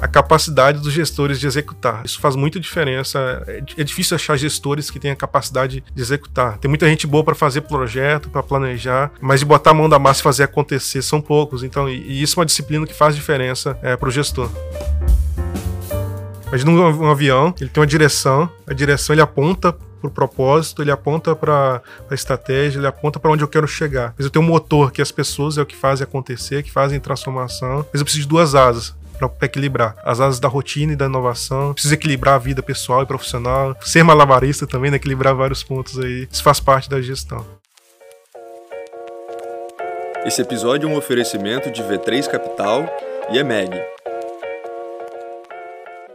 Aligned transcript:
a 0.00 0.06
capacidade 0.06 0.80
dos 0.80 0.92
gestores 0.92 1.40
de 1.40 1.46
executar. 1.46 2.02
Isso 2.04 2.20
faz 2.20 2.36
muita 2.36 2.60
diferença. 2.60 3.42
É, 3.46 3.62
é 3.78 3.84
difícil 3.84 4.14
achar 4.14 4.36
gestores 4.36 4.90
que 4.90 4.98
tenham 4.98 5.14
a 5.14 5.16
capacidade 5.16 5.82
de 5.94 6.02
executar. 6.02 6.58
Tem 6.58 6.68
muita 6.68 6.88
gente 6.88 7.06
boa 7.06 7.24
para 7.24 7.34
fazer 7.34 7.62
projeto, 7.62 8.28
para 8.28 8.42
planejar, 8.42 9.10
mas 9.20 9.40
de 9.40 9.46
botar 9.46 9.70
a 9.70 9.74
mão 9.74 9.88
da 9.88 9.98
massa 9.98 10.20
e 10.20 10.22
fazer 10.22 10.42
acontecer 10.44 11.02
são 11.02 11.20
poucos. 11.20 11.62
Então, 11.62 11.88
e, 11.88 12.22
isso 12.22 12.38
é 12.38 12.40
uma 12.40 12.46
disciplina 12.46 12.86
que 12.86 12.94
faz 12.94 13.14
diferença 13.14 13.78
é, 13.82 13.96
para 13.96 14.08
o 14.08 14.12
gestor. 14.12 14.50
Imagina 16.48 16.70
um, 16.70 17.10
avião, 17.10 17.52
ele 17.60 17.68
tem 17.68 17.80
uma 17.80 17.86
direção, 17.86 18.48
a 18.66 18.72
direção 18.72 19.14
ele 19.14 19.20
aponta 19.20 19.72
para 19.72 20.08
o 20.08 20.10
propósito, 20.10 20.80
ele 20.80 20.92
aponta 20.92 21.34
para 21.34 21.82
a 22.08 22.14
estratégia, 22.14 22.78
ele 22.78 22.86
aponta 22.86 23.18
para 23.18 23.32
onde 23.32 23.42
eu 23.42 23.48
quero 23.48 23.66
chegar. 23.66 24.14
Mas 24.16 24.26
eu 24.26 24.30
tenho 24.30 24.44
um 24.44 24.48
motor 24.48 24.92
que 24.92 25.02
as 25.02 25.10
pessoas 25.10 25.58
é 25.58 25.62
o 25.62 25.66
que 25.66 25.74
fazem 25.74 26.04
acontecer, 26.04 26.62
que 26.62 26.70
fazem 26.70 27.00
transformação. 27.00 27.84
Mas 27.92 28.00
eu 28.00 28.04
preciso 28.04 28.22
de 28.22 28.28
duas 28.28 28.54
asas 28.54 28.94
para 29.16 29.30
equilibrar 29.42 29.96
as 30.04 30.20
asas 30.20 30.38
da 30.38 30.48
rotina 30.48 30.92
e 30.92 30.96
da 30.96 31.06
inovação. 31.06 31.72
Preciso 31.72 31.94
equilibrar 31.94 32.34
a 32.34 32.38
vida 32.38 32.62
pessoal 32.62 33.02
e 33.02 33.06
profissional. 33.06 33.76
Ser 33.80 34.02
malabarista 34.02 34.66
também, 34.66 34.90
né? 34.90 34.96
equilibrar 34.96 35.34
vários 35.34 35.62
pontos 35.62 35.98
aí. 35.98 36.28
Isso 36.30 36.42
faz 36.42 36.60
parte 36.60 36.88
da 36.88 37.00
gestão. 37.00 37.44
Esse 40.24 40.42
episódio 40.42 40.88
é 40.88 40.92
um 40.92 40.96
oferecimento 40.96 41.70
de 41.70 41.82
V3 41.82 42.28
Capital 42.28 42.84
e 43.30 43.38
EMEG. 43.38 43.70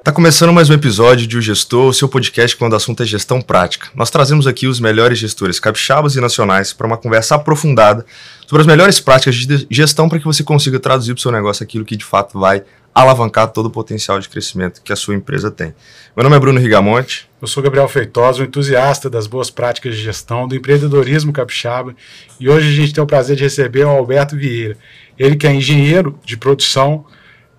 Tá 0.03 0.11
começando 0.11 0.52
mais 0.52 0.67
um 0.67 0.73
episódio 0.73 1.27
de 1.27 1.38
O 1.38 1.41
Gestor, 1.41 1.86
o 1.86 1.94
seu 1.94 2.09
podcast 2.09 2.58
quando 2.58 2.73
o 2.73 2.75
assunto 2.75 3.03
é 3.03 3.05
gestão 3.05 3.39
prática. 3.39 3.88
Nós 3.94 4.09
trazemos 4.09 4.47
aqui 4.47 4.66
os 4.66 4.80
melhores 4.80 5.20
gestores 5.20 5.59
capixabas 5.59 6.16
e 6.16 6.20
nacionais 6.20 6.73
para 6.73 6.88
uma 6.88 6.97
conversa 6.97 7.36
aprofundada 7.36 8.03
sobre 8.47 8.61
as 8.61 8.67
melhores 8.67 8.99
práticas 8.99 9.36
de 9.36 9.67
gestão 9.70 10.09
para 10.09 10.17
que 10.17 10.25
você 10.25 10.44
consiga 10.44 10.80
traduzir 10.80 11.13
para 11.13 11.20
o 11.20 11.22
seu 11.22 11.31
negócio 11.31 11.63
aquilo 11.63 11.86
que 11.86 11.95
de 11.95 12.03
fato 12.03 12.39
vai 12.39 12.63
alavancar 12.94 13.48
todo 13.48 13.68
o 13.68 13.70
potencial 13.70 14.20
de 14.20 14.27
crescimento 14.27 14.81
que 14.81 14.91
a 14.91 14.95
sua 14.95 15.16
empresa 15.16 15.50
tem. 15.50 15.73
Meu 16.16 16.23
nome 16.23 16.36
é 16.36 16.39
Bruno 16.39 16.59
Rigamonte. 16.59 17.30
Eu 17.42 17.48
sou 17.48 17.64
Gabriel 17.64 17.88
Feitosa, 17.88 18.42
um 18.42 18.45
entusiasta 18.45 19.09
das 19.09 19.28
boas 19.28 19.50
práticas 19.50 19.95
de 19.95 20.03
gestão, 20.03 20.48
do 20.48 20.56
empreendedorismo 20.56 21.31
capixaba, 21.31 21.95
e 22.39 22.50
hoje 22.50 22.67
a 22.67 22.75
gente 22.75 22.94
tem 22.94 23.03
o 23.03 23.08
prazer 23.08 23.36
de 23.36 23.44
receber 23.44 23.86
o 23.86 23.89
Alberto 23.89 24.36
Vieira. 24.36 24.78
Ele 25.17 25.36
que 25.36 25.48
é 25.48 25.53
engenheiro 25.53 26.20
de 26.25 26.36
produção, 26.36 27.06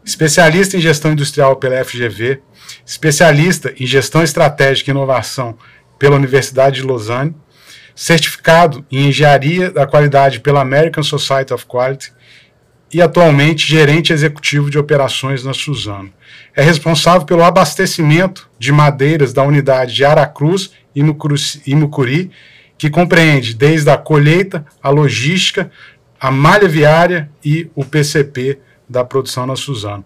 especialista 0.04 0.76
em 0.76 0.80
gestão 0.80 1.12
industrial 1.12 1.56
pela 1.56 1.82
FGV, 1.82 2.40
especialista 2.84 3.72
em 3.78 3.86
gestão 3.86 4.22
estratégica 4.22 4.90
e 4.90 4.92
inovação 4.92 5.56
pela 5.98 6.16
Universidade 6.16 6.80
de 6.80 6.86
Lausanne, 6.86 7.34
certificado 7.94 8.84
em 8.90 9.08
engenharia 9.08 9.70
da 9.70 9.86
qualidade 9.86 10.40
pela 10.40 10.60
American 10.60 11.02
Society 11.02 11.52
of 11.52 11.66
Quality 11.66 12.12
e 12.92 13.00
atualmente 13.00 13.66
gerente 13.66 14.12
executivo 14.12 14.70
de 14.70 14.78
operações 14.78 15.42
na 15.42 15.54
Suzano. 15.54 16.12
É 16.54 16.62
responsável 16.62 17.26
pelo 17.26 17.42
abastecimento 17.42 18.50
de 18.58 18.70
madeiras 18.70 19.32
da 19.32 19.42
unidade 19.42 19.94
de 19.94 20.04
Aracruz 20.04 20.72
e 20.94 21.74
Mucuri, 21.74 22.30
que 22.76 22.90
compreende 22.90 23.54
desde 23.54 23.88
a 23.88 23.96
colheita, 23.96 24.66
a 24.82 24.90
logística, 24.90 25.70
a 26.20 26.30
malha 26.30 26.68
viária 26.68 27.30
e 27.42 27.70
o 27.74 27.84
PCP 27.84 28.58
da 28.88 29.04
produção 29.04 29.46
na 29.46 29.56
Suzano. 29.56 30.04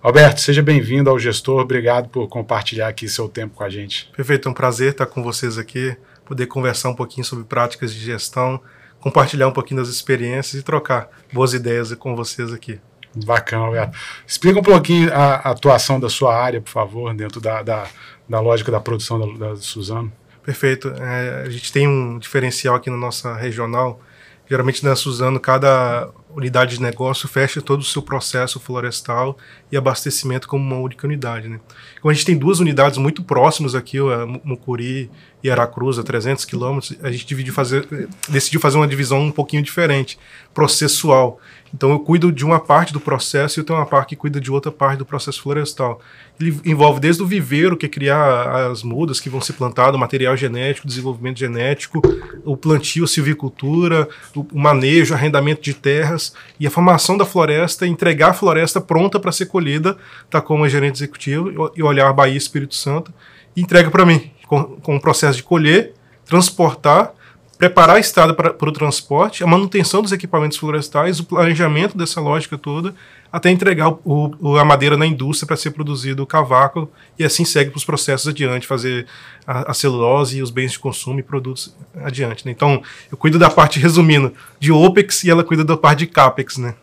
Alberto, 0.00 0.40
seja 0.40 0.62
bem-vindo 0.62 1.10
ao 1.10 1.18
Gestor. 1.18 1.60
Obrigado 1.60 2.08
por 2.08 2.28
compartilhar 2.28 2.88
aqui 2.88 3.08
seu 3.08 3.28
tempo 3.28 3.54
com 3.54 3.64
a 3.64 3.70
gente. 3.70 4.10
Perfeito, 4.16 4.48
é 4.48 4.50
um 4.50 4.54
prazer 4.54 4.92
estar 4.92 5.06
com 5.06 5.22
vocês 5.22 5.58
aqui, 5.58 5.96
poder 6.24 6.46
conversar 6.46 6.88
um 6.90 6.94
pouquinho 6.94 7.24
sobre 7.24 7.44
práticas 7.44 7.92
de 7.92 8.00
gestão 8.00 8.60
compartilhar 9.02 9.48
um 9.48 9.52
pouquinho 9.52 9.80
das 9.80 9.90
experiências 9.90 10.62
e 10.62 10.64
trocar 10.64 11.10
boas 11.32 11.52
ideias 11.52 11.92
com 11.94 12.16
vocês 12.16 12.52
aqui. 12.52 12.80
Bacana, 13.26 13.66
Alberto. 13.66 13.98
Explica 14.26 14.58
um 14.58 14.62
pouquinho 14.62 15.12
a, 15.12 15.34
atuação 15.50 16.00
da 16.00 16.08
sua 16.08 16.34
área, 16.34 16.60
por 16.60 16.70
favor, 16.70 17.12
dentro 17.12 17.40
da, 17.40 17.62
da, 17.62 17.86
da 18.26 18.40
lógica 18.40 18.72
da 18.72 18.80
produção 18.80 19.18
da, 19.18 19.48
da 19.50 19.56
Suzano. 19.56 20.10
Perfeito. 20.42 20.88
É, 20.88 21.42
a 21.46 21.50
gente 21.50 21.70
tem 21.72 21.86
um 21.86 22.18
diferencial 22.18 22.76
aqui 22.76 22.88
na 22.88 22.96
nossa 22.96 23.34
regional. 23.34 24.00
Geralmente 24.48 24.84
na 24.84 24.96
Suzano, 24.96 25.38
cada 25.38 26.10
unidade 26.30 26.76
de 26.76 26.82
negócio 26.82 27.28
fecha 27.28 27.60
todo 27.60 27.80
o 27.80 27.84
seu 27.84 28.02
processo 28.02 28.58
florestal 28.58 29.36
e 29.70 29.76
abastecimento 29.76 30.48
como 30.48 30.64
uma 30.64 30.82
única 30.82 31.06
unidade. 31.06 31.48
Né? 31.48 31.60
Como 32.00 32.10
a 32.10 32.14
gente 32.14 32.26
tem 32.26 32.36
duas 32.36 32.60
unidades 32.60 32.98
muito 32.98 33.22
próximas 33.22 33.74
aqui, 33.74 33.98
a 33.98 34.26
Mucuri 34.26 35.10
e 35.42 35.50
Aracruz, 35.50 35.98
a 35.98 36.02
300 36.02 36.44
quilômetros, 36.44 36.96
a 37.02 37.10
gente 37.10 37.26
decidiu 37.26 37.52
fazer, 37.52 38.08
decidiu 38.28 38.60
fazer 38.60 38.76
uma 38.76 38.86
divisão 38.86 39.20
um 39.20 39.32
pouquinho 39.32 39.62
diferente, 39.62 40.18
processual. 40.54 41.40
Então 41.74 41.90
eu 41.90 41.98
cuido 41.98 42.30
de 42.30 42.44
uma 42.44 42.60
parte 42.60 42.92
do 42.92 43.00
processo 43.00 43.58
e 43.58 43.60
eu 43.60 43.64
tenho 43.64 43.78
uma 43.78 43.86
parte 43.86 44.10
que 44.10 44.16
cuida 44.16 44.40
de 44.40 44.50
outra 44.52 44.70
parte 44.70 44.98
do 44.98 45.06
processo 45.06 45.42
florestal. 45.42 46.00
Ele 46.38 46.60
envolve 46.64 47.00
desde 47.00 47.22
o 47.22 47.26
viveiro, 47.26 47.76
que 47.76 47.86
é 47.86 47.88
criar 47.88 48.70
as 48.70 48.82
mudas 48.82 49.18
que 49.18 49.30
vão 49.30 49.40
ser 49.40 49.54
plantadas, 49.54 49.94
o 49.94 49.98
material 49.98 50.36
genético, 50.36 50.86
desenvolvimento 50.86 51.38
genético, 51.38 52.02
o 52.44 52.56
plantio, 52.56 53.04
a 53.04 53.08
silvicultura, 53.08 54.08
o 54.34 54.58
manejo, 54.58 55.14
arrendamento 55.14 55.62
de 55.62 55.72
terras 55.72 56.34
e 56.60 56.66
a 56.66 56.70
formação 56.70 57.16
da 57.16 57.24
floresta, 57.24 57.86
entregar 57.86 58.30
a 58.30 58.34
floresta 58.34 58.80
pronta 58.80 59.18
para 59.18 59.32
ser 59.32 59.46
colhida, 59.46 59.96
tá 60.28 60.40
como 60.40 60.68
gerente 60.68 60.96
executivo 60.96 61.72
e 61.74 61.82
olhar 61.82 62.08
a 62.08 62.12
Bahia 62.12 62.34
e 62.34 62.36
Espírito 62.36 62.74
Santo, 62.74 63.12
e 63.56 63.62
entrega 63.62 63.90
para 63.90 64.04
mim 64.04 64.31
com, 64.52 64.64
com 64.82 64.96
o 64.96 65.00
processo 65.00 65.38
de 65.38 65.42
colher, 65.42 65.94
transportar 66.26 67.14
preparar 67.56 67.94
a 67.94 68.00
estrada 68.00 68.34
para, 68.34 68.50
o 68.50 68.72
transporte, 68.72 69.44
a 69.44 69.46
manutenção 69.46 70.02
dos 70.02 70.10
equipamentos 70.10 70.58
florestais, 70.58 71.20
o 71.20 71.24
planejamento 71.24 71.96
dessa 71.96 72.20
lógica 72.20 72.58
toda, 72.58 72.92
até 73.30 73.50
entregar 73.50 73.88
o, 73.88 74.34
o, 74.40 74.56
a 74.58 74.64
madeira 74.64 74.96
na 74.96 75.06
indústria 75.06 75.46
para 75.46 75.56
ser 75.56 75.70
produzido 75.70 76.24
o 76.24 76.26
cavaco 76.26 76.90
e 77.16 77.24
assim 77.24 77.44
segue 77.44 77.70
para 77.70 77.78
os 77.78 77.84
processos 77.84 78.26
adiante, 78.26 78.66
fazer 78.66 79.06
a, 79.46 79.70
a, 79.70 79.74
celulose 79.74 80.38
e 80.38 80.42
os 80.42 80.50
bens 80.50 80.72
de 80.72 80.80
consumo 80.80 81.20
e 81.20 81.22
produtos 81.22 81.72
adiante. 81.94 82.44
Né? 82.44 82.50
Então, 82.50 82.82
eu 83.12 83.16
cuido 83.16 83.38
da 83.38 83.48
parte, 83.48 83.78
resumindo, 83.78 84.34
de 84.58 84.72
OPEX 84.72 85.22
e 85.22 85.30
ela 85.30 85.44
cuida 85.44 85.64
da 85.64 85.76
parte 85.76 86.00
de 86.00 86.08
CAPEX. 86.08 86.56
Né? 86.58 86.74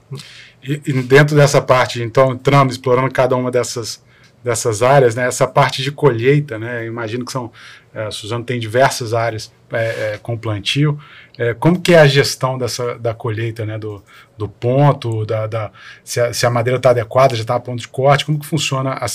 E, 0.64 0.82
e 0.86 0.94
dentro 1.04 1.36
dessa 1.36 1.62
parte, 1.62 2.02
então, 2.02 2.32
entrando, 2.32 2.72
explorando 2.72 3.12
cada 3.12 3.36
uma 3.36 3.52
dessas 3.52 4.02
dessas 4.44 4.82
áreas, 4.82 5.16
né? 5.16 5.28
Essa 5.28 5.48
parte 5.48 5.82
de 5.82 5.92
colheita, 5.92 6.58
né? 6.58 6.86
Imagino 6.86 7.26
que 7.26 7.32
são, 7.32 7.52
é, 7.94 8.04
a 8.04 8.12
Suzano 8.12 8.44
tem 8.44 8.60
diversas 8.60 9.14
áreas 9.14 9.52
é, 9.72 10.14
é, 10.14 10.20
com 10.22 10.38
plantio. 10.38 11.00
É, 11.38 11.54
como 11.54 11.80
que 11.80 11.94
é 11.94 12.00
a 12.00 12.08
gestão 12.08 12.58
dessa 12.58 12.98
da 12.98 13.14
colheita, 13.14 13.66
né? 13.66 13.78
Do, 13.78 14.04
do 14.38 14.48
ponto, 14.48 15.26
da, 15.26 15.48
da 15.48 15.72
se, 16.04 16.20
a, 16.20 16.34
se 16.34 16.46
a 16.46 16.50
madeira 16.50 16.78
está 16.78 16.92
adequada, 16.92 17.36
já 17.36 17.42
está 17.42 17.56
a 17.56 17.60
ponto 17.60 17.80
de 17.80 17.88
corte, 17.88 18.26
como 18.26 18.40
que 18.40 18.46
funciona, 18.46 18.92
a, 18.92 19.06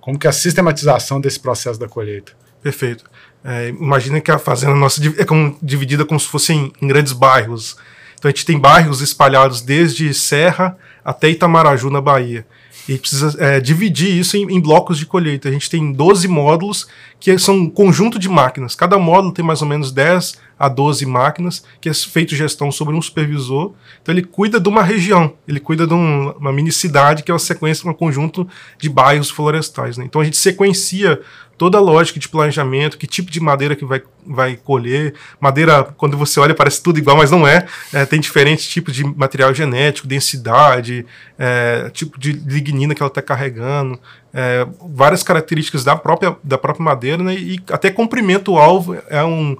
como 0.00 0.18
que 0.18 0.26
é 0.26 0.30
a 0.30 0.32
sistematização 0.32 1.20
desse 1.20 1.40
processo 1.40 1.78
da 1.78 1.88
colheita? 1.88 2.32
Perfeito. 2.62 3.04
É, 3.44 3.68
imagina 3.68 4.20
que 4.20 4.30
a 4.30 4.38
fazenda 4.38 4.74
nossa 4.74 5.00
é 5.18 5.24
como, 5.24 5.58
dividida 5.60 6.04
como 6.04 6.18
se 6.18 6.28
fossem 6.28 6.72
em 6.80 6.86
grandes 6.86 7.12
bairros. 7.12 7.76
Então 8.14 8.28
a 8.28 8.32
gente 8.32 8.46
tem 8.46 8.58
bairros 8.58 9.00
espalhados 9.00 9.62
desde 9.62 10.14
Serra 10.14 10.76
até 11.04 11.28
Itamaraju, 11.28 11.90
na 11.90 12.00
Bahia. 12.00 12.46
E 12.88 12.98
precisa 12.98 13.36
é, 13.38 13.60
dividir 13.60 14.10
isso 14.10 14.36
em, 14.36 14.56
em, 14.56 14.60
blocos 14.60 14.98
de 14.98 15.06
colheita. 15.06 15.48
A 15.48 15.52
gente 15.52 15.70
tem 15.70 15.92
12 15.92 16.26
módulos 16.26 16.88
que 17.20 17.36
são 17.38 17.56
um 17.56 17.70
conjunto 17.70 18.18
de 18.18 18.28
máquinas. 18.28 18.74
Cada 18.74 18.98
módulo 18.98 19.32
tem 19.32 19.44
mais 19.44 19.62
ou 19.62 19.68
menos 19.68 19.92
10 19.92 20.36
a 20.62 20.68
12 20.68 21.04
máquinas, 21.06 21.64
que 21.80 21.88
é 21.88 21.92
feito 21.92 22.36
gestão 22.36 22.70
sobre 22.70 22.94
um 22.94 23.02
supervisor. 23.02 23.72
Então 24.00 24.14
ele 24.14 24.22
cuida 24.22 24.60
de 24.60 24.68
uma 24.68 24.84
região, 24.84 25.34
ele 25.46 25.58
cuida 25.58 25.88
de 25.88 25.92
um, 25.92 26.30
uma 26.38 26.52
minicidade, 26.52 27.24
que 27.24 27.32
é 27.32 27.34
uma 27.34 27.40
sequência, 27.40 27.90
um 27.90 27.92
conjunto 27.92 28.46
de 28.78 28.88
bairros 28.88 29.28
florestais. 29.28 29.98
Né? 29.98 30.04
Então 30.04 30.20
a 30.20 30.24
gente 30.24 30.36
sequencia 30.36 31.20
toda 31.58 31.78
a 31.78 31.80
lógica 31.80 32.18
de 32.18 32.28
planejamento, 32.28 32.96
que 32.96 33.06
tipo 33.06 33.30
de 33.30 33.40
madeira 33.40 33.76
que 33.76 33.84
vai, 33.84 34.02
vai 34.26 34.56
colher. 34.56 35.14
Madeira, 35.40 35.84
quando 35.96 36.16
você 36.16 36.40
olha, 36.40 36.54
parece 36.54 36.82
tudo 36.82 36.98
igual, 36.98 37.16
mas 37.16 37.30
não 37.30 37.46
é. 37.46 37.66
é 37.92 38.04
tem 38.04 38.20
diferentes 38.20 38.68
tipos 38.68 38.94
de 38.94 39.04
material 39.04 39.54
genético, 39.54 40.08
densidade, 40.08 41.06
é, 41.38 41.90
tipo 41.92 42.18
de 42.18 42.32
lignina 42.32 42.94
que 42.94 43.02
ela 43.02 43.08
está 43.08 43.22
carregando, 43.22 43.98
é, 44.34 44.66
várias 44.92 45.22
características 45.22 45.84
da 45.84 45.94
própria, 45.94 46.36
da 46.42 46.58
própria 46.58 46.84
madeira, 46.84 47.22
né, 47.22 47.34
e 47.34 47.60
até 47.70 47.90
comprimento-alvo 47.90 48.96
é 49.08 49.22
um 49.22 49.56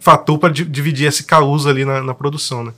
fator 0.00 0.38
para 0.38 0.52
dividir 0.52 1.06
esse 1.06 1.24
causa 1.24 1.70
ali 1.70 1.84
na, 1.84 2.02
na 2.02 2.14
produção. 2.14 2.64
Né. 2.64 2.72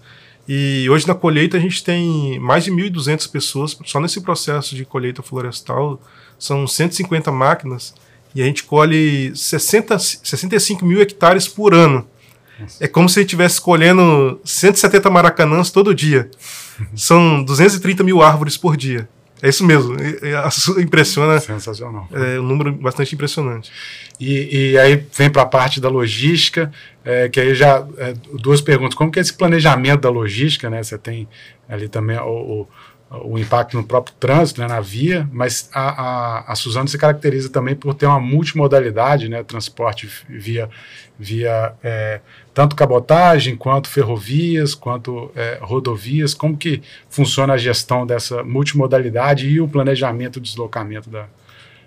E 0.48 0.88
hoje 0.90 1.06
na 1.06 1.14
colheita 1.14 1.56
a 1.56 1.60
gente 1.60 1.84
tem 1.84 2.38
mais 2.40 2.64
de 2.64 2.70
1.200 2.70 3.30
pessoas, 3.30 3.78
só 3.84 4.00
nesse 4.00 4.20
processo 4.20 4.74
de 4.74 4.84
colheita 4.84 5.22
florestal, 5.22 6.00
são 6.38 6.66
150 6.66 7.30
máquinas, 7.30 7.94
e 8.34 8.42
a 8.42 8.44
gente 8.46 8.64
colhe 8.64 9.34
60, 9.34 9.98
65 9.98 10.84
mil 10.84 11.00
hectares 11.00 11.46
por 11.46 11.74
ano. 11.74 12.06
É 12.78 12.86
como 12.86 13.08
se 13.08 13.18
a 13.18 13.22
gente 13.22 13.28
estivesse 13.28 13.60
colhendo 13.60 14.40
170 14.44 15.08
maracanãs 15.10 15.70
todo 15.70 15.94
dia. 15.94 16.30
São 16.94 17.42
230 17.42 18.04
mil 18.04 18.22
árvores 18.22 18.56
por 18.56 18.76
dia. 18.76 19.08
É 19.42 19.48
isso 19.48 19.64
mesmo. 19.64 19.96
Impressiona. 20.78 21.40
Sensacional. 21.40 22.06
É 22.12 22.38
um 22.38 22.42
número 22.42 22.72
bastante 22.72 23.14
impressionante. 23.14 23.72
E, 24.18 24.72
e 24.72 24.78
aí 24.78 25.06
vem 25.16 25.30
para 25.30 25.42
a 25.42 25.46
parte 25.46 25.80
da 25.80 25.88
logística, 25.88 26.70
é, 27.04 27.28
que 27.28 27.40
aí 27.40 27.54
já 27.54 27.86
é, 27.98 28.14
duas 28.40 28.60
perguntas. 28.60 28.94
Como 28.94 29.10
que 29.10 29.18
é 29.18 29.22
esse 29.22 29.34
planejamento 29.34 30.02
da 30.02 30.10
logística, 30.10 30.68
né? 30.68 30.82
Você 30.82 30.98
tem 30.98 31.28
ali 31.68 31.88
também 31.88 32.18
o, 32.18 32.62
o 32.62 32.68
o 33.10 33.36
impacto 33.36 33.76
no 33.76 33.82
próprio 33.82 34.14
trânsito, 34.20 34.60
né, 34.60 34.68
na 34.68 34.80
via, 34.80 35.28
mas 35.32 35.68
a, 35.74 36.02
a, 36.02 36.52
a 36.52 36.54
Suzano 36.54 36.88
se 36.88 36.96
caracteriza 36.96 37.50
também 37.50 37.74
por 37.74 37.92
ter 37.92 38.06
uma 38.06 38.20
multimodalidade, 38.20 39.28
né, 39.28 39.42
transporte 39.42 40.08
via, 40.28 40.70
via 41.18 41.74
é, 41.82 42.20
tanto 42.54 42.76
cabotagem, 42.76 43.56
quanto 43.56 43.88
ferrovias, 43.88 44.76
quanto 44.76 45.32
é, 45.34 45.58
rodovias, 45.60 46.34
como 46.34 46.56
que 46.56 46.82
funciona 47.08 47.54
a 47.54 47.58
gestão 47.58 48.06
dessa 48.06 48.44
multimodalidade 48.44 49.48
e 49.48 49.60
o 49.60 49.66
planejamento 49.66 50.38
do 50.38 50.44
deslocamento 50.44 51.10
da, 51.10 51.26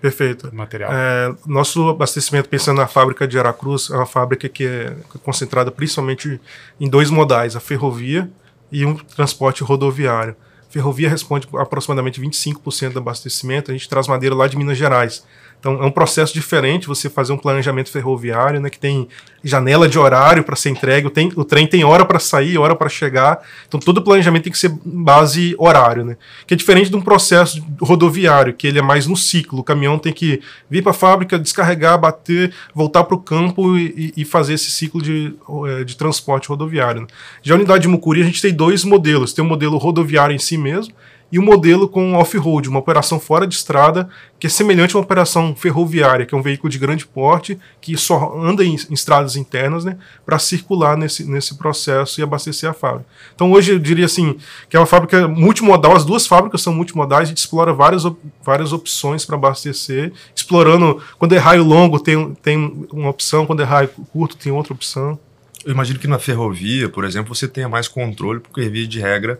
Perfeito. 0.04 0.54
material? 0.54 0.92
É, 0.92 1.34
nosso 1.46 1.88
abastecimento, 1.88 2.46
pensando 2.46 2.76
na 2.76 2.86
fábrica 2.86 3.26
de 3.26 3.38
Aracruz, 3.38 3.88
é 3.90 3.94
uma 3.96 4.04
fábrica 4.04 4.50
que 4.50 4.66
é 4.66 4.94
concentrada 5.22 5.70
principalmente 5.70 6.38
em 6.78 6.90
dois 6.90 7.08
modais, 7.08 7.56
a 7.56 7.60
ferrovia 7.60 8.30
e 8.70 8.84
um 8.84 8.94
transporte 8.94 9.64
rodoviário. 9.64 10.36
Ferrovia 10.68 11.08
responde 11.08 11.48
aproximadamente 11.54 12.20
25% 12.20 12.92
do 12.92 12.98
abastecimento. 12.98 13.70
A 13.70 13.74
gente 13.74 13.88
traz 13.88 14.06
madeira 14.06 14.34
lá 14.34 14.46
de 14.46 14.58
Minas 14.58 14.76
Gerais. 14.76 15.24
Então 15.64 15.82
é 15.82 15.86
um 15.86 15.90
processo 15.90 16.34
diferente 16.34 16.86
você 16.86 17.08
fazer 17.08 17.32
um 17.32 17.38
planejamento 17.38 17.90
ferroviário, 17.90 18.60
né, 18.60 18.68
que 18.68 18.78
tem 18.78 19.08
janela 19.42 19.88
de 19.88 19.98
horário 19.98 20.44
para 20.44 20.54
ser 20.54 20.68
entregue, 20.68 21.06
o, 21.06 21.10
tem, 21.10 21.32
o 21.34 21.42
trem 21.42 21.66
tem 21.66 21.82
hora 21.82 22.04
para 22.04 22.18
sair, 22.18 22.58
hora 22.58 22.76
para 22.76 22.86
chegar. 22.90 23.40
Então 23.66 23.80
todo 23.80 24.02
planejamento 24.02 24.44
tem 24.44 24.52
que 24.52 24.58
ser 24.58 24.70
base 24.84 25.54
horário, 25.58 26.04
né? 26.04 26.18
Que 26.46 26.52
é 26.52 26.56
diferente 26.56 26.90
de 26.90 26.96
um 26.96 27.00
processo 27.00 27.64
rodoviário, 27.80 28.52
que 28.52 28.66
ele 28.66 28.78
é 28.78 28.82
mais 28.82 29.06
no 29.06 29.16
ciclo. 29.16 29.60
O 29.60 29.64
caminhão 29.64 29.98
tem 29.98 30.12
que 30.12 30.42
vir 30.68 30.82
para 30.82 30.90
a 30.90 30.94
fábrica, 30.94 31.38
descarregar, 31.38 31.98
bater, 31.98 32.52
voltar 32.74 33.04
para 33.04 33.14
o 33.14 33.20
campo 33.20 33.74
e, 33.78 34.12
e, 34.18 34.24
fazer 34.24 34.54
esse 34.54 34.70
ciclo 34.70 35.00
de, 35.00 35.34
eh, 35.66 35.84
de 35.84 35.96
transporte 35.96 36.48
rodoviário. 36.48 37.02
Né? 37.02 37.06
Já 37.42 37.54
a 37.54 37.56
unidade 37.56 37.82
de 37.82 37.88
Mucuri 37.88 38.20
a 38.20 38.24
gente 38.24 38.42
tem 38.42 38.52
dois 38.52 38.84
modelos. 38.84 39.32
Tem 39.32 39.42
o 39.42 39.48
modelo 39.48 39.78
rodoviário 39.78 40.34
em 40.34 40.38
si 40.38 40.58
mesmo, 40.58 40.92
e 41.34 41.38
o 41.38 41.42
um 41.42 41.44
modelo 41.44 41.88
com 41.88 42.14
off-road, 42.14 42.68
uma 42.68 42.78
operação 42.78 43.18
fora 43.18 43.44
de 43.44 43.56
estrada, 43.56 44.08
que 44.38 44.46
é 44.46 44.50
semelhante 44.50 44.94
a 44.94 44.98
uma 44.98 45.04
operação 45.04 45.52
ferroviária, 45.56 46.24
que 46.24 46.32
é 46.32 46.38
um 46.38 46.42
veículo 46.42 46.70
de 46.70 46.78
grande 46.78 47.04
porte, 47.04 47.58
que 47.80 47.96
só 47.96 48.38
anda 48.38 48.64
em, 48.64 48.76
em 48.76 48.94
estradas 48.94 49.34
internas, 49.34 49.84
né, 49.84 49.98
para 50.24 50.38
circular 50.38 50.96
nesse, 50.96 51.24
nesse 51.28 51.58
processo 51.58 52.20
e 52.20 52.22
abastecer 52.22 52.70
a 52.70 52.72
fábrica. 52.72 53.06
Então 53.34 53.50
hoje 53.50 53.72
eu 53.72 53.80
diria 53.80 54.04
assim, 54.04 54.36
que 54.68 54.76
é 54.76 54.78
uma 54.78 54.86
fábrica 54.86 55.26
multimodal, 55.26 55.96
as 55.96 56.04
duas 56.04 56.24
fábricas 56.24 56.62
são 56.62 56.72
multimodais, 56.72 57.24
a 57.24 57.30
gente 57.30 57.38
explora 57.38 57.72
várias, 57.72 58.04
várias 58.44 58.72
opções 58.72 59.24
para 59.24 59.34
abastecer, 59.34 60.12
explorando, 60.36 61.02
quando 61.18 61.34
é 61.34 61.38
raio 61.38 61.64
longo 61.64 61.98
tem, 61.98 62.32
tem 62.36 62.86
uma 62.92 63.10
opção, 63.10 63.44
quando 63.44 63.60
é 63.60 63.64
raio 63.64 63.88
curto 64.12 64.36
tem 64.36 64.52
outra 64.52 64.72
opção. 64.72 65.18
Eu 65.66 65.72
imagino 65.72 65.98
que 65.98 66.06
na 66.06 66.20
ferrovia, 66.20 66.88
por 66.88 67.04
exemplo, 67.04 67.34
você 67.34 67.48
tenha 67.48 67.68
mais 67.68 67.88
controle, 67.88 68.38
porque 68.38 68.68
via 68.68 68.86
de 68.86 69.00
regra 69.00 69.36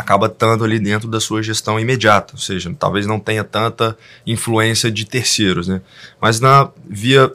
acaba 0.00 0.26
estando 0.26 0.64
ali 0.64 0.78
dentro 0.78 1.08
da 1.08 1.20
sua 1.20 1.42
gestão 1.42 1.78
imediata, 1.78 2.34
ou 2.34 2.38
seja, 2.38 2.74
talvez 2.78 3.06
não 3.06 3.20
tenha 3.20 3.44
tanta 3.44 3.96
influência 4.26 4.90
de 4.90 5.04
terceiros, 5.04 5.68
né? 5.68 5.80
Mas 6.20 6.40
na 6.40 6.70
via 6.88 7.32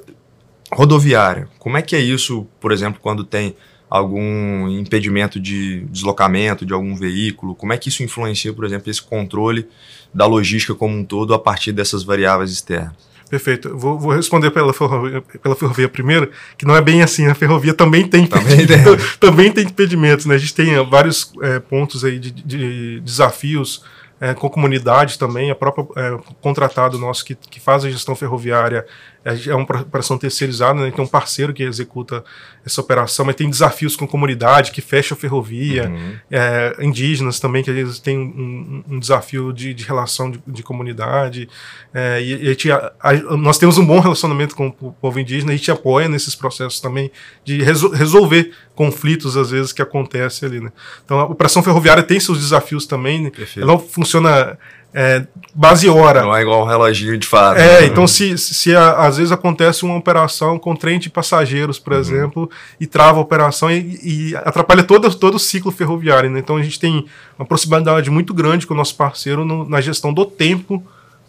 rodoviária, 0.72 1.48
como 1.60 1.78
é 1.78 1.82
que 1.82 1.96
é 1.96 2.00
isso, 2.00 2.48
por 2.60 2.72
exemplo, 2.72 3.00
quando 3.02 3.24
tem 3.24 3.56
algum 3.90 4.68
impedimento 4.68 5.40
de 5.40 5.82
deslocamento 5.86 6.66
de 6.66 6.74
algum 6.74 6.96
veículo? 6.96 7.56
Como 7.56 7.72
é 7.72 7.78
que 7.78 7.90
isso 7.90 8.04
influencia, 8.04 8.52
por 8.52 8.66
exemplo, 8.66 8.90
esse 8.90 9.02
controle 9.02 9.68
da 10.14 10.26
logística 10.26 10.74
como 10.76 10.98
um 10.98 11.06
todo 11.06 11.34
a 11.34 11.40
partir 11.40 11.72
dessas 11.72 12.04
variáveis 12.04 12.52
externas? 12.52 13.15
Perfeito. 13.30 13.76
Vou, 13.76 13.98
vou, 13.98 14.12
responder 14.12 14.52
pela 14.52 14.72
ferrovia, 14.74 15.22
pela 15.42 15.56
ferrovia 15.56 15.90
primeiro, 15.90 16.30
que 16.58 16.66
não 16.66 16.76
é 16.76 16.82
bem 16.82 17.02
assim. 17.02 17.26
A 17.28 17.36
ferrovia 17.36 17.74
também 17.74 18.08
tem, 18.08 18.28
também, 18.28 18.62
impedimentos, 18.62 19.18
também 19.18 19.52
tem 19.52 19.66
impedimentos. 19.66 20.26
Né? 20.26 20.36
A 20.36 20.38
gente 20.38 20.54
tem 20.54 20.90
vários 20.90 21.34
é, 21.42 21.60
pontos 21.60 22.06
aí 22.06 22.20
de, 22.20 22.32
de 22.32 23.00
desafios 23.02 23.84
é, 24.20 24.34
com 24.34 24.50
comunidade 24.50 25.18
também. 25.18 25.50
A 25.50 25.56
própria 25.56 25.86
é, 25.98 26.18
contratado 26.42 27.00
nosso 27.00 27.26
que, 27.26 27.36
que 27.36 27.60
faz 27.60 27.84
a 27.84 27.90
gestão 27.90 28.16
ferroviária 28.16 28.86
é, 29.26 29.50
é 29.50 29.56
uma 29.56 29.64
operação 29.64 30.20
terceirizada, 30.20 30.80
né? 30.80 30.92
tem 30.92 31.04
um 31.04 31.08
parceiro 31.08 31.52
que 31.52 31.64
executa 31.64 32.24
essa 32.64 32.80
operação, 32.80 33.26
mas 33.26 33.36
tem 33.36 33.50
desafios 33.50 33.96
com 33.96 34.08
comunidade, 34.08 34.72
que 34.72 34.82
fecha 34.82 35.16
a 35.16 35.18
ferrovia, 35.18 35.90
uhum. 35.90 36.16
é, 36.30 36.76
indígenas 36.80 37.40
também, 37.40 37.64
que 37.64 37.72
às 37.72 37.76
vezes 37.76 38.00
tem 38.00 38.18
um, 38.18 38.84
um 38.88 39.00
desafio 39.00 39.52
de, 39.52 39.74
de 39.74 39.84
relação 39.84 40.30
de, 40.30 40.40
de 40.46 40.62
comunidade. 40.62 41.50
É, 41.92 42.22
e, 42.22 42.44
e 42.44 42.48
a 42.48 42.50
gente, 42.52 42.72
a, 42.72 42.94
a, 43.00 43.14
nós 43.36 43.58
temos 43.58 43.80
um 43.80 43.86
bom 43.86 44.00
relacionamento 44.00 44.56
com 44.56 44.68
o 44.68 44.92
povo 44.94 45.20
indígena, 45.20 45.54
a 45.54 45.56
gente 45.56 45.72
apoia 45.72 46.08
nesses 46.08 46.36
processos 46.36 46.80
também 46.80 47.12
de 47.44 47.64
resol 47.64 47.90
resolver 47.90 48.52
conflitos, 48.76 49.36
às 49.38 49.50
vezes, 49.50 49.74
que 49.74 49.82
acontecem 49.82 50.48
ali. 50.48 50.60
Né? 50.60 50.72
Então, 51.04 51.20
a 51.20 51.26
operação 51.26 51.64
ferroviária 51.64 52.04
tem 52.04 52.20
seus 52.20 52.40
desafios 52.40 52.86
também, 52.86 53.24
né? 53.24 53.32
ela 53.58 53.68
não 53.68 53.80
funciona 53.80 54.58
é, 54.98 55.28
base 55.54 55.90
hora. 55.90 56.22
Não 56.22 56.34
é 56.34 56.42
igual 56.42 56.64
um 56.64 56.66
reloginho 56.66 57.18
de 57.18 57.28
fato. 57.28 57.58
É, 57.58 57.82
né? 57.82 57.88
então 57.88 58.08
se, 58.08 58.38
se 58.38 58.74
a, 58.74 58.94
às 59.06 59.18
vezes 59.18 59.30
acontece 59.30 59.84
uma 59.84 59.98
operação 59.98 60.58
com 60.58 60.74
trem 60.74 60.98
de 60.98 61.10
passageiros, 61.10 61.78
por 61.78 61.92
uhum. 61.92 62.00
exemplo, 62.00 62.50
e 62.80 62.88
trava 62.88 63.20
a 63.20 63.22
operação 63.22 63.70
e, 63.70 64.00
e, 64.02 64.36
atrapalha 64.38 64.84
todo, 64.84 65.14
todo 65.14 65.36
o 65.36 65.40
ciclo 65.40 65.70
ferroviário. 65.70 66.30
Né? 66.30 66.40
Então 66.40 66.56
a 66.56 66.64
gente 66.64 66.80
tem 66.80 67.06
uma 67.38 67.46
proximidade 67.46 68.10
muito 68.10 68.34
grande 68.34 68.66
com 68.66 68.74
o 68.74 68.78
nosso 68.78 68.96
parceiro 68.96 69.44
no, 69.44 69.68
na 69.68 69.82
gestão 69.82 70.14
do 70.14 70.26
tempo 70.26 70.82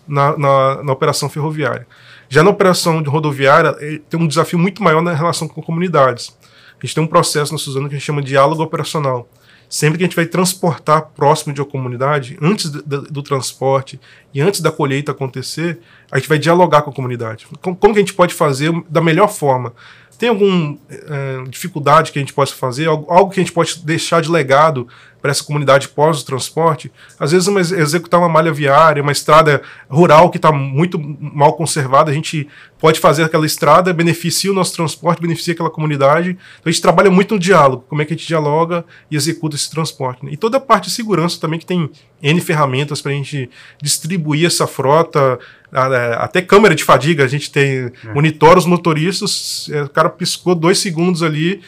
na, 0.06 0.38
na, 0.38 0.82
na, 0.84 0.92
operação 0.92 1.28
ferroviária. 1.28 1.88
Já 2.28 2.44
na 2.44 2.50
operação 2.50 3.02
de 3.02 3.10
rodoviária, 3.10 3.74
eh, 3.80 4.00
tem 4.08 4.20
um 4.20 4.28
desafio 4.28 4.60
muito 4.60 4.80
maior 4.80 5.02
na 5.02 5.12
relação 5.12 5.48
com 5.48 5.60
comunidades. 5.60 6.36
A 6.80 6.86
gente 6.86 6.94
tem 6.94 7.02
um 7.02 7.08
processo 7.08 7.50
na 7.50 7.58
Suzano 7.58 7.88
que 7.88 7.96
a 7.96 7.98
gente 7.98 8.06
chama 8.06 8.22
de 8.22 8.28
diálogo 8.28 8.62
operacional 8.62 9.28
Sempre 9.68 9.98
que 9.98 10.04
a 10.04 10.06
gente 10.06 10.16
vai 10.16 10.26
transportar 10.26 11.10
próximo 11.16 11.52
de 11.52 11.60
uma 11.60 11.66
comunidade, 11.66 12.38
antes 12.40 12.70
do, 12.70 12.82
do, 12.82 13.02
do 13.02 13.22
transporte 13.22 14.00
e 14.32 14.40
antes 14.40 14.60
da 14.60 14.70
colheita 14.70 15.12
acontecer, 15.12 15.80
a 16.10 16.18
gente 16.18 16.28
vai 16.28 16.38
dialogar 16.38 16.82
com 16.82 16.90
a 16.90 16.92
comunidade. 16.92 17.46
Como, 17.60 17.76
como 17.76 17.94
que 17.94 17.98
a 17.98 18.02
gente 18.02 18.14
pode 18.14 18.32
fazer 18.32 18.72
da 18.88 19.00
melhor 19.00 19.28
forma? 19.28 19.72
Tem 20.18 20.30
alguma 20.30 20.78
é, 20.90 21.44
dificuldade 21.48 22.10
que 22.10 22.18
a 22.18 22.22
gente 22.22 22.32
possa 22.32 22.54
fazer? 22.54 22.86
Algo, 22.86 23.12
algo 23.12 23.30
que 23.30 23.40
a 23.40 23.42
gente 23.42 23.52
pode 23.52 23.84
deixar 23.84 24.22
de 24.22 24.30
legado 24.30 24.88
para 25.20 25.30
essa 25.30 25.44
comunidade 25.44 25.88
pós 25.88 26.22
o 26.22 26.24
transporte? 26.24 26.90
Às 27.20 27.32
vezes, 27.32 27.46
uma, 27.48 27.60
executar 27.60 28.18
uma 28.18 28.28
malha 28.28 28.52
viária, 28.52 29.02
uma 29.02 29.12
estrada 29.12 29.60
rural 29.90 30.30
que 30.30 30.38
está 30.38 30.50
muito 30.50 30.98
mal 30.98 31.52
conservada, 31.54 32.10
a 32.10 32.14
gente 32.14 32.48
pode 32.78 33.00
fazer 33.00 33.24
aquela 33.24 33.46
estrada, 33.46 33.92
beneficia 33.92 34.50
o 34.50 34.54
nosso 34.54 34.74
transporte, 34.74 35.20
beneficia 35.20 35.54
aquela 35.54 35.70
comunidade. 35.70 36.30
Então, 36.30 36.62
a 36.66 36.70
gente 36.70 36.82
trabalha 36.82 37.10
muito 37.10 37.34
no 37.34 37.40
diálogo, 37.40 37.84
como 37.88 38.02
é 38.02 38.04
que 38.04 38.12
a 38.12 38.16
gente 38.16 38.26
dialoga 38.26 38.84
e 39.10 39.16
executa 39.16 39.56
esse 39.56 39.70
transporte. 39.70 40.24
Né? 40.24 40.32
E 40.32 40.36
toda 40.36 40.58
a 40.58 40.60
parte 40.60 40.84
de 40.84 40.90
segurança 40.90 41.40
também, 41.40 41.58
que 41.58 41.66
tem 41.66 41.90
N 42.22 42.40
ferramentas 42.40 43.00
para 43.00 43.12
a 43.12 43.14
gente 43.14 43.48
distribuir 43.82 44.46
essa 44.46 44.66
frota, 44.66 45.38
é, 45.72 46.16
até 46.18 46.40
câmera 46.40 46.74
de 46.74 46.84
fadiga, 46.84 47.24
a 47.24 47.28
gente 47.28 47.50
tem, 47.50 47.90
é. 48.04 48.14
monitora 48.14 48.58
os 48.58 48.66
motoristas, 48.66 49.68
é, 49.72 49.82
o 49.82 49.88
cara 49.88 50.08
piscou 50.08 50.54
dois 50.54 50.78
segundos 50.78 51.22
ali, 51.22 51.60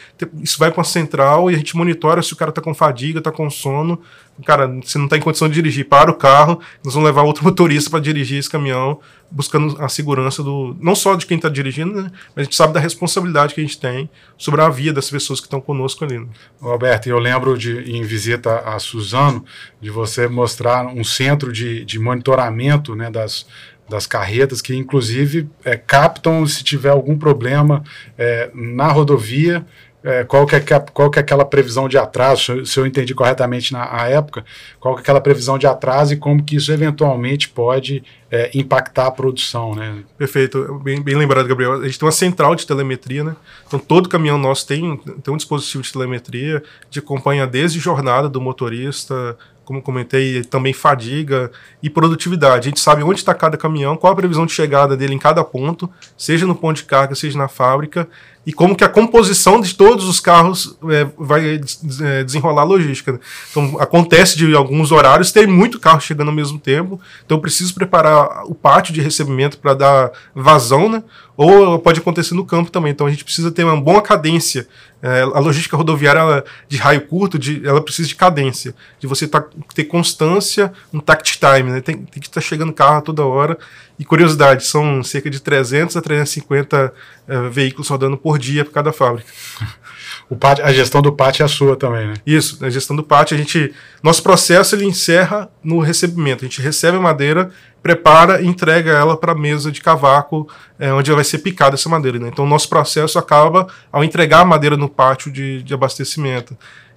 isso 0.43 0.59
vai 0.59 0.71
para 0.71 0.83
a 0.83 0.85
central 0.85 1.51
e 1.51 1.55
a 1.55 1.59
gente 1.59 1.77
monitora 1.77 2.23
se 2.23 2.33
o 2.33 2.37
cara 2.37 2.51
está 2.51 2.63
com 2.63 2.73
fadiga, 2.75 3.19
está 3.19 3.33
com 3.33 3.49
sono, 3.51 4.01
cara, 4.45 4.67
você 4.67 4.99
não 4.99 5.07
está 5.07 5.17
em 5.17 5.21
condição 5.21 5.49
de 5.49 5.55
dirigir, 5.55 5.89
para 5.89 6.11
o 6.11 6.15
carro, 6.15 6.61
nós 6.85 6.95
vamos 6.95 7.07
levar 7.09 7.23
outro 7.23 7.43
motorista 7.45 7.91
para 7.91 8.01
dirigir 8.01 8.39
esse 8.39 8.49
caminhão, 8.49 9.01
buscando 9.31 9.77
a 9.83 9.89
segurança 9.89 10.43
do, 10.43 10.77
não 10.81 10.95
só 10.95 11.15
de 11.15 11.27
quem 11.27 11.37
está 11.37 11.49
dirigindo, 11.49 12.03
né, 12.03 12.11
mas 12.35 12.37
a 12.37 12.43
gente 12.45 12.57
sabe 12.57 12.73
da 12.73 12.81
responsabilidade 12.81 13.55
que 13.55 13.61
a 13.61 13.65
gente 13.65 13.79
tem 13.79 14.09
sobre 14.37 14.61
a 14.61 14.69
vida 14.69 14.95
das 14.95 15.11
pessoas 15.11 15.41
que 15.41 15.47
estão 15.47 15.61
conosco 15.61 16.05
ali. 16.05 16.19
Né. 16.19 16.27
Roberto, 16.61 17.09
eu 17.09 17.19
lembro 17.19 17.57
de, 17.59 17.91
em 17.91 18.03
visita 18.03 18.61
a 18.61 18.79
Suzano, 18.79 19.45
de 19.81 19.91
você 19.91 20.29
mostrar 20.29 20.87
um 20.87 21.05
centro 21.05 21.53
de, 21.53 21.85
de 21.85 21.99
monitoramento 21.99 22.95
né, 22.95 23.11
das 23.11 23.47
das 23.89 24.07
carretas, 24.07 24.61
que 24.61 24.75
inclusive 24.77 25.49
é, 25.65 25.77
captam 25.77 26.47
se 26.47 26.63
tiver 26.63 26.91
algum 26.91 27.19
problema 27.19 27.83
é, 28.19 28.51
na 28.53 28.89
rodovia, 28.89 29.65
é, 30.03 30.23
qual, 30.25 30.47
que 30.47 30.55
é, 30.55 30.61
qual 30.93 31.11
que 31.11 31.19
é 31.19 31.23
aquela 31.23 31.45
previsão 31.45 31.89
de 31.89 31.99
atraso, 31.99 32.65
se 32.65 32.79
eu 32.79 32.87
entendi 32.87 33.15
corretamente 33.15 33.73
na 33.73 34.07
época, 34.07 34.45
qual 34.79 34.95
que 34.95 35.01
é 35.01 35.03
aquela 35.03 35.21
previsão 35.21 35.59
de 35.59 35.67
atraso 35.67 36.15
e 36.15 36.17
como 36.17 36.43
que 36.43 36.57
isso 36.57 36.73
eventualmente 36.73 37.49
pode 37.49 38.05
é, 38.31 38.51
impactar 38.55 39.07
a 39.07 39.11
produção, 39.11 39.75
né? 39.75 40.05
Perfeito, 40.17 40.81
bem, 40.85 41.03
bem 41.03 41.17
lembrado, 41.17 41.49
Gabriel. 41.49 41.75
A 41.75 41.87
gente 41.87 41.99
tem 41.99 42.07
uma 42.07 42.13
central 42.13 42.55
de 42.55 42.67
telemetria, 42.67 43.25
né? 43.25 43.35
Então 43.67 43.79
todo 43.79 44.09
caminhão 44.09 44.39
nosso 44.39 44.67
tem, 44.67 44.97
tem 44.97 45.35
um 45.35 45.37
dispositivo 45.37 45.83
de 45.83 45.93
telemetria, 45.93 46.63
de 46.89 47.01
acompanha 47.01 47.47
desde 47.47 47.81
jornada 47.81 48.29
do 48.29 48.41
motorista, 48.41 49.37
como 49.69 49.83
comentei, 49.83 50.43
também 50.45 50.73
fadiga 50.73 51.51
e 51.83 51.91
produtividade. 51.91 52.69
A 52.69 52.71
gente 52.71 52.81
sabe 52.81 53.03
onde 53.03 53.19
está 53.19 53.35
cada 53.35 53.55
caminhão, 53.55 53.99
qual 53.99 54.15
a 54.15 54.17
previsão 54.17 54.47
de 54.47 54.53
chegada 54.53 54.97
dele 54.97 55.13
em 55.13 55.19
cada 55.19 55.45
ponto, 55.45 55.91
seja 56.17 56.47
no 56.47 56.55
ponto 56.55 56.77
de 56.77 56.85
carga, 56.85 57.15
seja 57.15 57.37
na 57.37 57.49
fábrica, 57.49 58.09
e 58.49 58.53
como 58.55 58.75
que 58.75 58.83
a 58.83 58.89
composição 58.89 59.61
de 59.61 59.75
todos 59.75 60.09
os 60.09 60.21
carros 60.21 60.79
é, 60.89 61.07
vai 61.19 61.61
é, 62.01 62.25
desenrolar 62.25 62.63
a 62.63 62.65
logística. 62.65 63.13
Né? 63.13 63.19
Então, 63.51 63.77
acontece 63.79 64.39
de 64.39 64.55
alguns 64.55 64.91
horários 64.91 65.31
ter 65.31 65.47
muito 65.47 65.79
carro 65.79 66.01
chegando 66.01 66.29
ao 66.29 66.35
mesmo 66.35 66.59
tempo, 66.59 66.99
então 67.27 67.37
eu 67.37 67.43
preciso 67.43 67.75
preparar 67.75 68.47
o 68.47 68.55
pátio 68.55 68.95
de 68.95 69.03
recebimento 69.03 69.59
para 69.59 69.75
dar 69.75 70.13
vazão, 70.35 70.89
né? 70.89 71.03
Ou 71.39 71.79
pode 71.79 72.01
acontecer 72.01 72.35
no 72.35 72.45
campo 72.45 72.69
também. 72.69 72.91
Então 72.91 73.07
a 73.07 73.11
gente 73.11 73.23
precisa 73.23 73.53
ter 73.53 73.63
uma 73.63 73.81
boa 73.81 74.03
cadência. 74.03 74.67
É, 75.01 75.21
a 75.21 75.39
logística 75.39 75.77
rodoviária 75.77 76.19
ela, 76.19 76.45
de 76.69 76.77
raio 76.77 77.03
curto, 77.03 77.39
de, 77.39 77.65
ela 77.65 77.81
precisa 77.81 78.09
de 78.09 78.17
cadência, 78.17 78.75
de 78.99 79.07
você 79.07 79.29
tá, 79.29 79.45
ter 79.73 79.85
constância, 79.85 80.73
um 80.93 80.99
tact 80.99 81.39
time, 81.39 81.71
né? 81.71 81.81
tem, 81.81 81.95
tem 81.95 82.21
que 82.21 82.27
estar 82.27 82.41
tá 82.41 82.47
chegando 82.47 82.73
carro 82.73 83.03
toda 83.03 83.25
hora. 83.25 83.57
E 83.97 84.05
curiosidade, 84.05 84.67
são 84.67 85.05
cerca 85.05 85.31
de 85.31 85.39
300 85.39 85.97
a 85.97 86.03
350 86.03 86.93
é, 87.29 87.49
veículos 87.49 87.87
rodando 87.89 88.17
por 88.17 88.37
dia 88.37 88.65
por 88.65 88.73
cada 88.73 88.93
fábrica. 88.93 89.31
O 90.31 90.37
a 90.63 90.73
gestão 90.73 91.01
do 91.01 91.11
pátio 91.11 91.43
é 91.43 91.47
a 91.47 91.49
sua 91.49 91.75
também, 91.75 92.07
né? 92.07 92.15
Isso, 92.27 92.63
a 92.63 92.69
gestão 92.69 92.95
do 92.95 93.03
pátio, 93.03 93.35
a 93.35 93.39
gente, 93.39 93.73
nosso 94.03 94.23
processo 94.23 94.75
ele 94.75 94.85
encerra 94.85 95.49
no 95.65 95.79
recebimento. 95.81 96.45
A 96.45 96.49
gente 96.49 96.61
recebe 96.61 96.99
a 96.99 97.01
madeira, 97.01 97.51
prepara 97.83 98.43
e 98.43 98.47
entrega 98.47 98.91
ela 98.91 99.17
para 99.17 99.33
a 99.33 99.35
mesa 99.35 99.73
de 99.73 99.81
cavaco, 99.81 100.47
é, 100.79 100.93
onde 100.93 101.11
vai 101.13 101.25
ser 101.25 101.39
picada 101.39 101.77
essa 101.77 101.89
madeira. 101.89 102.19
Né? 102.19 102.29
Então, 102.29 102.47
nosso 102.47 102.69
processo 102.69 103.19
acaba 103.19 103.69
ao 103.91 104.05
entregar 104.05 104.41
a 104.41 104.45
madeira 104.45 104.77
no 104.77 104.89
pátio 104.89 105.33
de, 105.33 105.63
de 105.63 105.73
abastecimento. 105.73 106.55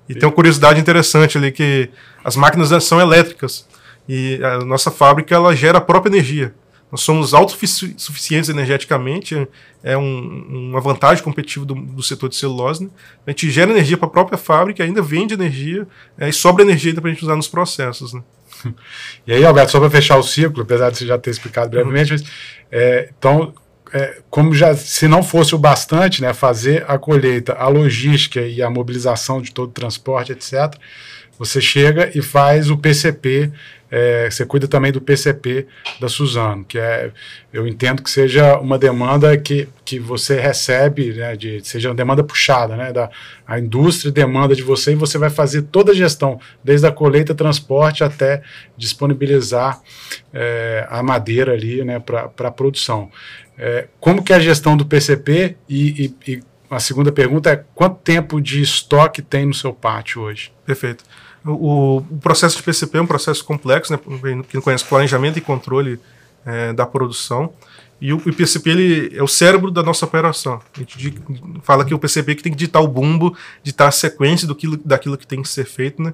E 0.10 0.14
tem 0.14 0.28
uma 0.28 0.36
curiosidade 0.36 0.82
interessante 0.82 1.38
ali 1.38 1.54
que 1.54 1.90
as 2.26 2.36
máquinas 2.36 2.84
são 2.84 3.00
elétricas 3.00 3.66
e 4.10 4.42
a 4.44 4.58
nossa 4.60 4.92
fábrica 4.92 5.34
ela 5.34 5.56
gera 5.56 5.78
a 5.78 5.82
própria 5.82 6.12
energia. 6.12 6.54
Nós 6.92 7.02
somos 7.02 7.34
autossuficientes 7.34 8.50
energeticamente, 8.50 9.48
é 9.82 9.98
um, 9.98 10.70
uma 10.72 10.82
vantagem 10.82 11.24
competitiva 11.24 11.66
do, 11.66 11.74
do, 11.74 12.04
setor 12.04 12.28
de 12.28 12.36
celulose. 12.36 12.84
Né? 12.84 12.90
A 13.26 13.32
gente 13.32 13.50
gera 13.50 13.72
energia 13.72 13.98
para 13.98 14.08
a 14.08 14.12
própria 14.12 14.38
fábrica, 14.38 14.84
ainda 14.84 15.02
vende 15.02 15.34
energia 15.34 15.88
é, 16.18 16.28
e 16.28 16.34
sobra 16.34 16.64
energia 16.64 16.94
para 16.94 17.10
a 17.10 17.14
gente 17.14 17.24
usar 17.24 17.36
nos 17.36 17.48
processos. 17.48 18.14
Né? 18.14 18.22
E 19.26 19.34
aí, 19.34 19.46
Alberto, 19.46 19.72
só 19.72 19.80
para 19.80 19.90
fechar 19.90 20.18
o 20.18 20.24
ciclo, 20.24 20.64
apesar 20.64 20.90
de 20.90 20.98
você 20.98 21.06
já 21.06 21.18
ter 21.18 21.32
explicado 21.32 21.70
brevemente, 21.70 22.12
mas, 22.12 22.24
é, 22.72 23.10
então, 23.18 23.54
é, 23.94 24.20
como 24.30 24.54
já 24.54 24.76
se 24.76 25.08
não 25.08 25.22
fosse 25.24 25.54
o 25.54 25.58
bastante, 25.58 26.22
né, 26.22 26.34
fazer 26.34 26.86
a 26.88 26.98
colheita, 26.98 27.54
a 27.54 27.68
logística 27.68 28.42
e 28.42 28.62
a 28.62 28.70
mobilização 28.70 29.42
de 29.42 29.52
todo 29.52 29.70
o 29.70 29.74
transporte, 29.74 30.32
etc., 30.32 30.76
você 31.38 31.60
chega 31.60 32.12
e 32.16 32.22
faz 32.22 32.70
o 32.70 32.78
PCP, 32.78 33.52
é, 33.92 34.32
você 34.32 34.46
cuida 34.46 34.70
também 34.70 34.90
do 34.90 35.02
PCP 35.02 35.68
da 36.00 36.08
Suzano, 36.08 36.64
que 36.64 36.80
é, 36.80 37.12
eu 37.52 37.68
entendo 37.68 38.02
que 38.02 38.10
seja 38.10 38.58
uma 38.58 38.80
demanda 38.80 39.38
que, 39.38 39.68
que 39.84 40.00
você 40.00 40.40
recebe, 40.40 41.14
né, 41.14 41.36
de, 41.36 41.60
seja 41.68 41.90
uma 41.90 41.96
demanda 41.96 42.24
puxada, 42.24 42.78
né, 42.78 42.94
da, 42.94 43.10
a 43.46 43.60
indústria 43.60 44.10
demanda 44.10 44.56
de 44.56 44.64
você 44.64 44.94
e 44.94 44.96
você 44.96 45.18
vai 45.18 45.30
fazer 45.30 45.64
toda 45.64 45.92
a 45.92 45.96
gestão, 45.96 46.40
desde 46.64 46.88
a 46.88 46.92
colheita, 46.92 47.36
transporte 47.36 48.02
até 48.02 48.42
disponibilizar 48.78 49.82
é, 50.34 50.88
a 50.90 51.04
madeira 51.04 51.52
ali 51.52 51.84
né, 51.84 52.00
para 52.00 52.32
a 52.48 52.52
produção. 52.52 53.12
É, 53.58 53.90
como 54.00 54.24
que 54.24 54.32
é 54.32 54.38
a 54.38 54.40
gestão 54.40 54.78
do 54.78 54.86
PCP 54.86 55.58
e, 55.68 56.16
e, 56.26 56.32
e 56.32 56.44
a 56.70 56.80
segunda 56.80 57.12
pergunta 57.12 57.50
é 57.50 57.66
quanto 57.76 57.98
tempo 57.98 58.40
de 58.40 58.62
estoque 58.62 59.22
tem 59.22 59.46
no 59.46 59.54
seu 59.54 59.74
pátio 59.74 60.22
hoje? 60.22 60.54
Perfeito. 60.66 61.04
O, 61.46 61.98
o, 61.98 62.20
processo 62.22 62.58
de 62.58 62.64
PCP 62.64 62.98
é 62.98 63.02
um 63.02 63.08
processo 63.08 63.44
complexo, 63.44 63.92
né? 63.92 64.00
Quem 64.28 64.36
não 64.54 64.62
conhece 64.62 64.86
planejamento 64.86 65.38
e 65.38 65.42
controle 65.42 66.00
é, 66.46 66.72
da 66.74 66.86
produção. 66.86 67.52
E 68.02 68.12
o, 68.12 68.18
o, 68.18 68.34
PCP 68.34 68.70
ele 68.70 69.16
é 69.16 69.22
o 69.22 69.28
cérebro 69.28 69.70
da 69.70 69.84
nossa 69.84 70.06
operação. 70.06 70.60
A 70.76 70.80
gente 70.80 71.14
fala 71.62 71.86
que 71.86 71.94
o 71.94 72.00
PCP 72.00 72.34
que 72.34 72.42
tem 72.42 72.52
que 72.52 72.58
ditar 72.58 72.82
o 72.82 72.88
bumbo, 72.88 73.36
ditar 73.62 73.88
a 73.88 73.92
sequência 73.92 74.48
do 74.48 74.56
que, 74.56 74.76
daquilo 74.84 75.18
que 75.18 75.28
tem 75.28 75.42
que 75.42 75.48
ser 75.48 75.66
feito, 75.66 76.02
né? 76.02 76.14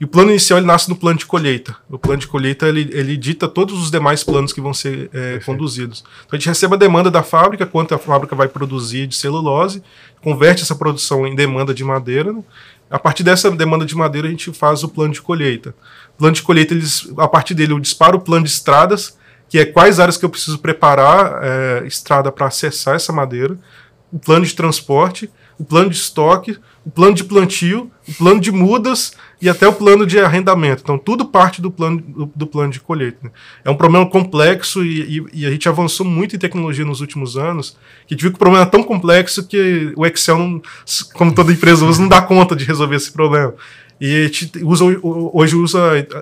E 0.00 0.04
o 0.04 0.08
plano 0.08 0.30
inicial 0.30 0.58
ele 0.58 0.66
nasce 0.66 0.88
no 0.88 0.94
plano 0.94 1.18
de 1.18 1.26
colheita. 1.26 1.76
O 1.90 1.98
plano 1.98 2.20
de 2.20 2.26
colheita 2.26 2.68
ele, 2.68 2.88
ele 2.92 3.16
dita 3.16 3.48
todos 3.48 3.80
os 3.80 3.90
demais 3.90 4.22
planos 4.22 4.52
que 4.52 4.60
vão 4.60 4.72
ser 4.72 5.10
é, 5.12 5.38
conduzidos. 5.44 6.04
Então 6.24 6.36
a 6.36 6.36
gente 6.36 6.48
recebe 6.48 6.74
a 6.74 6.78
demanda 6.78 7.10
da 7.10 7.22
fábrica, 7.22 7.66
quanto 7.66 7.94
a 7.94 7.98
fábrica 7.98 8.34
vai 8.34 8.48
produzir 8.48 9.08
de 9.08 9.16
celulose, 9.16 9.82
converte 10.22 10.62
essa 10.62 10.74
produção 10.74 11.26
em 11.26 11.34
demanda 11.34 11.74
de 11.74 11.82
madeira, 11.82 12.32
né? 12.32 12.42
A 12.90 12.98
partir 12.98 13.22
dessa 13.22 13.50
demanda 13.50 13.84
de 13.84 13.94
madeira, 13.94 14.28
a 14.28 14.30
gente 14.30 14.52
faz 14.52 14.82
o 14.82 14.88
plano 14.88 15.12
de 15.12 15.20
colheita. 15.20 15.74
O 16.14 16.18
plano 16.18 16.34
de 16.34 16.42
colheita, 16.42 16.72
eles, 16.72 17.10
a 17.18 17.28
partir 17.28 17.54
dele, 17.54 17.72
eu 17.72 17.80
disparo 17.80 18.18
o 18.18 18.20
plano 18.20 18.44
de 18.44 18.50
estradas, 18.50 19.16
que 19.48 19.58
é 19.58 19.64
quais 19.64 20.00
áreas 20.00 20.16
que 20.16 20.24
eu 20.24 20.30
preciso 20.30 20.58
preparar 20.58 21.40
é, 21.42 21.86
estrada 21.86 22.30
para 22.32 22.46
acessar 22.46 22.94
essa 22.94 23.12
madeira, 23.12 23.58
o 24.12 24.18
plano 24.18 24.44
de 24.44 24.54
transporte, 24.54 25.30
o 25.58 25.64
plano 25.64 25.90
de 25.90 25.96
estoque, 25.96 26.58
o 26.84 26.90
plano 26.90 27.14
de 27.14 27.24
plantio, 27.24 27.90
o 28.08 28.14
plano 28.14 28.40
de 28.40 28.50
mudas 28.50 29.12
e 29.40 29.48
até 29.48 29.66
o 29.68 29.72
plano 29.72 30.04
de 30.04 30.18
arrendamento. 30.18 30.82
Então, 30.82 30.98
tudo 30.98 31.24
parte 31.24 31.62
do 31.62 31.70
plano, 31.70 32.00
do, 32.00 32.30
do 32.34 32.46
plano 32.46 32.72
de 32.72 32.80
colheita. 32.80 33.18
Né? 33.22 33.30
É 33.64 33.70
um 33.70 33.76
problema 33.76 34.04
complexo 34.08 34.84
e, 34.84 35.18
e, 35.18 35.24
e, 35.32 35.46
a 35.46 35.50
gente 35.50 35.68
avançou 35.68 36.04
muito 36.04 36.34
em 36.34 36.38
tecnologia 36.38 36.84
nos 36.84 37.00
últimos 37.00 37.36
anos, 37.36 37.76
que 38.06 38.14
a 38.14 38.16
gente 38.16 38.22
viu 38.22 38.30
que 38.30 38.36
o 38.36 38.38
problema 38.38 38.64
é 38.64 38.68
tão 38.68 38.82
complexo 38.82 39.46
que 39.46 39.92
o 39.96 40.04
Excel, 40.04 40.38
não, 40.38 40.62
como 41.14 41.34
toda 41.34 41.52
empresa 41.52 41.84
usa, 41.84 42.00
não 42.00 42.08
dá 42.08 42.20
conta 42.20 42.56
de 42.56 42.64
resolver 42.64 42.96
esse 42.96 43.12
problema. 43.12 43.54
E 44.00 44.14
a 44.14 44.22
gente 44.26 44.64
usa, 44.64 44.84
hoje 45.02 45.56
usa 45.56 45.80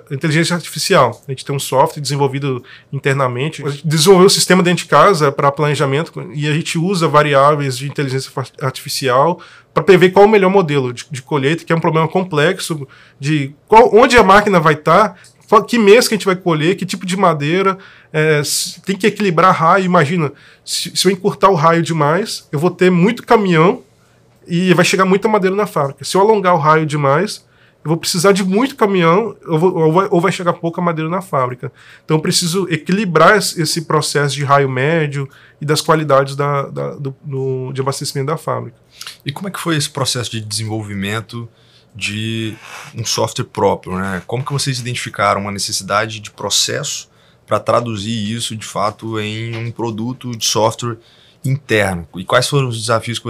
inteligência 0.09 0.55
artificial. 0.55 1.21
A 1.27 1.31
gente 1.31 1.45
tem 1.45 1.55
um 1.55 1.59
software 1.59 2.01
desenvolvido 2.01 2.63
internamente. 2.91 3.63
A 3.63 3.69
gente 3.69 3.87
desenvolveu 3.87 4.25
um 4.25 4.29
sistema 4.29 4.63
dentro 4.63 4.83
de 4.83 4.89
casa 4.89 5.31
para 5.31 5.51
planejamento 5.51 6.11
e 6.33 6.47
a 6.47 6.53
gente 6.53 6.77
usa 6.77 7.07
variáveis 7.07 7.77
de 7.77 7.87
inteligência 7.87 8.31
artificial 8.61 9.39
para 9.73 9.83
prever 9.83 10.09
qual 10.09 10.25
o 10.25 10.29
melhor 10.29 10.49
modelo 10.49 10.91
de, 10.91 11.05
de, 11.11 11.21
colheita, 11.21 11.63
que 11.63 11.71
é 11.71 11.75
um 11.75 11.79
problema 11.79 12.07
complexo 12.07 12.87
de 13.19 13.53
qual, 13.67 13.95
onde 13.95 14.17
a 14.17 14.23
máquina 14.23 14.59
vai 14.59 14.73
estar, 14.73 15.15
tá, 15.47 15.61
que 15.61 15.77
mês 15.77 16.07
que 16.07 16.15
a 16.15 16.17
gente 16.17 16.25
vai 16.25 16.35
colher, 16.35 16.75
que 16.75 16.83
tipo 16.83 17.05
de 17.05 17.15
madeira, 17.15 17.77
é, 18.11 18.41
tem 18.83 18.95
que 18.95 19.05
equilibrar 19.05 19.53
raio. 19.53 19.85
Imagina, 19.85 20.31
se, 20.65 20.97
se 20.97 21.07
eu 21.07 21.11
encurtar 21.11 21.49
o 21.49 21.55
raio 21.55 21.83
demais, 21.83 22.47
eu 22.51 22.57
vou 22.57 22.71
ter 22.71 22.89
muito 22.89 23.21
caminhão 23.23 23.83
e 24.47 24.73
vai 24.73 24.83
chegar 24.83 25.05
muita 25.05 25.27
madeira 25.27 25.55
na 25.55 25.67
fábrica. 25.67 26.03
Se 26.03 26.17
eu 26.17 26.21
alongar 26.21 26.55
o 26.55 26.57
raio 26.57 26.85
demais, 26.85 27.45
eu 27.87 27.91
vou 27.91 27.97
precisar 27.97 28.33
de 28.33 28.43
muito 28.43 28.75
caminhão 28.75 29.33
vou, 29.45 29.73
ou, 29.73 29.93
vai, 29.93 30.07
ou, 30.11 30.19
vai, 30.19 30.29
chegar 30.29 30.51
pouca 30.51 30.81
madeira 30.81 31.09
na 31.09 31.21
fábrica. 31.21 31.71
Então 32.03 32.17
eu 32.17 32.21
preciso 32.21 32.67
equilibrar 32.69 33.37
esse 33.37 33.83
processo 33.83 34.35
de 34.35 34.43
raio 34.43 34.67
médio 34.67 35.29
e 35.61 35.65
das 35.65 35.79
qualidades 35.79 36.35
da, 36.35 36.63
da 36.63 36.95
do, 36.95 37.15
do, 37.23 37.71
de 37.71 37.79
abastecimento 37.79 38.27
da 38.27 38.35
fábrica. 38.35 38.75
E 39.25 39.31
como 39.31 39.47
é 39.47 39.51
que 39.51 39.59
foi 39.59 39.77
esse 39.77 39.89
processo 39.89 40.29
de 40.29 40.41
desenvolvimento 40.41 41.47
de 41.95 42.57
um 42.93 43.05
software 43.05 43.45
próprio? 43.45 43.95
Né? 43.97 44.21
Como 44.27 44.43
que 44.43 44.51
vocês 44.51 44.79
identificaram 44.79 45.39
uma 45.39 45.51
necessidade 45.51 46.19
de 46.19 46.29
processo 46.29 47.09
para 47.45 47.57
traduzir 47.57 48.35
isso 48.35 48.53
de 48.53 48.65
fato 48.65 49.17
em 49.17 49.55
um 49.55 49.71
produto 49.71 50.35
de 50.35 50.43
software 50.43 50.97
interno? 51.43 52.07
E 52.15 52.23
quais 52.23 52.47
foram 52.47 52.67
os 52.67 52.79
desafios 52.79 53.19
que 53.19 53.25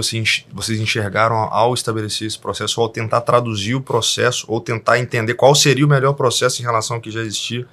vocês 0.52 0.80
enxergaram 0.80 1.36
ao 1.36 1.74
estabelecer 1.74 2.26
esse 2.26 2.38
processo, 2.38 2.80
ou 2.80 2.86
ao 2.86 2.92
tentar 2.92 3.20
traduzir 3.20 3.74
o 3.74 3.80
processo, 3.80 4.44
ou 4.48 4.60
tentar 4.60 4.98
entender 4.98 5.34
qual 5.34 5.54
seria 5.54 5.84
o 5.84 5.88
melhor 5.88 6.14
processo 6.14 6.60
em 6.60 6.64
relação 6.64 6.96
ao 6.96 7.02
que 7.02 7.10
já 7.10 7.20
existia 7.20 7.66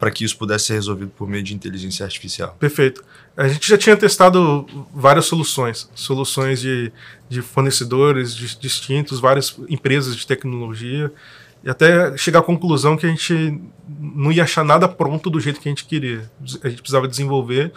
para 0.00 0.10
que 0.10 0.24
isso 0.24 0.38
pudesse 0.38 0.64
ser 0.64 0.72
resolvido 0.72 1.12
por 1.14 1.28
meio 1.28 1.42
de 1.42 1.54
inteligência 1.54 2.04
artificial? 2.04 2.56
Perfeito. 2.58 3.04
A 3.36 3.46
gente 3.46 3.68
já 3.68 3.76
tinha 3.76 3.94
testado 3.94 4.66
várias 4.94 5.26
soluções, 5.26 5.90
soluções 5.94 6.58
de, 6.58 6.90
de 7.28 7.42
fornecedores 7.42 8.34
de, 8.34 8.58
distintos, 8.58 9.20
várias 9.20 9.54
empresas 9.68 10.16
de 10.16 10.26
tecnologia, 10.26 11.12
e 11.62 11.68
até 11.68 12.16
chegar 12.16 12.38
à 12.38 12.42
conclusão 12.42 12.96
que 12.96 13.04
a 13.04 13.10
gente 13.10 13.60
não 13.86 14.32
ia 14.32 14.44
achar 14.44 14.64
nada 14.64 14.88
pronto 14.88 15.28
do 15.28 15.38
jeito 15.38 15.60
que 15.60 15.68
a 15.68 15.70
gente 15.70 15.84
queria. 15.84 16.30
A 16.62 16.68
gente 16.70 16.80
precisava 16.80 17.06
desenvolver 17.06 17.70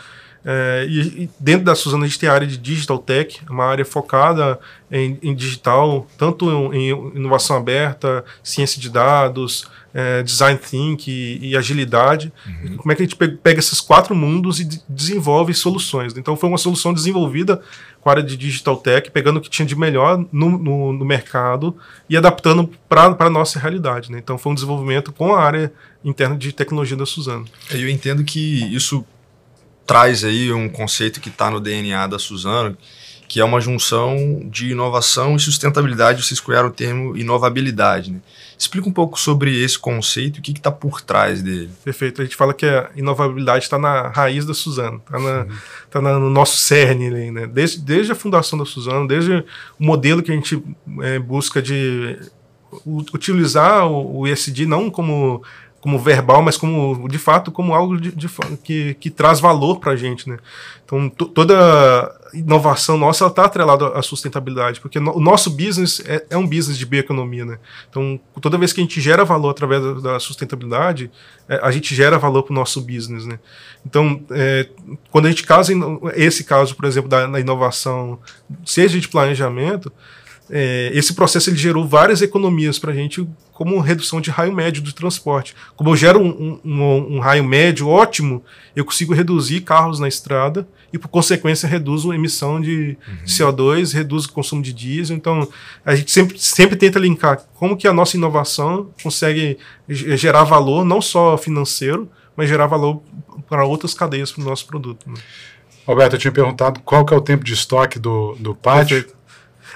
é, 0.45 0.85
e, 0.89 1.23
e, 1.23 1.29
dentro 1.39 1.63
da 1.63 1.73
Suzana 1.73 2.03
a 2.03 2.07
gente 2.07 2.19
tem 2.19 2.27
a 2.27 2.33
área 2.33 2.47
de 2.47 2.57
Digital 2.57 2.99
Tech, 2.99 3.39
uma 3.49 3.65
área 3.65 3.85
focada 3.85 4.59
em, 4.91 5.17
em 5.23 5.33
digital, 5.33 6.05
tanto 6.17 6.73
em, 6.73 6.89
em, 6.89 7.15
inovação 7.15 7.55
aberta, 7.55 8.25
ciência 8.43 8.81
de 8.81 8.89
dados, 8.89 9.69
é, 9.93 10.21
design 10.21 10.59
thinking 10.59 11.11
e, 11.11 11.51
e 11.51 11.57
agilidade. 11.57 12.33
Uhum. 12.45 12.77
Como 12.77 12.91
é 12.91 12.95
que 12.95 13.03
a 13.03 13.05
gente 13.05 13.15
pega 13.15 13.59
esses 13.59 13.79
quatro 13.79 14.13
mundos 14.13 14.59
e 14.59 14.67
desenvolve 14.89 15.53
soluções? 15.53 16.15
Então 16.17 16.35
foi 16.35 16.49
uma 16.49 16.57
solução 16.57 16.93
desenvolvida 16.93 17.61
com 18.01 18.09
a 18.09 18.13
área 18.13 18.23
de 18.23 18.35
Digital 18.35 18.75
Tech, 18.75 19.09
pegando 19.11 19.37
o 19.37 19.41
que 19.41 19.49
tinha 19.49 19.65
de 19.65 19.77
melhor 19.77 20.25
no, 20.29 20.57
no, 20.57 20.91
no 20.91 21.05
mercado 21.05 21.77
e 22.09 22.17
adaptando 22.17 22.69
para 22.89 23.15
a 23.17 23.29
nossa 23.29 23.59
realidade. 23.59 24.11
Né? 24.11 24.19
Então 24.21 24.37
foi 24.37 24.51
um 24.51 24.55
desenvolvimento 24.55 25.13
com 25.13 25.33
a 25.33 25.41
área 25.41 25.71
interna 26.03 26.35
de 26.35 26.51
tecnologia 26.51 26.97
da 26.97 27.05
Suzano. 27.05 27.45
Eu 27.71 27.87
entendo 27.89 28.25
que 28.25 28.75
isso 28.75 29.05
traz 29.85 30.23
aí 30.23 30.51
um 30.51 30.69
conceito 30.69 31.19
que 31.19 31.29
está 31.29 31.49
no 31.49 31.59
DNA 31.59 32.07
da 32.07 32.17
Suzano, 32.17 32.77
que 33.27 33.39
é 33.39 33.45
uma 33.45 33.59
junção 33.59 34.43
de 34.45 34.71
inovação 34.71 35.35
e 35.35 35.39
sustentabilidade. 35.39 36.23
Vocês 36.23 36.39
criaram 36.39 36.69
o 36.69 36.71
termo 36.71 37.17
inovabilidade. 37.17 38.11
Né? 38.11 38.19
Explica 38.57 38.87
um 38.87 38.91
pouco 38.91 39.19
sobre 39.19 39.63
esse 39.63 39.77
conceito 39.79 40.37
e 40.37 40.39
o 40.39 40.43
que 40.43 40.51
está 40.51 40.71
por 40.71 41.01
trás 41.01 41.41
dele. 41.41 41.71
Perfeito. 41.83 42.21
A 42.21 42.25
gente 42.25 42.35
fala 42.35 42.53
que 42.53 42.65
a 42.65 42.91
inovabilidade 42.95 43.63
está 43.63 43.79
na 43.79 44.09
raiz 44.09 44.45
da 44.45 44.53
Suzano, 44.53 45.01
está 45.03 45.17
uhum. 45.17 45.47
tá 45.89 46.01
no 46.01 46.29
nosso 46.29 46.57
cerne, 46.57 47.31
né? 47.31 47.47
desde, 47.47 47.79
desde 47.79 48.11
a 48.11 48.15
fundação 48.15 48.59
da 48.59 48.65
Suzano, 48.65 49.07
desde 49.07 49.33
o 49.79 49.83
modelo 49.83 50.21
que 50.21 50.31
a 50.31 50.35
gente 50.35 50.63
é, 51.01 51.17
busca 51.17 51.61
de 51.61 52.19
utilizar 52.85 53.87
o, 53.87 54.19
o 54.19 54.27
ESG 54.27 54.65
não 54.65 54.89
como 54.89 55.43
como 55.83 55.99
verbal, 55.99 56.41
mas 56.41 56.55
como 56.55 57.09
de 57.09 57.17
fato 57.17 57.51
como 57.51 57.73
algo 57.73 57.99
de, 57.99 58.09
de, 58.15 58.29
que, 58.63 58.93
que 58.93 59.09
traz 59.09 59.41
valor 59.41 59.81
para 59.81 59.91
a 59.91 59.95
gente, 59.97 60.29
né? 60.29 60.37
Então 60.85 61.09
toda 61.09 62.09
inovação 62.33 62.97
nossa 62.97 63.27
está 63.27 63.43
atrelada 63.43 63.89
à 63.89 64.01
sustentabilidade, 64.01 64.79
porque 64.79 64.97
no, 64.97 65.17
o 65.17 65.19
nosso 65.19 65.49
business 65.49 66.01
é, 66.05 66.25
é, 66.29 66.37
um 66.37 66.47
business 66.47 66.77
de 66.77 66.85
bioeconomia, 66.85 67.43
né? 67.43 67.59
Então 67.89 68.17
toda 68.39 68.57
vez 68.57 68.71
que 68.71 68.79
a 68.79 68.83
gente 68.83 69.01
gera 69.01 69.25
valor 69.25 69.49
através 69.49 69.83
da, 69.83 70.13
da 70.13 70.19
sustentabilidade, 70.21 71.11
é, 71.49 71.59
a 71.61 71.69
gente 71.69 71.93
gera 71.93 72.17
valor 72.17 72.43
para 72.43 72.53
o 72.53 72.55
nosso 72.55 72.79
business, 72.79 73.25
né? 73.25 73.37
Então 73.85 74.23
é, 74.31 74.69
quando 75.11 75.25
a 75.25 75.29
gente 75.29 75.43
casa 75.43 75.73
esse 76.15 76.45
caso, 76.45 76.77
por 76.77 76.85
exemplo, 76.85 77.09
da, 77.09 77.27
da 77.27 77.41
inovação, 77.41 78.17
seja 78.65 78.97
de 78.97 79.09
planejamento 79.09 79.91
é, 80.49 80.91
esse 80.93 81.13
processo 81.13 81.49
ele 81.49 81.57
gerou 81.57 81.87
várias 81.87 82.21
economias 82.21 82.77
para 82.77 82.91
a 82.91 82.95
gente, 82.95 83.27
como 83.53 83.79
redução 83.79 84.19
de 84.19 84.29
raio 84.29 84.51
médio 84.51 84.81
do 84.81 84.91
transporte. 84.91 85.55
Como 85.75 85.89
eu 85.89 85.95
gero 85.95 86.19
um, 86.19 86.59
um, 86.63 87.15
um, 87.15 87.19
raio 87.19 87.43
médio 87.43 87.87
ótimo, 87.87 88.43
eu 88.75 88.83
consigo 88.83 89.13
reduzir 89.13 89.61
carros 89.61 89.99
na 89.99 90.07
estrada 90.07 90.67
e, 90.91 90.97
por 90.97 91.07
consequência, 91.07 91.67
reduzo 91.67 92.11
a 92.11 92.15
emissão 92.15 92.59
de 92.59 92.97
uhum. 93.07 93.25
CO2, 93.25 93.93
reduzo 93.93 94.29
o 94.29 94.31
consumo 94.33 94.61
de 94.61 94.73
diesel. 94.73 95.15
Então, 95.15 95.47
a 95.85 95.95
gente 95.95 96.11
sempre, 96.11 96.37
sempre 96.37 96.75
tenta 96.75 96.99
linkar 96.99 97.41
como 97.55 97.77
que 97.77 97.87
a 97.87 97.93
nossa 97.93 98.17
inovação 98.17 98.89
consegue 99.01 99.57
gerar 99.87 100.43
valor, 100.43 100.83
não 100.83 101.01
só 101.01 101.37
financeiro, 101.37 102.09
mas 102.35 102.49
gerar 102.49 102.67
valor 102.67 103.01
para 103.47 103.65
outras 103.65 103.93
cadeias 103.93 104.31
para 104.31 104.41
o 104.41 104.45
nosso 104.45 104.65
produto. 104.65 105.07
Né? 105.07 105.15
Roberto, 105.85 106.13
eu 106.13 106.19
tinha 106.19 106.31
perguntado 106.31 106.79
qual 106.81 107.05
que 107.05 107.13
é 107.13 107.17
o 107.17 107.21
tempo 107.21 107.43
de 107.43 107.53
estoque 107.53 107.99
do, 107.99 108.35
do 108.39 108.55
pátio. 108.55 108.97
Perfeito. 108.97 109.22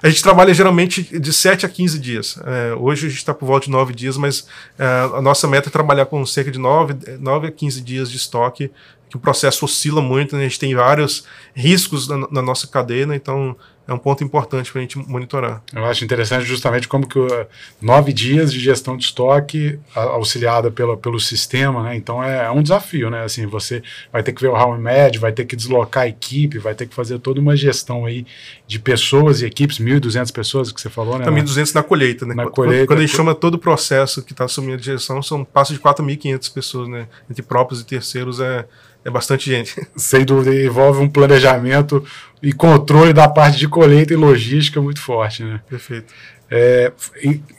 A 0.02 0.10
gente 0.10 0.22
trabalha 0.22 0.54
geralmente 0.54 1.02
de 1.20 1.34
7 1.34 1.66
a 1.66 1.70
15 1.70 2.00
dias. 2.00 2.40
É, 2.46 2.76
hoje 2.76 3.08
a 3.08 3.10
gente 3.10 3.18
está 3.18 3.34
por 3.34 3.46
volta 3.46 3.66
de 3.66 3.72
9 3.72 3.94
dias, 3.94 4.18
mas 4.18 4.48
é, 4.78 4.86
a 4.86 5.22
nossa 5.22 5.48
meta 5.48 5.70
é 5.70 5.72
trabalhar 5.72 6.06
com 6.06 6.26
cerca 6.26 6.52
de 6.52 6.60
9, 6.60 7.18
9 7.20 7.48
a 7.48 7.52
15 7.52 7.82
dias 7.82 8.12
de 8.12 8.18
estoque, 8.18 8.72
que 9.10 9.18
o 9.18 9.20
processo 9.20 9.66
oscila 9.66 10.02
muito, 10.02 10.36
né? 10.36 10.42
a 10.42 10.48
gente 10.48 10.60
tem 10.60 10.76
vários 10.76 11.24
riscos 11.56 12.08
na, 12.08 12.28
na 12.30 12.42
nossa 12.42 12.68
cadeia, 12.68 13.08
né? 13.08 13.16
então 13.16 13.56
é 13.88 13.94
um 13.94 13.98
ponto 13.98 14.22
importante 14.24 14.70
para 14.70 14.80
a 14.80 14.82
gente 14.82 14.98
monitorar. 14.98 15.64
Eu 15.74 15.86
acho 15.86 16.04
interessante 16.04 16.46
justamente 16.46 16.88
como 16.88 17.08
que 17.08 17.18
uh, 17.18 17.48
nove 17.82 18.12
dias 18.12 18.52
de 18.52 18.60
gestão 18.60 18.98
de 18.98 19.06
estoque 19.06 19.80
auxiliada 19.96 20.70
pela, 20.70 20.98
pelo 20.98 21.20
sistema, 21.20 21.84
né? 21.84 21.96
Então 21.96 22.22
é, 22.22 22.46
é, 22.46 22.52
um 22.52 22.62
desafio, 22.62 23.10
né? 23.10 23.24
Assim, 23.24 23.46
você 23.46 23.82
vai 24.12 24.22
ter 24.22 24.34
que 24.34 24.42
ver 24.42 24.50
o 24.50 24.54
round 24.54 24.82
médio, 24.82 25.22
vai 25.22 25.32
ter 25.32 25.46
que 25.46 25.56
deslocar 25.56 26.04
a 26.04 26.08
equipe, 26.08 26.58
vai 26.60 26.76
ter 26.76 26.86
que 26.86 26.94
fazer 26.94 27.18
toda 27.20 27.40
uma 27.40 27.56
gestão 27.56 28.06
aí 28.06 28.26
de 28.68 28.78
pessoas 28.78 29.42
e 29.42 29.46
equipes, 29.46 29.80
1.200 29.80 30.34
pessoas 30.34 30.72
que 30.72 30.82
você 30.82 30.90
falou, 30.90 31.18
né? 31.18 31.26
1.200 31.26 31.74
na 31.74 31.82
colheita, 31.82 32.26
né? 32.26 32.36
Na 32.36 32.48
colheita. 32.48 32.88
Quando 32.88 33.00
a 33.00 33.02
gente 33.04 33.16
chama 33.16 33.34
todo 33.34 33.54
o 33.54 33.60
processo 33.60 34.22
que 34.22 34.34
está 34.34 34.44
assumindo 34.44 34.74
a 34.74 34.78
direção, 34.78 35.24
são 35.24 35.46
passos 35.46 35.78
de 35.78 35.82
4.500 35.82 36.54
pessoas, 36.54 36.90
né? 36.90 37.08
Entre 37.30 37.42
próprios 37.42 37.80
e 37.80 37.86
terceiros 37.86 38.42
é 38.42 38.66
é 39.08 39.10
bastante 39.10 39.50
gente. 39.50 39.74
Sem 39.96 40.26
dúvida, 40.26 40.54
envolve 40.54 41.00
um 41.00 41.08
planejamento 41.08 42.04
e 42.42 42.54
controle 42.54 43.14
da 43.14 43.28
parte 43.28 43.58
de 43.58 43.68
colheita 43.68 44.14
e 44.14 44.16
logística 44.16 44.82
muito 44.82 45.02
forte, 45.02 45.44
né? 45.44 45.62
Perfeito. 45.70 46.14
É, 46.50 46.94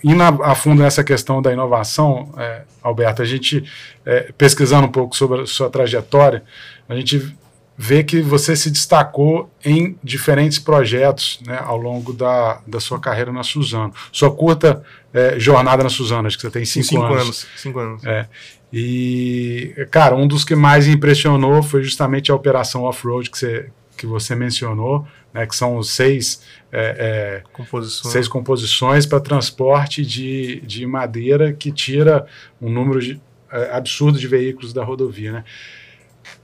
indo 0.03 0.23
a 0.23 0.55
fundo 0.55 0.83
nessa 0.83 1.05
questão 1.05 1.43
da 1.43 1.53
inovação, 1.53 2.33
é, 2.39 2.63
Alberto, 2.83 3.21
a 3.21 3.25
gente, 3.25 3.63
é, 4.05 4.33
pesquisando 4.37 4.87
um 4.87 4.91
pouco 4.91 5.15
sobre 5.17 5.43
a 5.43 5.47
sua 5.47 5.69
trajetória, 5.69 6.43
a 6.89 6.95
gente 6.95 7.37
vê 7.77 8.03
que 8.03 8.21
você 8.21 8.57
se 8.57 8.71
destacou 8.71 9.49
em 9.65 9.97
diferentes 10.03 10.59
projetos 10.59 11.39
né, 11.47 11.61
ao 11.63 11.77
longo 11.77 12.13
da, 12.13 12.61
da 12.67 12.81
sua 12.81 12.99
carreira 12.99 13.31
na 13.31 13.45
Suzano. 13.45 13.93
Sua 14.11 14.35
curta 14.35 14.83
é, 15.13 15.39
jornada 15.39 15.85
na 15.85 15.89
Suzano, 15.89 16.27
acho 16.27 16.37
que 16.37 16.43
você 16.43 16.51
tem 16.51 16.65
cinco, 16.65 16.87
cinco 16.87 17.05
anos. 17.05 17.23
anos. 17.23 17.47
Cinco 17.57 17.79
anos. 17.79 18.05
É. 18.05 18.27
E, 18.73 19.75
cara, 19.91 20.17
um 20.17 20.27
dos 20.27 20.45
que 20.45 20.55
mais 20.55 20.89
impressionou 20.89 21.63
foi 21.63 21.83
justamente 21.83 22.33
a 22.33 22.35
operação 22.35 22.83
off-road 22.83 23.31
que 23.31 23.39
você, 23.39 23.71
que 23.99 24.07
você 24.07 24.35
mencionou, 24.35 25.07
né, 25.33 25.47
que 25.47 25.55
são 25.55 25.83
seis, 25.83 26.43
é, 26.73 27.43
é, 27.45 27.51
composições. 27.53 28.13
seis 28.13 28.29
composições 28.29 29.05
para 29.05 29.21
transporte 29.21 30.05
de, 30.05 30.61
de 30.61 30.87
madeira 30.87 31.53
que 31.53 31.71
tira 31.73 32.27
um 32.61 32.71
número 32.71 33.01
de, 33.01 33.21
é, 33.51 33.77
absurdo 33.77 34.19
de 34.19 34.27
veículos 34.27 34.73
da 34.73 34.85
rodovia. 34.85 35.33
Né? 35.33 35.45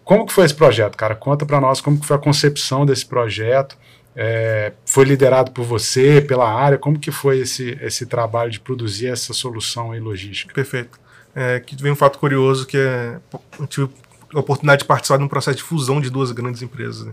Como 0.04 0.26
que 0.26 0.32
foi 0.32 0.44
esse 0.44 0.54
projeto, 0.54 0.96
cara? 0.96 1.14
Conta 1.14 1.46
para 1.46 1.60
nós 1.60 1.80
como 1.80 1.98
que 1.98 2.06
foi 2.06 2.16
a 2.16 2.20
concepção 2.20 2.84
desse 2.84 3.06
projeto. 3.06 3.78
É, 4.16 4.72
foi 4.84 5.04
liderado 5.04 5.50
por 5.50 5.64
você, 5.64 6.20
pela 6.20 6.52
área? 6.52 6.78
Como 6.78 6.98
que 6.98 7.10
foi 7.10 7.38
esse, 7.40 7.78
esse 7.80 8.06
trabalho 8.06 8.50
de 8.50 8.60
produzir 8.60 9.08
essa 9.08 9.32
solução 9.32 9.94
em 9.94 10.00
logística? 10.00 10.52
Perfeito 10.52 11.04
é, 11.34 11.58
que 11.58 11.74
vem 11.82 11.92
um 11.92 11.96
fato 11.96 12.18
curioso 12.18 12.66
que 12.66 12.78
é, 12.78 13.18
eu 13.58 13.66
tive 13.66 13.90
a 14.32 14.38
oportunidade 14.38 14.82
de 14.82 14.86
participar 14.86 15.18
de 15.18 15.24
um 15.24 15.28
processo 15.28 15.56
de 15.56 15.62
fusão 15.62 16.00
de 16.00 16.08
duas 16.08 16.30
grandes 16.30 16.62
empresas. 16.62 17.06
Né? 17.06 17.12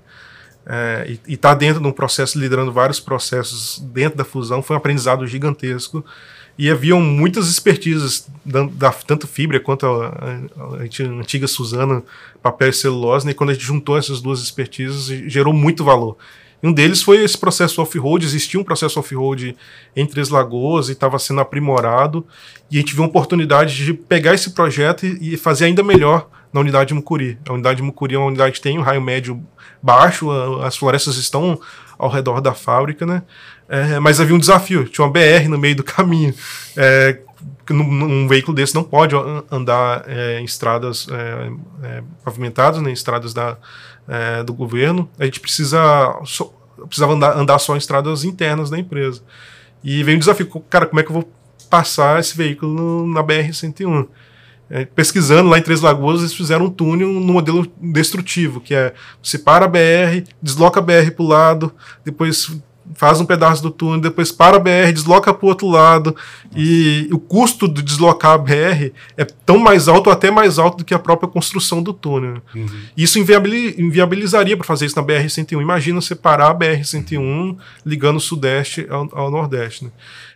É, 0.65 1.17
e 1.27 1.33
estar 1.33 1.49
tá 1.49 1.55
dentro 1.55 1.81
de 1.81 1.87
um 1.87 1.91
processo, 1.91 2.39
liderando 2.39 2.71
vários 2.71 2.99
processos 2.99 3.79
dentro 3.79 4.17
da 4.17 4.23
fusão, 4.23 4.61
foi 4.61 4.75
um 4.75 4.77
aprendizado 4.77 5.25
gigantesco. 5.25 6.03
E 6.57 6.69
haviam 6.69 7.01
muitas 7.01 7.47
expertises, 7.47 8.27
da, 8.45 8.63
da 8.63 8.91
tanto 8.91 9.27
fibra 9.27 9.59
quanto 9.59 9.85
a, 9.85 10.07
a, 10.07 10.63
a, 10.63 11.19
antiga 11.19 11.47
Suzana, 11.47 12.03
papel 12.41 12.69
e 12.69 12.73
celulose, 12.73 13.25
né? 13.25 13.31
e 13.31 13.35
quando 13.35 13.49
a 13.49 13.53
gente 13.53 13.65
juntou 13.65 13.97
essas 13.97 14.21
duas 14.21 14.41
expertises, 14.41 15.05
gerou 15.31 15.53
muito 15.53 15.83
valor. 15.83 16.17
Um 16.63 16.71
deles 16.71 17.01
foi 17.01 17.23
esse 17.23 17.37
processo 17.37 17.81
off-road. 17.81 18.23
Existia 18.23 18.59
um 18.59 18.63
processo 18.63 18.99
off-road 18.99 19.55
em 19.95 20.05
Três 20.05 20.29
Lagoas 20.29 20.89
e 20.89 20.91
estava 20.91 21.17
sendo 21.17 21.41
aprimorado. 21.41 22.25
E 22.69 22.77
a 22.77 22.79
gente 22.79 22.93
viu 22.93 23.03
uma 23.03 23.09
oportunidade 23.09 23.83
de 23.83 23.93
pegar 23.93 24.35
esse 24.35 24.51
projeto 24.51 25.05
e, 25.05 25.33
e 25.33 25.37
fazer 25.37 25.65
ainda 25.65 25.81
melhor 25.81 26.29
na 26.53 26.59
unidade 26.59 26.89
de 26.89 26.93
Mucuri. 26.93 27.37
A 27.47 27.53
unidade 27.53 27.77
de 27.77 27.83
Mucuri 27.83 28.15
é 28.15 28.17
uma 28.17 28.27
unidade 28.27 28.53
que 28.53 28.61
tem 28.61 28.77
um 28.77 28.81
raio 28.81 29.01
médio 29.01 29.41
baixo, 29.81 30.29
a, 30.31 30.67
as 30.67 30.75
florestas 30.75 31.17
estão 31.17 31.59
ao 31.97 32.09
redor 32.09 32.41
da 32.41 32.53
fábrica, 32.53 33.05
né? 33.05 33.23
É, 33.69 33.99
mas 33.99 34.19
havia 34.19 34.35
um 34.35 34.39
desafio, 34.39 34.85
tinha 34.85 35.05
uma 35.05 35.13
BR 35.13 35.47
no 35.47 35.57
meio 35.57 35.75
do 35.75 35.83
caminho. 35.85 36.33
É, 36.75 37.19
um 37.69 38.27
veículo 38.27 38.55
desse 38.55 38.75
não 38.75 38.83
pode 38.83 39.15
andar 39.49 40.03
é, 40.07 40.39
em 40.39 40.43
estradas 40.43 41.07
é, 41.09 41.51
é, 41.83 42.03
pavimentadas, 42.23 42.81
né, 42.81 42.91
estradas 42.91 43.33
da, 43.33 43.57
é, 44.07 44.43
do 44.43 44.53
governo. 44.53 45.09
A 45.17 45.25
gente 45.25 45.39
precisa 45.39 46.19
so, 46.25 46.53
precisava 46.87 47.13
andar, 47.13 47.37
andar 47.37 47.59
só 47.59 47.75
em 47.75 47.77
estradas 47.77 48.23
internas 48.23 48.69
da 48.69 48.77
empresa. 48.77 49.21
E 49.83 50.03
veio 50.03 50.17
um 50.17 50.19
desafio, 50.19 50.47
cara, 50.69 50.85
como 50.85 50.99
é 50.99 51.03
que 51.03 51.09
eu 51.09 51.13
vou 51.13 51.31
passar 51.69 52.19
esse 52.19 52.35
veículo 52.35 52.73
no, 52.73 53.07
na 53.07 53.23
BR-101? 53.23 54.07
É, 54.73 54.85
pesquisando 54.85 55.49
lá 55.49 55.59
em 55.59 55.61
Três 55.61 55.81
Lagoas, 55.81 56.21
eles 56.21 56.33
fizeram 56.33 56.65
um 56.65 56.69
túnel 56.69 57.09
no 57.09 57.33
modelo 57.33 57.67
destrutivo, 57.81 58.61
que 58.61 58.73
é 58.73 58.93
você 59.21 59.37
para 59.37 59.65
a 59.65 59.67
BR, 59.67 60.25
desloca 60.41 60.79
a 60.79 60.81
BR 60.81 61.11
para 61.13 61.25
o 61.25 61.27
lado, 61.27 61.73
depois 62.05 62.49
faz 62.95 63.19
um 63.19 63.25
pedaço 63.25 63.61
do 63.61 63.71
túnel, 63.71 63.99
depois 63.99 64.31
para 64.31 64.57
a 64.57 64.59
BR, 64.59 64.91
desloca 64.93 65.33
para 65.33 65.45
o 65.45 65.49
outro 65.49 65.67
lado. 65.67 66.15
E 66.55 67.07
o 67.11 67.19
custo 67.19 67.67
de 67.67 67.81
deslocar 67.81 68.33
a 68.33 68.37
BR 68.37 68.91
é 69.17 69.25
tão 69.45 69.57
mais 69.57 69.87
alto 69.87 70.07
ou 70.07 70.13
até 70.13 70.31
mais 70.31 70.59
alto 70.59 70.77
do 70.77 70.85
que 70.85 70.93
a 70.93 70.99
própria 70.99 71.29
construção 71.29 71.81
do 71.81 71.93
túnel. 71.93 72.41
Uhum. 72.53 72.67
Isso 72.95 73.19
inviabilizaria 73.19 74.57
para 74.57 74.65
fazer 74.65 74.85
isso 74.85 74.95
na 74.95 75.03
BR-101. 75.03 75.61
Imagina 75.61 76.01
separar 76.01 76.51
a 76.51 76.55
BR-101 76.55 77.57
ligando 77.85 78.17
o 78.17 78.21
Sudeste 78.21 78.85
ao, 78.89 79.09
ao 79.13 79.31
Nordeste. 79.31 79.85
Né? 79.85 79.91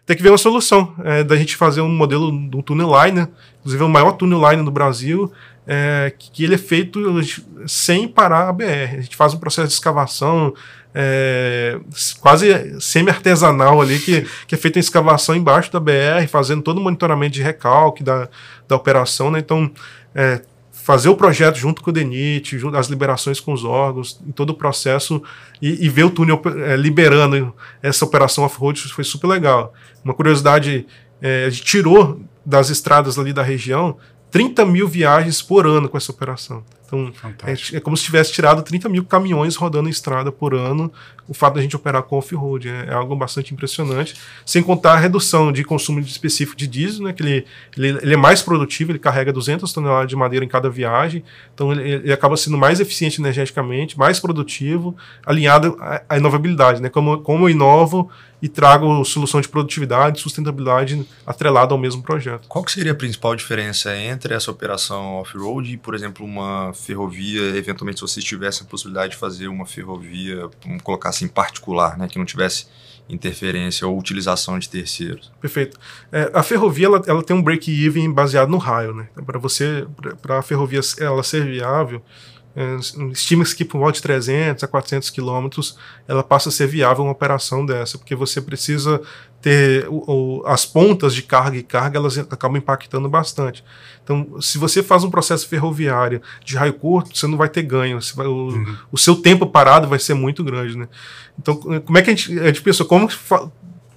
Tem 0.06 0.16
que 0.16 0.22
ver 0.22 0.30
uma 0.30 0.38
solução 0.38 0.94
é, 1.04 1.24
da 1.24 1.36
gente 1.36 1.56
fazer 1.56 1.82
um 1.82 1.90
modelo 1.90 2.32
do 2.32 2.62
túnel 2.62 2.90
liner, 2.90 3.28
inclusive 3.60 3.82
é 3.82 3.86
o 3.86 3.90
maior 3.90 4.12
túnel 4.12 4.40
liner 4.50 4.64
do 4.64 4.72
Brasil, 4.72 5.32
é, 5.66 6.14
que 6.18 6.44
ele 6.44 6.56
é 6.56 6.60
feito 6.60 7.02
sem 7.68 8.08
parar 8.08 8.48
a 8.48 8.54
BR. 8.54 8.98
A 8.98 9.02
gente 9.02 9.16
faz 9.16 9.34
um 9.34 9.38
processo 9.38 9.68
de 9.68 9.74
escavação 9.74 10.54
é, 10.94 11.78
quase 12.22 12.80
semi-artesanal 12.80 13.82
ali, 13.82 14.00
que, 14.00 14.26
que 14.48 14.56
é 14.56 14.58
feita 14.58 14.78
em 14.78 14.82
escavação 14.82 15.36
embaixo 15.36 15.72
da 15.72 15.80
BR, 15.80 16.28
fazendo 16.30 16.62
todo 16.62 16.78
o 16.78 16.82
monitoramento 16.82 17.34
de 17.34 17.42
recalque 17.42 18.04
da, 18.04 18.30
da 18.68 18.76
operação. 18.76 19.32
Né? 19.32 19.40
Então, 19.40 19.70
é, 20.14 20.42
fazer 20.86 21.10
o 21.10 21.16
projeto 21.16 21.56
junto 21.56 21.82
com 21.82 21.90
o 21.90 21.94
DENIT, 21.94 22.60
junto, 22.60 22.78
as 22.78 22.86
liberações 22.86 23.40
com 23.40 23.52
os 23.52 23.64
órgãos, 23.64 24.22
em 24.24 24.32
todo 24.32 24.52
o 24.52 24.54
processo, 24.54 25.20
e, 25.60 25.84
e 25.84 25.90
ver 25.90 26.04
o 26.04 26.12
túnel 26.12 26.40
é, 26.64 26.76
liberando 26.76 27.52
essa 27.82 28.06
operação 28.06 28.44
off-road 28.44 28.80
foi 28.94 29.04
super 29.04 29.26
legal. 29.26 29.74
Uma 30.04 30.14
curiosidade, 30.14 30.86
é, 31.20 31.46
a 31.46 31.50
gente 31.50 31.64
tirou 31.64 32.22
das 32.46 32.70
estradas 32.70 33.18
ali 33.18 33.34
da 33.34 33.42
região 33.42 33.98
30 34.30 34.64
mil 34.64 34.88
viagens 34.88 35.42
por 35.42 35.66
ano 35.66 35.90
com 35.90 35.98
essa 35.98 36.12
operação. 36.12 36.64
Então, 36.86 37.12
é, 37.44 37.78
é, 37.78 37.80
como 37.80 37.98
se 37.98 38.04
tivesse 38.04 38.32
tirado 38.32 38.62
30 38.62 38.88
mil 38.90 39.04
caminhões 39.06 39.56
rodando 39.56 39.88
em 39.88 39.92
estrada 39.92 40.32
por 40.32 40.54
ano, 40.54 40.92
o 41.28 41.34
fato 41.34 41.56
da 41.56 41.62
gente 41.62 41.76
operar 41.76 42.04
com 42.04 42.18
off-road. 42.18 42.70
É, 42.70 42.86
é, 42.88 42.94
algo 42.94 43.16
bastante 43.16 43.54
impressionante, 43.54 44.16
sem 44.46 44.62
contar 44.62 44.94
a 44.94 44.98
redução 44.98 45.52
de 45.52 45.64
consumo 45.64 46.00
específico 46.00 46.58
de 46.58 46.68
diesel, 46.68 47.06
né, 47.06 47.14
que 47.14 47.24
ele, 47.24 47.46
ele, 47.78 48.00
ele, 48.02 48.14
é 48.14 48.18
mais 48.18 48.42
produtivo, 48.42 48.92
ele 48.92 49.00
carrega 49.00 49.34
200 49.34 49.72
toneladas 49.72 50.08
de 50.08 50.16
madeira 50.16 50.46
em 50.46 50.48
cada 50.48 50.70
viagem, 50.70 51.24
então 51.54 51.72
ele, 51.72 51.82
ele 51.90 52.14
acaba 52.14 52.38
sendo 52.38 52.58
mais 52.58 52.80
eficiente 52.80 53.20
energeticamente, 53.20 53.98
mais 53.98 54.20
produtivo, 54.20 54.96
alinhado 55.26 55.78
à, 55.80 56.04
à 56.10 56.18
inovabilidade. 56.18 56.82
Né, 56.82 56.90
como, 56.90 57.20
como 57.20 57.46
eu 57.46 57.50
inovo 57.50 58.10
e 58.42 58.50
trago 58.50 59.04
solução 59.06 59.42
de 59.42 59.48
produtividade, 59.48 60.20
sustentabilidade 60.20 61.06
atrelada 61.26 61.74
ao 61.74 61.78
mesmo 61.80 62.02
projeto. 62.02 62.48
Qual 62.48 62.64
que 62.64 62.72
seria 62.72 62.92
a 62.92 62.96
principal 62.96 63.36
diferença 63.36 63.96
entre 63.96 64.34
essa 64.34 64.52
operação 64.52 65.16
off-road 65.16 65.74
e, 65.74 65.78
por 65.78 65.96
exemplo, 65.96 66.26
uma 66.26 66.72
ferrovia, 66.74 67.42
eventualmente 67.58 68.00
se 68.00 68.02
vocês 68.02 68.24
tivessem 68.24 68.66
a 68.66 68.70
possibilidade 68.70 69.14
de 69.14 69.18
fazer 69.18 69.48
uma 69.48 69.66
ferrovia, 69.66 70.50
vamos 70.64 70.82
colocar 70.84 71.10
assim, 71.10 71.28
particular, 71.28 71.98
né, 71.98 72.08
que 72.08 72.18
não 72.18 72.26
tivesse 72.26 72.68
interferência 73.08 73.88
ou 73.88 73.98
utilização 73.98 74.58
de 74.58 74.68
terceiros. 74.68 75.32
Perfeito. 75.40 75.80
É, 76.12 76.32
a 76.34 76.42
ferrovia 76.42 76.88
ela, 76.88 77.02
ela 77.06 77.24
tem 77.24 77.36
um 77.36 77.42
break-even 77.42 78.12
baseado 78.12 78.50
no 78.50 78.58
raio, 78.58 78.94
né? 78.94 79.08
Então, 79.12 79.24
para 79.24 79.38
você, 79.38 79.86
para 80.22 80.40
a 80.40 80.42
ferrovia 80.42 80.80
ela 81.00 81.22
ser 81.22 81.46
viável, 81.46 82.02
estima-se 83.12 83.54
que 83.54 83.66
por 83.66 83.80
volta 83.80 83.96
de 83.96 84.02
300 84.02 84.64
a 84.64 84.68
400 84.68 85.10
quilômetros 85.10 85.78
ela 86.08 86.24
passa 86.24 86.48
a 86.48 86.52
ser 86.52 86.68
viável 86.68 87.04
uma 87.04 87.12
operação 87.12 87.66
dessa, 87.66 87.98
porque 87.98 88.16
você 88.16 88.42
precisa 88.42 89.02
ter 89.42 89.86
o, 89.90 90.04
o, 90.42 90.44
as 90.48 90.66
pontas 90.66 91.14
de 91.14 91.22
carga 91.22 91.58
e 91.58 91.64
carga, 91.64 91.98
elas 92.00 92.18
acabam 92.18 92.58
impactando 92.58 93.10
bastante. 93.10 93.64
Então, 94.04 94.40
se 94.40 94.58
você 94.58 94.82
faz 94.82 95.04
um 95.04 95.12
processo 95.12 95.48
ferroviário 95.48 96.22
de 96.44 96.56
raio 96.56 96.74
curto, 96.74 97.16
você 97.16 97.28
não 97.28 97.38
vai 97.38 97.50
ter 97.50 97.64
ganho, 97.64 98.00
vai, 98.16 98.26
o, 98.26 98.48
uhum. 98.48 98.78
o, 98.92 98.98
seu 98.98 99.16
tempo 99.16 99.46
parado 99.46 99.88
vai 99.88 100.00
ser 100.00 100.14
muito 100.14 100.44
grande. 100.44 100.78
Né? 100.78 100.88
Então, 101.38 101.58
como 101.58 101.98
é 101.98 102.02
que 102.02 102.10
a 102.10 102.16
gente, 102.16 102.40
a 102.40 102.48
gente 102.48 102.62
pensou? 102.62 102.86
Como 102.86 103.10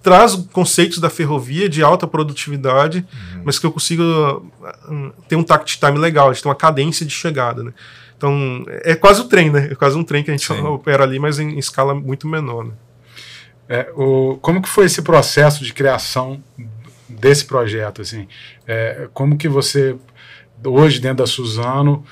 traz 0.02 0.34
conceitos 0.52 0.98
da 0.98 1.10
ferrovia 1.10 1.68
de 1.68 1.82
alta 1.82 2.06
produtividade, 2.06 2.98
uhum. 3.12 3.42
mas 3.44 3.58
que 3.58 3.66
eu 3.66 3.72
consiga 3.72 4.02
uh, 4.02 5.12
ter 5.28 5.36
um 5.36 5.42
tact 5.42 5.78
time 5.78 5.98
legal, 5.98 6.32
gente 6.32 6.42
tem 6.42 6.50
uma 6.50 6.56
cadência 6.56 7.04
de 7.04 7.12
chegada. 7.12 7.62
Né? 7.62 7.72
Então, 8.18 8.64
é 8.68 8.96
quase 8.96 9.20
o 9.20 9.24
trem, 9.28 9.48
né? 9.48 9.68
É 9.70 9.74
quase 9.76 9.96
um 9.96 10.02
trem 10.02 10.24
que 10.24 10.30
a 10.30 10.36
gente 10.36 10.44
Sim. 10.44 10.60
opera 10.62 11.04
ali, 11.04 11.20
mas 11.20 11.38
em, 11.38 11.50
em 11.50 11.58
escala 11.58 11.94
muito 11.94 12.26
menor. 12.26 12.64
Né? 12.64 12.72
É, 13.68 13.92
o, 13.94 14.36
como 14.42 14.60
que 14.60 14.68
foi 14.68 14.86
esse 14.86 15.02
processo 15.02 15.62
de 15.62 15.72
criação 15.72 16.42
desse 17.08 17.44
projeto? 17.44 18.02
Assim? 18.02 18.26
É, 18.66 19.08
como 19.14 19.38
que 19.38 19.48
você, 19.48 19.94
hoje 20.64 21.00
dentro 21.00 21.18
da 21.18 21.26
Suzano, 21.26 22.04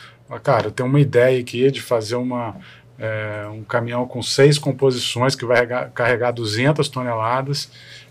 cara, 0.44 0.70
tenho 0.70 0.88
uma 0.88 1.00
ideia 1.00 1.40
aqui 1.40 1.68
de 1.72 1.82
fazer 1.82 2.14
uma, 2.14 2.54
é, 3.00 3.48
um 3.50 3.64
caminhão 3.64 4.06
com 4.06 4.22
seis 4.22 4.60
composições 4.60 5.34
que 5.34 5.44
vai 5.44 5.66
carregar 5.92 6.30
200 6.30 6.88
toneladas 6.88 7.68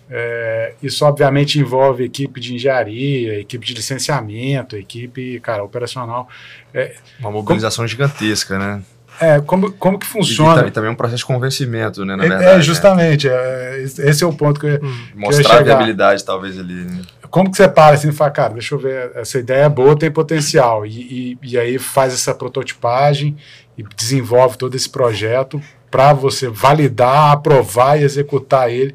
é, 0.10 0.74
isso 0.84 1.04
obviamente 1.06 1.60
envolve 1.60 2.04
equipe 2.04 2.40
de 2.40 2.54
engenharia, 2.54 3.40
equipe 3.40 3.66
de 3.66 3.74
licenciamento, 3.74 4.76
equipe, 4.76 5.40
cara, 5.40 5.64
operacional. 5.64 6.28
É, 6.74 6.96
Uma 7.20 7.32
mobilização 7.32 7.78
como, 7.78 7.88
gigantesca, 7.88 8.60
né? 8.60 8.82
É, 9.20 9.40
como, 9.42 9.72
como 9.72 9.98
que 9.98 10.06
funciona? 10.06 10.64
E, 10.64 10.68
e, 10.68 10.72
também 10.72 10.92
um 10.92 10.96
processo 10.96 11.20
de 11.20 11.26
convencimento, 11.26 12.06
né, 12.06 12.16
na 12.16 12.26
é, 12.26 12.30
verdade. 12.30 12.60
É, 12.60 12.62
justamente, 12.62 13.28
é, 13.28 13.82
esse 13.82 14.24
é 14.24 14.28
o 14.28 14.34
ponto 14.34 14.60
que 14.60 14.68
eu, 14.68 14.84
hum, 14.84 15.08
Mostrar 15.16 15.44
que 15.44 15.52
eu 15.52 15.60
a 15.60 15.64
viabilidade, 15.64 16.24
talvez, 16.24 16.60
ali. 16.60 16.74
Né? 16.74 17.02
Como 17.30 17.50
que 17.50 17.58
você 17.58 17.68
para 17.68 17.96
assim 17.96 18.10
e 18.10 18.14
fala, 18.14 18.32
cara, 18.32 18.54
deixa 18.54 18.76
eu 18.76 18.80
ver, 18.80 19.12
essa 19.16 19.40
ideia 19.40 19.64
é 19.64 19.70
boa, 19.70 19.98
tem 19.98 20.12
potencial, 20.12 20.86
e, 20.86 21.38
e, 21.42 21.52
e 21.52 21.58
aí 21.58 21.80
faz 21.80 22.14
essa 22.14 22.34
prototipagem 22.36 23.36
e 23.78 23.84
desenvolve 23.96 24.58
todo 24.58 24.76
esse 24.76 24.90
projeto 24.90 25.60
para 25.90 26.14
você 26.14 26.48
validar, 26.48 27.32
aprovar 27.32 28.00
e 28.00 28.04
executar 28.04 28.70
ele 28.70 28.94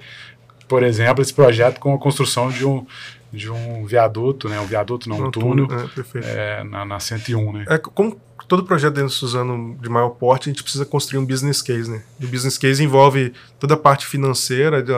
por 0.70 0.84
exemplo, 0.84 1.20
esse 1.20 1.34
projeto 1.34 1.80
com 1.80 1.92
a 1.92 1.98
construção 1.98 2.48
de 2.48 2.64
um, 2.64 2.86
de 3.32 3.50
um 3.50 3.84
viaduto, 3.84 4.48
né? 4.48 4.60
Um 4.60 4.66
viaduto, 4.66 5.08
não, 5.08 5.18
um, 5.18 5.26
um 5.26 5.30
túnel, 5.32 5.66
é, 6.22 6.60
é, 6.60 6.64
na, 6.64 6.84
na 6.84 7.00
101, 7.00 7.52
né? 7.52 7.64
É, 7.68 7.76
como 7.76 8.16
todo 8.46 8.62
projeto 8.62 8.94
dentro 8.94 9.08
do 9.08 9.12
Suzano 9.12 9.76
de 9.82 9.88
maior 9.88 10.10
porte, 10.10 10.48
a 10.48 10.52
gente 10.52 10.62
precisa 10.62 10.86
construir 10.86 11.18
um 11.18 11.26
business 11.26 11.60
case, 11.60 11.90
né? 11.90 12.04
E 12.20 12.24
o 12.24 12.28
business 12.28 12.56
case 12.56 12.84
envolve 12.84 13.32
toda 13.58 13.74
a 13.74 13.76
parte 13.76 14.06
financeira, 14.06 14.80
de, 14.80 14.92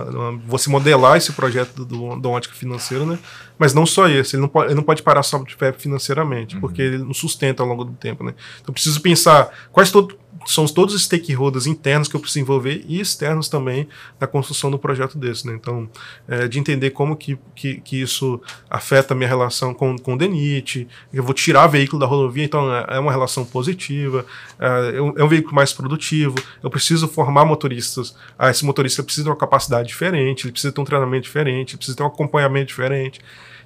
você 0.47 0.69
modelar 0.69 1.17
esse 1.17 1.33
projeto 1.33 1.87
do, 1.87 2.17
do 2.17 2.31
ótica 2.31 2.55
financeira, 2.55 3.07
né? 3.07 3.19
Mas 3.59 3.73
não 3.73 3.87
só 3.87 4.11
esse, 4.11 4.37
ele 4.37 4.43
não 4.43 4.49
pode, 4.49 4.69
ele 4.69 4.75
não 4.75 4.83
pode 4.83 5.03
parar 5.03 5.23
só 5.23 5.39
de 5.39 5.57
pé 5.57 5.73
financeiramente, 5.73 6.55
uhum. 6.55 6.61
porque 6.61 6.83
ele 6.83 6.99
não 6.99 7.15
sustenta 7.15 7.63
ao 7.63 7.69
longo 7.69 7.87
do 7.87 7.93
tempo, 7.93 8.23
né? 8.23 8.35
Então 8.61 8.75
preciso 8.75 9.01
pensar 9.01 9.51
quais 9.73 9.91
todo, 9.91 10.19
são 10.47 10.66
todos 10.66 10.95
os 10.95 11.05
stakeholders 11.05 11.66
internos 11.66 12.09
que 12.09 12.16
eu 12.16 12.21
preciso 12.21 12.40
envolver 12.40 12.85
e 12.88 13.01
externos 13.01 13.49
também 13.49 13.88
na 14.21 14.27
construção 14.27 14.71
do 14.71 14.79
projeto 14.79 15.18
desse. 15.18 15.47
Né? 15.47 15.55
Então, 15.55 15.88
é, 16.27 16.49
de 16.49 16.59
entender 16.59 16.90
como 16.90 17.16
que, 17.16 17.38
que, 17.55 17.81
que, 17.81 18.01
isso 18.01 18.40
afeta 18.68 19.14
a 19.14 19.16
minha 19.16 19.29
relação 19.29 19.73
com, 19.73 19.97
com 19.97 20.14
o 20.14 20.18
DENIT, 20.18 20.88
eu 21.12 21.23
vou 21.23 21.35
tirar 21.35 21.66
veículo 21.66 22.01
da 22.01 22.07
rodovia, 22.07 22.45
então 22.45 22.75
é, 22.75 22.97
é 22.97 22.99
uma 22.99 23.12
relação 23.12 23.45
positiva, 23.45 24.27
é, 24.59 24.97
é, 24.97 25.03
um, 25.03 25.14
é, 25.16 25.25
um, 25.25 25.29
veículo 25.29 25.55
mais 25.55 25.73
produtivo, 25.73 26.35
eu 26.62 26.71
preciso 26.71 27.07
formar 27.07 27.45
motoristas, 27.45 28.14
ah, 28.38 28.51
esse 28.51 28.64
motorista 28.64 29.03
precisa 29.03 29.25
ter 29.25 29.31
uma 29.31 29.37
capacidade 29.37 29.88
diferente, 29.88 30.45
ele 30.45 30.53
precisa 30.53 30.73
ter 30.73 30.81
um 30.81 30.85
treinamento 30.85 31.25
diferente, 31.25 31.73
ele 31.73 31.79
precisa 31.79 31.97
ter 31.97 32.03
um 32.03 32.07
acompanhamento 32.07 32.66
diferente. 32.66 33.21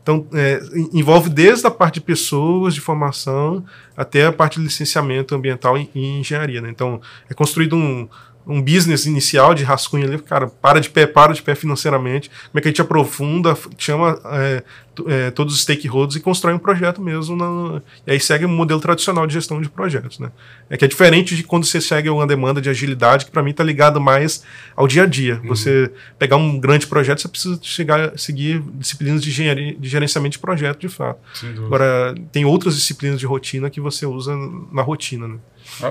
Então, 0.06 0.24
é, 0.32 0.60
envolve 0.92 1.28
desde 1.28 1.66
a 1.66 1.70
parte 1.70 1.94
de 1.94 2.02
pessoas, 2.02 2.76
de 2.76 2.80
formação, 2.80 3.64
até 3.96 4.26
a 4.26 4.32
parte 4.32 4.60
de 4.60 4.64
licenciamento 4.64 5.34
ambiental 5.34 5.76
e, 5.76 5.90
e 5.92 6.20
engenharia. 6.20 6.60
Né? 6.60 6.70
Então, 6.70 7.00
é 7.28 7.34
construído 7.34 7.74
um, 7.74 8.08
um 8.46 8.62
business 8.62 9.06
inicial 9.06 9.54
de 9.54 9.64
rascunho 9.64 10.06
ali, 10.06 10.18
cara, 10.18 10.46
para 10.46 10.80
de 10.80 10.88
pé, 10.88 11.06
para 11.06 11.32
de 11.32 11.42
pé 11.42 11.54
financeiramente, 11.54 12.30
como 12.50 12.58
é 12.58 12.60
que 12.60 12.68
a 12.68 12.70
gente 12.70 12.80
aprofunda, 12.80 13.56
chama 13.76 14.18
é, 14.26 14.62
é, 15.06 15.30
todos 15.32 15.54
os 15.54 15.62
stakeholders 15.62 16.16
e 16.16 16.20
constrói 16.20 16.54
um 16.54 16.58
projeto 16.58 17.02
mesmo, 17.02 17.36
na, 17.36 17.82
e 18.06 18.12
aí 18.12 18.20
segue 18.20 18.46
um 18.46 18.48
modelo 18.48 18.80
tradicional 18.80 19.26
de 19.26 19.34
gestão 19.34 19.60
de 19.60 19.68
projetos, 19.68 20.20
né? 20.20 20.30
É 20.70 20.76
que 20.76 20.84
é 20.84 20.88
diferente 20.88 21.34
de 21.34 21.42
quando 21.42 21.64
você 21.64 21.80
segue 21.80 22.08
uma 22.08 22.26
demanda 22.26 22.60
de 22.60 22.70
agilidade, 22.70 23.24
que 23.24 23.30
para 23.32 23.42
mim 23.42 23.50
está 23.50 23.64
ligado 23.64 24.00
mais 24.00 24.44
ao 24.76 24.86
dia 24.86 25.02
a 25.02 25.06
dia. 25.06 25.40
Uhum. 25.42 25.48
Você 25.48 25.90
pegar 26.18 26.36
um 26.36 26.58
grande 26.58 26.86
projeto, 26.86 27.20
você 27.20 27.28
precisa 27.28 27.58
chegar, 27.62 28.16
seguir 28.16 28.62
disciplinas 28.74 29.22
de, 29.22 29.30
engenharia, 29.30 29.74
de 29.76 29.88
gerenciamento 29.88 30.32
de 30.32 30.38
projeto, 30.38 30.78
de 30.78 30.88
fato. 30.88 31.18
Agora, 31.66 32.14
tem 32.30 32.44
outras 32.44 32.76
disciplinas 32.76 33.18
de 33.18 33.26
rotina 33.26 33.68
que 33.68 33.80
você 33.80 34.06
usa 34.06 34.36
na 34.72 34.82
rotina, 34.82 35.26
né? 35.26 35.38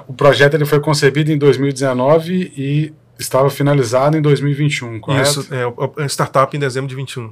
O 0.07 0.13
projeto 0.13 0.55
ele 0.55 0.65
foi 0.65 0.79
concebido 0.79 1.31
em 1.31 1.37
2019 1.37 2.53
e 2.57 2.93
estava 3.17 3.49
finalizado 3.49 4.17
em 4.17 4.21
2021, 4.21 4.99
correto? 4.99 5.41
Isso, 5.41 5.47
é, 5.53 6.03
é 6.03 6.05
startup 6.07 6.55
em 6.55 6.59
dezembro 6.59 6.87
de 6.89 6.95
21. 6.95 7.31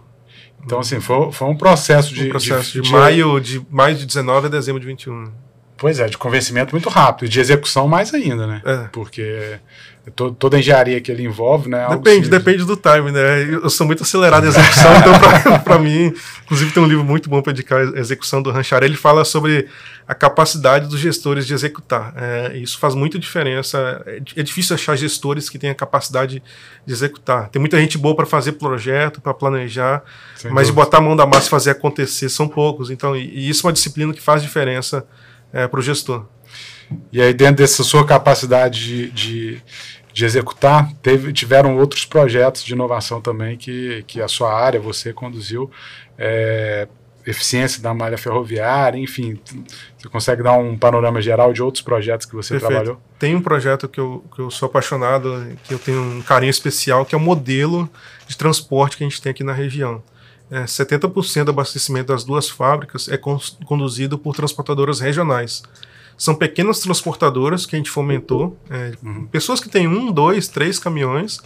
Então, 0.66 0.80
assim, 0.80 1.00
foi, 1.00 1.32
foi 1.32 1.48
um 1.48 1.58
processo 1.58 2.14
de. 2.14 2.28
Um 2.28 2.30
processo 2.30 2.72
de, 2.72 2.82
de, 2.82 2.88
de, 2.88 2.92
maio, 2.92 3.40
de 3.40 3.66
maio 3.70 3.96
de 3.96 4.06
19 4.06 4.48
a 4.48 4.50
dezembro 4.50 4.80
de 4.80 4.88
21. 4.88 5.32
Pois 5.78 6.00
é, 6.00 6.08
de 6.08 6.18
convencimento 6.18 6.74
muito 6.74 6.88
rápido, 6.88 7.30
de 7.30 7.40
execução 7.40 7.88
mais 7.88 8.14
ainda, 8.14 8.48
né? 8.48 8.62
É. 8.64 8.88
Porque 8.92 9.60
toda 10.12 10.58
a 10.58 10.60
engenharia 10.60 11.00
que 11.00 11.10
ele 11.10 11.24
envolve, 11.24 11.70
né? 11.70 11.86
É 11.90 11.96
depende, 11.96 12.30
depende 12.30 12.66
do 12.66 12.76
time, 12.76 13.12
né? 13.12 13.44
Eu 13.44 13.70
sou 13.70 13.88
muito 13.88 14.04
acelerado 14.04 14.46
em 14.46 14.50
execução, 14.50 14.92
então 14.98 15.60
para 15.60 15.80
mim, 15.80 16.14
inclusive 16.44 16.72
tem 16.72 16.84
um 16.84 16.86
livro 16.86 17.06
muito 17.06 17.30
bom 17.30 17.42
para 17.42 17.54
indicar 17.54 17.80
a 17.80 18.00
execução 18.00 18.42
do 18.42 18.52
Ranchar, 18.52 18.84
ele 18.84 18.98
fala 18.98 19.24
sobre 19.24 19.68
a 20.06 20.14
capacidade 20.14 20.88
dos 20.88 21.00
gestores 21.00 21.48
de 21.48 21.54
executar. 21.54 22.14
É, 22.18 22.58
isso 22.58 22.78
faz 22.78 22.94
muita 22.94 23.18
diferença. 23.18 24.04
É, 24.06 24.22
é, 24.36 24.44
difícil 24.44 24.76
achar 24.76 24.96
gestores 24.98 25.50
que 25.50 25.58
tenham 25.58 25.72
a 25.72 25.76
capacidade 25.76 26.44
de 26.86 26.94
executar. 26.94 27.48
Tem 27.48 27.60
muita 27.60 27.80
gente 27.80 27.98
boa 27.98 28.14
para 28.14 28.26
fazer 28.26 28.54
projeto, 28.54 29.22
para 29.22 29.34
planejar, 29.34 30.04
Sem 30.36 30.52
mas 30.52 30.68
dúvida. 30.68 30.82
de 30.82 30.86
botar 30.86 30.98
a 30.98 31.02
mão 31.02 31.16
da 31.16 31.26
massa 31.26 31.48
e 31.48 31.50
fazer 31.50 31.72
acontecer 31.72 32.28
são 32.28 32.48
poucos. 32.48 32.90
Então, 32.90 33.16
e, 33.16 33.24
e 33.30 33.50
isso 33.50 33.66
é 33.66 33.68
uma 33.68 33.74
disciplina 33.74 34.14
que 34.14 34.22
faz 34.22 34.42
diferença 34.42 35.06
é, 35.54 35.66
para 35.66 35.80
o 35.80 35.84
gestor. 35.84 36.26
E 37.12 37.22
aí, 37.22 37.34
dentro 37.34 37.58
dessa 37.58 37.84
sua 37.84 38.06
capacidade 38.06 38.80
de, 38.80 39.12
de, 39.12 39.62
de, 40.12 40.26
executar, 40.26 40.92
teve, 41.02 41.32
tiveram 41.34 41.78
outros 41.78 42.06
projetos 42.06 42.64
de 42.64 42.74
inovação 42.74 43.22
também 43.22 43.58
que, 43.58 44.04
que 44.08 44.22
a 44.22 44.28
sua 44.28 44.54
área, 44.54 44.80
você 44.80 45.14
conduziu. 45.14 45.70
É, 46.18 46.88
eficiência 47.26 47.82
da 47.82 47.94
malha 47.94 48.18
ferroviária, 48.18 49.00
enfim, 49.00 49.40
você 49.98 50.10
consegue 50.10 50.44
dar 50.44 50.58
um 50.58 50.78
panorama 50.78 51.22
geral 51.22 51.54
de 51.54 51.64
outros 51.64 51.82
projetos 51.82 52.26
que 52.26 52.36
você 52.36 52.56
Perfeito. 52.56 52.70
trabalhou? 52.70 53.02
Tem 53.18 53.34
um 53.34 53.42
projeto 53.42 53.88
que 53.88 53.98
eu, 53.98 54.26
que 54.36 54.42
eu 54.42 54.52
sou 54.52 54.68
apaixonado, 54.68 55.48
que 55.64 55.74
eu 55.74 55.80
tenho 55.80 56.02
um 56.02 56.22
carinho 56.22 56.50
especial, 56.50 57.06
que 57.06 57.16
é 57.16 57.18
o 57.18 57.22
modelo 57.22 57.90
de 58.28 58.36
transporte 58.36 58.98
que 58.98 59.06
a 59.06 59.08
gente 59.08 59.22
tem 59.22 59.32
aqui 59.32 59.42
na 59.42 59.54
região 59.54 60.04
é, 60.54 60.66
70% 60.66 61.46
do 61.46 61.50
abastecimento 61.50 62.08
das 62.08 62.24
duas 62.24 62.48
fábricas 62.48 63.08
é 63.10 63.18
conduzido 63.18 64.20
por 64.20 64.36
transportadoras 64.36 65.00
regionais. 65.00 65.64
São 66.18 66.36
pequenas 66.36 66.80
transportadoras 66.80 67.66
que 67.66 67.76
a 67.76 67.78
gente 67.78 67.90
fomentou, 67.90 68.58
é, 68.70 68.94
uhum. 69.04 69.26
pessoas 69.26 69.60
que 69.60 69.70
têm 69.70 69.88
um, 69.88 70.12
dois, 70.12 70.48
três 70.48 70.80
caminhões, 70.80 71.40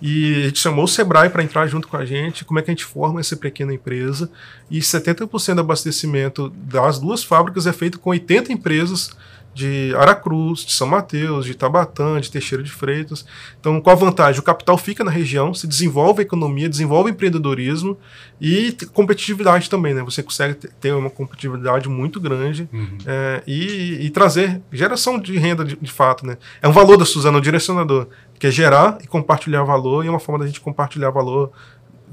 e 0.00 0.42
a 0.42 0.46
gente 0.46 0.58
chamou 0.58 0.84
o 0.84 0.88
Sebrae 0.88 1.30
para 1.30 1.42
entrar 1.42 1.66
junto 1.66 1.88
com 1.88 1.96
a 1.96 2.04
gente, 2.04 2.44
como 2.44 2.58
é 2.58 2.62
que 2.62 2.70
a 2.70 2.74
gente 2.74 2.84
forma 2.84 3.20
essa 3.20 3.36
pequena 3.36 3.72
empresa, 3.72 4.30
e 4.70 4.80
70% 4.80 5.54
do 5.54 5.60
abastecimento 5.60 6.50
das 6.50 6.98
duas 6.98 7.24
fábricas 7.24 7.66
é 7.66 7.72
feito 7.72 7.98
com 7.98 8.10
80 8.10 8.52
empresas 8.52 9.10
de 9.56 9.94
Aracruz, 9.96 10.66
de 10.66 10.72
São 10.74 10.86
Mateus, 10.86 11.46
de 11.46 11.54
Tabatã, 11.54 12.20
de 12.20 12.30
Teixeira 12.30 12.62
de 12.62 12.70
Freitas. 12.70 13.24
Então, 13.58 13.80
qual 13.80 13.96
a 13.96 13.98
vantagem? 13.98 14.38
O 14.38 14.42
capital 14.42 14.76
fica 14.76 15.02
na 15.02 15.10
região, 15.10 15.54
se 15.54 15.66
desenvolve 15.66 16.20
a 16.20 16.22
economia, 16.22 16.68
desenvolve 16.68 17.10
o 17.10 17.12
empreendedorismo 17.14 17.96
e 18.38 18.76
competitividade 18.92 19.70
também, 19.70 19.94
né? 19.94 20.02
Você 20.02 20.22
consegue 20.22 20.56
ter 20.78 20.92
uma 20.92 21.08
competitividade 21.08 21.88
muito 21.88 22.20
grande 22.20 22.68
uhum. 22.70 22.98
é, 23.06 23.42
e, 23.46 24.04
e, 24.04 24.10
trazer 24.10 24.60
geração 24.70 25.18
de 25.18 25.38
renda 25.38 25.64
de, 25.64 25.74
de, 25.74 25.90
fato, 25.90 26.26
né? 26.26 26.36
É 26.60 26.68
um 26.68 26.72
valor 26.72 26.98
da 26.98 27.06
Suzana, 27.06 27.38
o 27.38 27.40
direcionador, 27.40 28.08
que 28.38 28.48
é 28.48 28.50
gerar 28.50 28.98
e 29.02 29.06
compartilhar 29.06 29.62
valor 29.62 30.04
e 30.04 30.08
é 30.08 30.10
uma 30.10 30.20
forma 30.20 30.40
da 30.40 30.46
gente 30.46 30.60
compartilhar 30.60 31.08
valor 31.08 31.50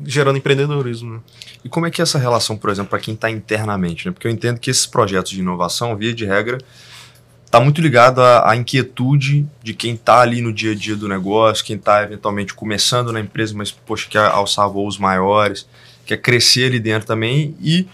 gerando 0.05 0.37
empreendedorismo. 0.37 1.15
Né? 1.15 1.19
E 1.65 1.67
como 1.67 1.87
é 1.87 1.91
que 1.91 2.01
é 2.01 2.03
essa 2.03 2.17
relação, 2.17 2.55
por 2.55 2.69
exemplo, 2.69 2.89
para 2.89 2.99
quem 2.99 3.13
está 3.15 3.29
internamente? 3.29 4.07
Né? 4.07 4.13
Porque 4.13 4.27
eu 4.27 4.31
entendo 4.31 4.61
que 4.61 4.71
esses 4.71 4.85
projetos 4.85 5.31
de 5.31 5.41
inovação, 5.41 5.93
via 5.97 6.13
de 6.13 6.23
regra, 6.23 6.57
está 7.53 7.59
muito 7.59 7.81
ligado 7.81 8.19
à, 8.19 8.49
à, 8.49 8.55
inquietude 8.55 9.45
de 9.61 9.75
quem 9.75 9.93
está 9.93 10.21
ali 10.21 10.41
no 10.41 10.51
dia 10.51 10.71
a 10.71 10.75
dia 10.75 10.95
do 10.95 11.07
negócio, 11.07 11.63
quem 11.63 11.75
está 11.75 12.01
eventualmente 12.01 12.51
começando 12.51 13.11
na 13.11 13.19
empresa, 13.19 13.53
mas 13.55 13.69
poxa, 13.69 14.07
quer 14.09 14.25
alçar 14.25 14.67
voos 14.67 14.97
maiores, 14.97 15.67
quer 16.03 16.17
crescer 16.17 16.65
ali 16.65 16.79
dentro 16.79 17.05
também 17.05 17.55
e 17.61 17.87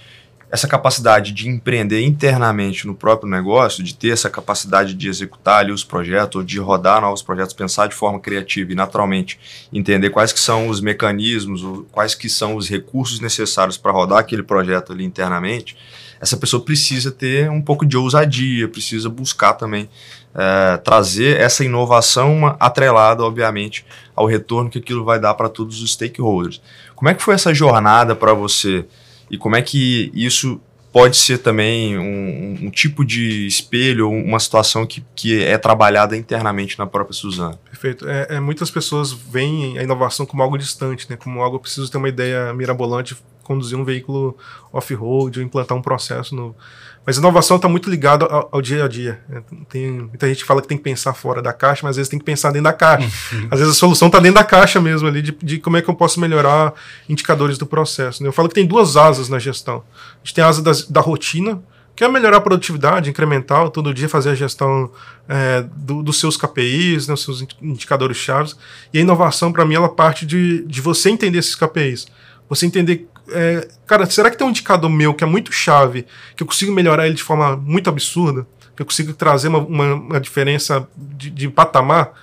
essa 0.50 0.66
capacidade 0.66 1.34
de 1.34 1.50
empreender 1.50 2.02
internamente 2.02 2.88
no 2.88 2.96
próprio 2.96 3.30
negócio, 3.30 3.84
de 3.84 3.94
ter 3.94 4.12
essa 4.12 4.30
capacidade 4.30 4.94
de 4.94 5.10
executar 5.10 5.60
ali 5.60 5.74
os 5.74 5.84
projetos, 5.84 6.46
de 6.46 6.58
rodar 6.58 7.02
novos 7.02 7.22
projetos, 7.22 7.54
pensar 7.54 7.88
de 7.88 7.96
forma 7.96 8.20
criativa 8.20 8.72
e 8.72 8.76
naturalmente 8.76 9.38
entender 9.74 10.10
quais 10.10 10.32
que 10.32 10.40
são 10.40 10.70
os 10.70 10.80
mecanismos, 10.80 11.62
quais 11.92 12.16
que 12.16 12.30
são 12.30 12.56
os 12.56 12.70
recursos 12.70 13.20
necessários 13.20 13.78
para 13.78 13.92
rodar 13.92 14.20
aquele 14.20 14.42
projeto 14.42 14.94
ali 14.94 15.04
internamente, 15.04 15.76
essa 16.22 16.38
pessoa 16.38 16.64
precisa 16.64 17.12
ter 17.12 17.50
um 17.50 17.62
pouco 17.62 17.86
de 17.86 17.96
ousadia, 17.96 18.68
precisa 18.68 19.10
buscar 19.10 19.54
também 19.54 19.90
é, 20.36 20.78
trazer 20.78 21.40
essa 21.40 21.64
inovação 21.64 22.56
atrelada, 22.60 23.24
obviamente, 23.24 23.86
ao 24.16 24.26
retorno 24.26 24.70
que 24.70 24.80
aquilo 24.80 25.04
vai 25.04 25.20
dar 25.20 25.34
para 25.34 25.50
todos 25.50 25.82
os 25.82 25.94
stakeholders. 25.94 26.62
Como 26.96 27.10
é 27.10 27.14
que 27.14 27.24
foi 27.24 27.36
essa 27.36 27.54
jornada 27.54 28.16
para 28.16 28.34
você? 28.34 28.86
E 29.32 29.38
como 29.38 29.56
é 29.56 29.62
que 29.62 30.12
isso 30.14 30.60
pode 30.92 31.18
ser 31.18 31.38
também 31.40 31.98
um, 31.98 32.66
um, 32.66 32.72
tipo 32.72 33.06
de 33.06 33.46
espelho, 33.46 34.10
uma 34.10 34.40
situação 34.40 34.86
que, 34.86 35.04
que 35.16 35.44
é 35.44 35.58
trabalhada 35.58 36.18
internamente 36.18 36.78
na 36.80 36.88
própria 36.88 37.14
Suzana. 37.14 37.60
Perfeito. 37.80 38.10
É, 38.10 38.28
é, 38.32 38.40
muitas 38.42 38.70
pessoas 38.70 39.14
veem 39.14 39.80
a 39.80 39.84
inovação 39.84 40.26
como 40.26 40.44
algo 40.44 40.58
distante, 40.58 41.10
né? 41.10 41.16
como 41.16 41.42
algo 41.42 41.58
preciso 41.58 41.90
ter 41.90 41.98
uma 41.98 42.10
ideia 42.10 42.54
mirabolante, 42.54 43.16
conduzir 43.42 43.78
um 43.78 43.86
veículo 43.86 44.38
off-road 44.74 45.40
ou 45.40 45.46
implantar 45.46 45.78
um 45.78 45.82
processo 45.82 46.36
novo. 46.36 46.58
Mas 47.06 47.18
inovação 47.18 47.56
está 47.56 47.70
muito 47.70 47.90
ligada 47.90 48.26
ao, 48.26 48.50
ao, 48.52 48.62
dia 48.62 48.84
a 48.84 48.88
dia. 48.90 49.22
É, 49.32 49.42
tem, 49.70 49.92
muita 49.92 50.28
gente 50.28 50.44
fala 50.44 50.62
que 50.62 50.68
tem 50.68 50.78
que 50.78 50.84
pensar 50.84 51.14
fora 51.14 51.42
da 51.42 51.54
caixa, 51.54 51.80
mas 51.84 51.92
às 51.92 51.96
vezes 51.96 52.10
tem 52.10 52.20
que 52.20 52.26
pensar 52.26 52.50
dentro 52.50 52.66
da 52.66 52.74
caixa. 52.74 53.08
Às 53.50 53.60
vezes 53.60 53.76
a 53.76 53.80
solução 53.80 54.10
está 54.10 54.20
dentro 54.20 54.36
da 54.36 54.44
caixa 54.44 54.82
mesmo 54.82 55.08
ali, 55.08 55.22
de, 55.22 55.32
de, 55.32 55.58
como 55.58 55.78
é 55.78 55.82
que 55.82 55.90
eu 55.90 55.96
posso 55.96 56.20
melhorar 56.20 56.74
indicadores 57.08 57.58
do 57.58 57.66
processo. 57.66 58.22
Né? 58.22 58.28
Eu 58.28 58.34
falo 58.34 58.50
que 58.50 58.56
tem 58.56 58.66
duas 58.66 58.98
asas 58.98 59.30
na 59.30 59.40
gestão. 59.40 59.84
A 60.16 60.18
gente 60.26 60.36
tem 60.36 60.44
a 60.44 60.48
asa 60.48 60.62
das, 60.62 60.86
da 60.86 61.00
rotina, 61.00 61.64
que 62.00 62.04
é 62.06 62.08
melhorar 62.08 62.38
a 62.38 62.42
produtividade 62.42 63.10
incremental, 63.10 63.70
todo 63.70 63.94
dia 63.94 64.08
fazer 64.08 64.30
a 64.30 64.34
gestão 64.34 64.90
é, 65.28 65.66
do, 65.76 66.02
dos 66.02 66.18
seus 66.18 66.38
KPIs, 66.38 67.10
né, 67.10 67.16
seus 67.18 67.46
indicadores 67.62 68.16
chaves. 68.16 68.56
E 68.94 69.00
a 69.00 69.02
inovação, 69.02 69.52
para 69.52 69.66
mim, 69.66 69.76
ela 69.76 69.90
parte 69.90 70.26
de, 70.26 70.66
de 70.66 70.80
você 70.80 71.10
entender 71.10 71.40
esses 71.40 71.56
KPIs. 71.56 72.08
Você 72.48 72.66
entender 72.66 73.10
é, 73.34 73.68
cara, 73.86 74.06
será 74.06 74.32
que 74.32 74.38
tem 74.38 74.48
um 74.48 74.50
indicador 74.50 74.90
meu 74.90 75.14
que 75.14 75.26
é 75.26 75.28
muito 75.28 75.52
chave, 75.52 76.06
que 76.38 76.42
eu 76.42 76.48
consigo 76.48 76.72
melhorar 76.72 77.06
ele 77.06 77.16
de 77.16 77.22
forma 77.22 77.58
muito 77.58 77.90
absurda? 77.90 78.48
Que 78.78 78.82
eu 78.82 78.86
consigo 78.86 79.12
trazer 79.12 79.50
uma, 79.50 79.60
uma, 79.60 79.94
uma 79.96 80.20
diferença 80.22 80.88
de, 80.96 81.30
de, 81.30 81.50
patamar? 81.50 82.14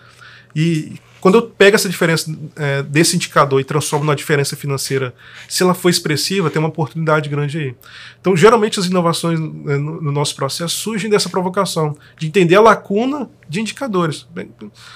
E 0.54 0.94
quando 1.26 1.38
eu 1.38 1.42
pego 1.42 1.74
essa 1.74 1.88
diferença 1.88 2.32
é, 2.54 2.84
desse 2.84 3.16
indicador 3.16 3.60
e 3.60 3.64
transformo 3.64 4.04
numa 4.04 4.14
diferença 4.14 4.54
financeira, 4.54 5.12
se 5.48 5.60
ela 5.60 5.74
for 5.74 5.88
expressiva, 5.88 6.48
tem 6.50 6.60
uma 6.60 6.68
oportunidade 6.68 7.28
grande 7.28 7.58
aí. 7.58 7.74
Então, 8.20 8.36
geralmente, 8.36 8.78
as 8.78 8.86
inovações 8.86 9.40
né, 9.40 9.76
no, 9.76 10.00
no 10.00 10.12
nosso 10.12 10.36
processo 10.36 10.76
surgem 10.76 11.10
dessa 11.10 11.28
provocação, 11.28 11.96
de 12.16 12.28
entender 12.28 12.54
a 12.54 12.60
lacuna 12.60 13.28
de 13.48 13.60
indicadores. 13.60 14.24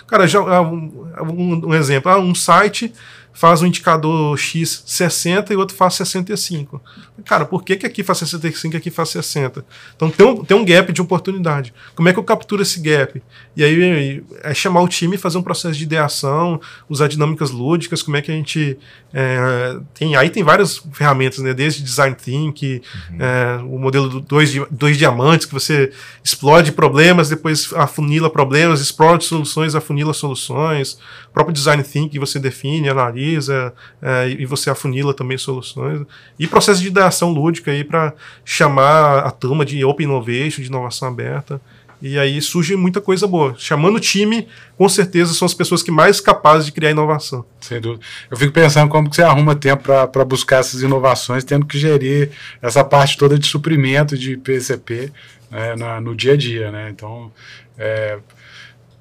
Cara, 0.07 0.29
já, 0.29 0.41
um, 0.61 1.67
um, 1.67 1.75
exemplo, 1.75 2.17
um 2.19 2.33
site 2.33 2.93
faz 3.41 3.63
um 3.63 3.67
indicador 3.67 4.39
X 4.39 4.83
60 4.85 5.55
e 5.55 5.57
outro 5.57 5.75
faz 5.75 5.95
65. 5.95 6.79
Cara, 7.25 7.47
por 7.47 7.65
que, 7.65 7.75
que 7.75 7.87
aqui 7.87 8.03
faz 8.03 8.19
65 8.19 8.75
e 8.75 8.77
aqui 8.77 8.91
faz 8.91 9.09
60? 9.09 9.65
Então 9.97 10.11
tem 10.11 10.27
um, 10.27 10.45
tem 10.45 10.55
um 10.55 10.63
gap 10.63 10.93
de 10.93 11.01
oportunidade. 11.01 11.73
Como 11.95 12.07
é 12.07 12.13
que 12.13 12.19
eu 12.19 12.23
capturo 12.23 12.61
esse 12.61 12.79
gap? 12.81 13.23
E 13.57 13.65
aí 13.65 14.23
é 14.43 14.53
chamar 14.53 14.83
o 14.83 14.89
time 14.89 15.17
e 15.17 15.19
fazer 15.19 15.39
um 15.39 15.43
processo 15.43 15.75
de 15.75 15.85
ideação, 15.85 16.61
usar 16.87 17.09
dinâmicas 17.09 17.51
lúdicas, 17.51 18.03
como 18.03 18.19
é 18.19 18.21
que 18.21 18.31
a 18.31 18.35
gente. 18.35 18.77
É, 19.11 19.79
tem, 19.95 20.15
aí 20.17 20.29
tem 20.29 20.43
várias 20.43 20.77
ferramentas, 20.93 21.39
né? 21.39 21.55
Desde 21.55 21.83
design 21.83 22.15
thinking, 22.15 22.83
uhum. 23.11 23.17
é, 23.21 23.57
o 23.65 23.79
modelo 23.79 24.07
do 24.11 24.21
dois, 24.21 24.53
dois 24.71 24.99
diamantes, 24.99 25.47
que 25.47 25.55
você 25.55 25.91
explode 26.23 26.73
problemas, 26.73 27.31
depois 27.31 27.73
afunila 27.73 28.29
problemas, 28.29 28.83
explode 28.83 29.25
soluções, 29.25 29.75
afunila 29.75 30.13
soluções. 30.13 30.99
O 31.31 31.33
próprio 31.33 31.55
design 31.55 31.83
thinking 31.83 32.19
você 32.19 32.39
define, 32.39 32.91
analisa 32.91 33.30
analisa 33.31 33.73
é, 34.03 34.29
e 34.29 34.45
você 34.45 34.71
afunila 34.71 35.15
também 35.15 35.39
soluções. 35.39 36.03
E 36.39 36.47
processo 36.47 36.81
de 36.81 36.89
ideação 36.89 37.31
lúdica 37.31 37.71
aí 37.71 37.85
para 37.85 38.13
chamar 38.45 39.21
a 39.21 39.31
turma 39.31 39.65
de 39.65 39.85
Open 39.85 40.07
Innovation, 40.07 40.63
de 40.63 40.69
inovação 40.69 41.09
aberta. 41.09 41.61
E 42.03 42.19
aí 42.19 42.41
surge 42.41 42.75
muita 42.77 42.99
coisa 42.99 43.27
boa. 43.27 43.55
Chamando 43.59 43.97
o 43.97 44.01
time, 44.01 44.49
com 44.77 44.89
certeza 44.89 45.35
são 45.35 45.45
as 45.45 45.53
pessoas 45.53 45.83
que 45.83 45.91
mais 45.91 46.19
capazes 46.19 46.65
de 46.65 46.73
criar 46.73 46.91
inovação. 46.91 47.45
Sem 47.61 47.79
dúvida. 47.79 48.03
Eu 48.31 48.39
fico 48.39 48.53
pensando 48.53 48.89
como 48.89 49.11
que 49.11 49.17
você 49.17 49.23
arruma 49.23 49.55
tempo 49.55 49.83
para 49.83 50.25
buscar 50.25 50.61
essas 50.61 50.81
inovações, 50.81 51.45
tendo 51.45 51.67
que 51.67 51.79
gerir 51.79 52.31
essa 52.63 52.83
parte 52.83 53.19
toda 53.19 53.39
de 53.39 53.47
suprimento 53.47 54.17
de 54.17 54.37
PCP 54.39 55.13
né, 55.51 55.77
na, 55.77 56.01
no 56.01 56.17
dia 56.17 56.33
a 56.33 56.37
dia. 56.39 56.71
Né? 56.71 56.89
Então, 56.89 57.31
é, 57.77 58.19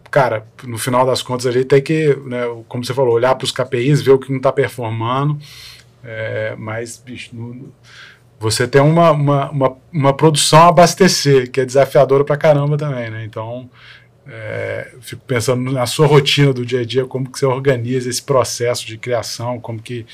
cara, 0.09 0.45
no 0.63 0.77
final 0.77 1.05
das 1.05 1.21
contas 1.21 1.45
ali 1.45 1.63
tem 1.63 1.81
que, 1.81 2.15
né, 2.25 2.43
como 2.67 2.83
você 2.83 2.93
falou, 2.93 3.13
olhar 3.13 3.35
para 3.35 3.45
os 3.45 3.51
KPIs, 3.51 4.01
ver 4.01 4.11
o 4.11 4.19
que 4.19 4.29
não 4.29 4.37
está 4.37 4.51
performando. 4.51 5.37
É, 6.03 6.55
mas, 6.57 6.97
bicho, 6.97 7.35
no, 7.35 7.71
você 8.39 8.67
tem 8.67 8.81
uma, 8.81 9.11
uma, 9.11 9.51
uma, 9.51 9.77
uma, 9.91 10.13
produção 10.13 10.59
a 10.59 10.67
abastecer, 10.69 11.51
que 11.51 11.59
é 11.59 11.65
desafiadora 11.65 12.23
para 12.23 12.37
caramba 12.37 12.77
também, 12.77 13.09
né? 13.09 13.25
Então, 13.25 13.69
é, 14.31 14.91
fico 15.01 15.21
pensando 15.25 15.71
na 15.71 15.85
sua 15.85 16.05
rotina 16.05 16.53
do 16.53 16.65
dia 16.65 16.81
a 16.81 16.85
dia, 16.85 17.05
como 17.05 17.29
que 17.29 17.39
você 17.39 17.45
organiza 17.45 18.09
esse 18.09 18.21
processo 18.21 18.85
de 18.85 18.97
criação, 18.97 19.59
como 19.59 19.81
que 19.81 20.05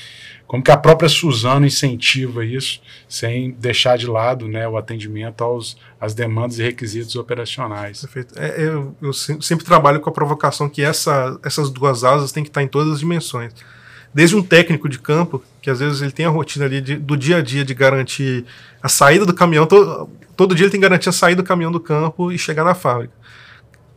como 0.46 0.62
que 0.62 0.70
a 0.70 0.76
própria 0.76 1.08
Suzano 1.08 1.66
incentiva 1.66 2.44
isso, 2.44 2.80
sem 3.08 3.50
deixar 3.50 3.98
de 3.98 4.06
lado 4.06 4.46
né, 4.46 4.66
o 4.68 4.76
atendimento 4.76 5.42
aos, 5.42 5.76
às 6.00 6.14
demandas 6.14 6.60
e 6.60 6.62
requisitos 6.62 7.16
operacionais. 7.16 8.02
Perfeito. 8.02 8.38
É, 8.38 8.62
eu, 8.62 8.94
eu, 9.02 9.12
sempre 9.12 9.64
trabalho 9.64 9.98
com 9.98 10.08
a 10.08 10.12
provocação 10.12 10.68
que 10.68 10.82
essa, 10.82 11.36
essas 11.44 11.68
duas 11.68 12.04
asas 12.04 12.30
têm 12.30 12.44
que 12.44 12.50
estar 12.50 12.62
em 12.62 12.68
todas 12.68 12.92
as 12.92 13.00
dimensões. 13.00 13.52
Desde 14.14 14.36
um 14.36 14.42
técnico 14.42 14.88
de 14.88 15.00
campo, 15.00 15.42
que 15.60 15.68
às 15.68 15.80
vezes 15.80 16.00
ele 16.00 16.12
tem 16.12 16.24
a 16.24 16.30
rotina 16.30 16.64
ali 16.64 16.80
de, 16.80 16.96
do 16.96 17.16
dia 17.16 17.38
a 17.38 17.42
dia 17.42 17.64
de 17.64 17.74
garantir 17.74 18.44
a 18.80 18.88
saída 18.88 19.26
do 19.26 19.34
caminhão, 19.34 19.66
todo, 19.66 20.08
todo 20.36 20.54
dia 20.54 20.66
ele 20.66 20.70
tem 20.70 20.80
que 20.80 20.86
garantir 20.86 21.08
a 21.08 21.12
saída 21.12 21.42
do 21.42 21.46
caminhão 21.46 21.72
do 21.72 21.80
campo 21.80 22.30
e 22.30 22.38
chegar 22.38 22.62
na 22.62 22.74
fábrica. 22.74 23.12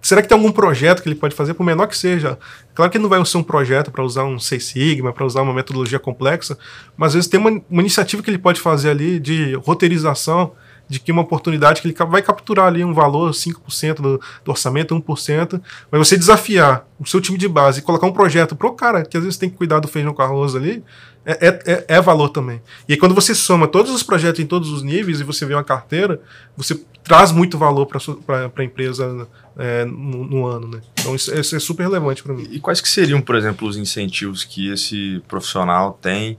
Será 0.10 0.24
que 0.24 0.28
tem 0.28 0.36
algum 0.36 0.52
projeto 0.52 1.04
que 1.04 1.08
ele 1.08 1.14
pode 1.14 1.36
fazer, 1.36 1.54
por 1.54 1.64
menor 1.64 1.86
que 1.86 1.96
seja? 1.96 2.36
Claro 2.74 2.92
que 2.92 2.98
não 2.98 3.08
vai 3.08 3.24
ser 3.24 3.38
um 3.38 3.44
projeto 3.44 3.92
para 3.92 4.04
usar 4.04 4.24
um 4.24 4.40
Seis 4.40 4.66
Sigma, 4.66 5.14
para 5.14 5.24
usar 5.24 5.44
uma 5.44 5.54
metodologia 5.54 6.00
complexa, 6.00 6.58
mas 6.98 7.10
às 7.10 7.14
vezes 7.14 7.30
tem 7.30 7.40
uma, 7.40 7.52
uma, 7.70 7.82
iniciativa 7.84 8.24
que 8.24 8.28
ele 8.28 8.40
pode 8.40 8.60
fazer 8.60 8.90
ali 8.90 9.20
de 9.20 9.54
roteirização, 9.54 10.54
de 10.88 11.00
que 11.00 11.12
uma 11.12 11.22
oportunidade 11.22 11.80
que 11.80 11.88
ele 11.88 11.96
vai 12.10 12.24
capturar 12.24 12.66
ali 12.66 12.84
um 12.84 12.92
valor, 12.92 13.30
5% 13.30 13.98
do, 13.98 14.20
do 14.44 14.50
orçamento, 14.50 15.00
1%, 15.00 15.62
mas 15.92 16.08
você 16.08 16.18
desafiar 16.18 16.88
o 17.00 17.06
seu 17.06 17.22
time 17.22 17.38
de 17.38 17.48
base 17.48 17.78
e 17.78 17.84
colocar 17.84 18.08
um 18.08 18.12
projeto 18.12 18.56
para 18.56 18.68
o 18.68 18.72
cara, 18.72 19.06
que 19.06 19.16
às 19.16 19.22
vezes 19.22 19.38
tem 19.38 19.48
que 19.48 19.58
cuidar 19.58 19.80
do 19.80 19.88
feijão 19.88 20.12
com 20.12 20.24
arroz 20.24 20.56
ali, 20.56 20.84
é, 21.24 21.48
é, 21.48 21.60
é, 21.68 21.86
é, 21.88 22.02
valor 22.02 22.30
também. 22.30 22.60
E 22.88 22.94
aí, 22.94 22.98
quando 22.98 23.14
você 23.14 23.36
soma 23.36 23.68
todos 23.68 23.92
os 23.92 24.02
projetos 24.02 24.42
em 24.42 24.48
todos 24.48 24.72
os 24.72 24.82
níveis 24.82 25.20
e 25.20 25.24
você 25.24 25.46
vê 25.46 25.54
uma 25.54 25.64
carteira, 25.64 26.20
você 26.58 26.82
traz 27.04 27.32
muito 27.32 27.58
valor 27.58 27.86
para 27.86 28.52
a 28.56 28.64
empresa 28.64 29.28
é, 29.60 29.86
no, 29.86 30.26
no, 30.26 30.46
ano. 30.48 30.68
Né? 30.68 30.82
Então, 31.00 31.14
isso, 31.14 31.34
isso 31.38 31.56
é 31.56 31.60
super 31.60 31.84
relevante 31.84 32.24
para 32.24 32.34
mim. 32.34 32.48
E 32.50 32.60
quais 32.60 32.82
que 32.82 32.90
seriam, 32.90 33.22
por 33.22 33.36
exemplo, 33.36 33.68
os 33.68 33.78
incentivos 33.78 34.44
que 34.44 34.72
esse 34.72 35.22
profissional 35.28 36.00
tem 36.02 36.38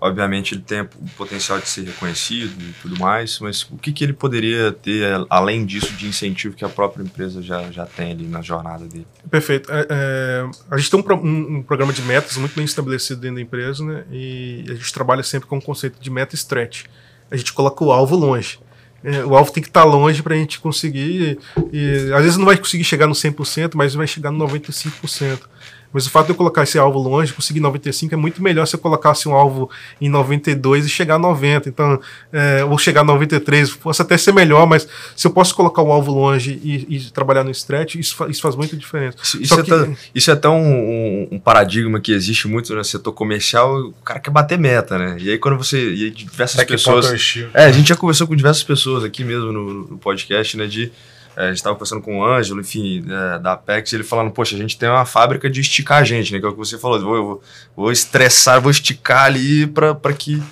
Obviamente 0.00 0.54
ele 0.54 0.62
tem 0.62 0.82
o 0.82 0.86
potencial 1.16 1.58
de 1.58 1.68
ser 1.68 1.84
reconhecido 1.84 2.54
e 2.62 2.72
tudo 2.80 2.98
mais, 3.00 3.40
mas 3.40 3.62
o 3.62 3.76
que, 3.76 3.92
que 3.92 4.04
ele 4.04 4.12
poderia 4.12 4.70
ter 4.70 5.04
além 5.28 5.66
disso 5.66 5.92
de 5.92 6.06
incentivo 6.06 6.54
que 6.54 6.64
a 6.64 6.68
própria 6.68 7.02
empresa 7.02 7.42
já, 7.42 7.68
já 7.72 7.84
tem 7.84 8.12
ali 8.12 8.28
na 8.28 8.40
jornada 8.40 8.86
dele? 8.86 9.06
Perfeito. 9.28 9.70
É, 9.72 9.86
é, 9.90 10.50
a 10.70 10.78
gente 10.78 10.90
tem 10.90 11.00
um, 11.00 11.14
um, 11.14 11.56
um, 11.56 11.62
programa 11.62 11.92
de 11.92 12.02
metas 12.02 12.36
muito 12.36 12.54
bem 12.54 12.64
estabelecido 12.64 13.20
dentro 13.20 13.36
da 13.36 13.42
empresa, 13.42 13.84
né? 13.84 14.04
E 14.12 14.64
a 14.68 14.74
gente 14.74 14.92
trabalha 14.92 15.24
sempre 15.24 15.48
com 15.48 15.58
o 15.58 15.62
conceito 15.62 16.00
de 16.00 16.10
meta 16.10 16.36
stretch. 16.36 16.84
A 17.28 17.36
gente 17.36 17.52
coloca 17.52 17.84
o 17.84 17.90
alvo 17.90 18.14
longe. 18.14 18.60
É, 19.04 19.24
o 19.24 19.36
alvo 19.36 19.52
tem 19.52 19.62
que 19.62 19.68
estar 19.68 19.82
tá 19.82 19.86
longe 19.86 20.22
para 20.22 20.34
a 20.34 20.38
gente 20.38 20.60
conseguir. 20.60 21.38
E, 21.72 22.08
e, 22.08 22.12
às 22.12 22.22
vezes 22.22 22.36
não 22.36 22.44
vai 22.44 22.56
conseguir 22.56 22.84
chegar 22.84 23.06
no 23.06 23.14
100%, 23.14 23.72
mas 23.74 23.94
vai 23.94 24.06
chegar 24.06 24.30
no 24.30 24.46
95%. 24.46 25.40
Mas 25.92 26.06
o 26.06 26.10
fato 26.10 26.26
de 26.26 26.32
eu 26.32 26.36
colocar 26.36 26.62
esse 26.62 26.78
alvo 26.78 26.98
longe, 26.98 27.32
conseguir 27.32 27.60
95, 27.60 28.14
é 28.14 28.16
muito 28.16 28.42
melhor 28.42 28.66
se 28.66 28.76
eu 28.76 28.80
colocasse 28.80 29.28
um 29.28 29.34
alvo 29.34 29.70
em 30.00 30.08
92 30.08 30.86
e 30.86 30.88
chegar 30.88 31.14
a 31.14 31.18
90. 31.18 31.68
Então, 31.68 32.00
é, 32.32 32.64
ou 32.64 32.76
chegar 32.78 33.00
a 33.00 33.04
93, 33.04 33.74
possa 33.76 34.02
até 34.02 34.18
ser 34.18 34.32
melhor, 34.32 34.66
mas 34.66 34.86
se 35.16 35.26
eu 35.26 35.30
posso 35.30 35.54
colocar 35.54 35.82
o 35.82 35.90
alvo 35.90 36.12
longe 36.12 36.60
e, 36.62 36.96
e 36.96 37.10
trabalhar 37.10 37.44
no 37.44 37.50
stretch, 37.50 37.94
isso, 37.94 38.14
fa 38.14 38.28
isso 38.28 38.42
faz 38.42 38.54
muita 38.54 38.76
diferença. 38.76 39.16
Isso, 39.22 39.42
isso, 39.42 39.54
é, 39.54 39.62
que, 39.62 39.70
tão, 39.70 39.96
isso 40.14 40.30
é 40.30 40.34
até 40.34 40.48
um, 40.48 41.28
um, 41.32 41.38
paradigma 41.38 42.00
que 42.00 42.12
existe 42.12 42.46
muito 42.46 42.74
no 42.74 42.84
setor 42.84 43.12
comercial, 43.12 43.78
o 43.78 43.92
cara 44.04 44.20
quer 44.20 44.30
bater 44.30 44.58
meta, 44.58 44.98
né? 44.98 45.16
E 45.18 45.30
aí 45.30 45.38
quando 45.38 45.56
você. 45.56 45.78
E 45.78 46.04
aí 46.04 46.10
diversas 46.10 46.62
pessoas. 46.64 47.34
É, 47.54 47.64
a 47.64 47.72
gente 47.72 47.88
já 47.88 47.96
conversou 47.96 48.26
com 48.26 48.36
diversas 48.36 48.62
pessoas 48.62 49.04
aqui 49.04 49.24
mesmo 49.24 49.52
no, 49.52 49.88
no 49.88 49.98
podcast, 49.98 50.56
né? 50.56 50.66
De 50.66 50.92
é, 51.38 51.44
a 51.44 51.46
gente 51.46 51.58
estava 51.58 51.76
conversando 51.76 52.02
com 52.02 52.18
o 52.18 52.24
Ângelo, 52.24 52.60
enfim, 52.60 53.04
é, 53.08 53.38
da 53.38 53.52
Apex, 53.52 53.92
ele 53.92 54.02
falando, 54.02 54.32
poxa, 54.32 54.56
a 54.56 54.58
gente 54.58 54.76
tem 54.76 54.88
uma 54.88 55.06
fábrica 55.06 55.48
de 55.48 55.60
esticar 55.60 55.98
a 55.98 56.04
gente, 56.04 56.32
né? 56.32 56.40
Que 56.40 56.44
é 56.44 56.48
o 56.48 56.52
que 56.52 56.58
você 56.58 56.76
falou, 56.76 57.00
vou, 57.00 57.24
vou, 57.24 57.42
vou 57.76 57.92
estressar, 57.92 58.60
vou 58.60 58.72
esticar 58.72 59.26
ali 59.26 59.64
para 59.68 60.12
que. 60.12 60.42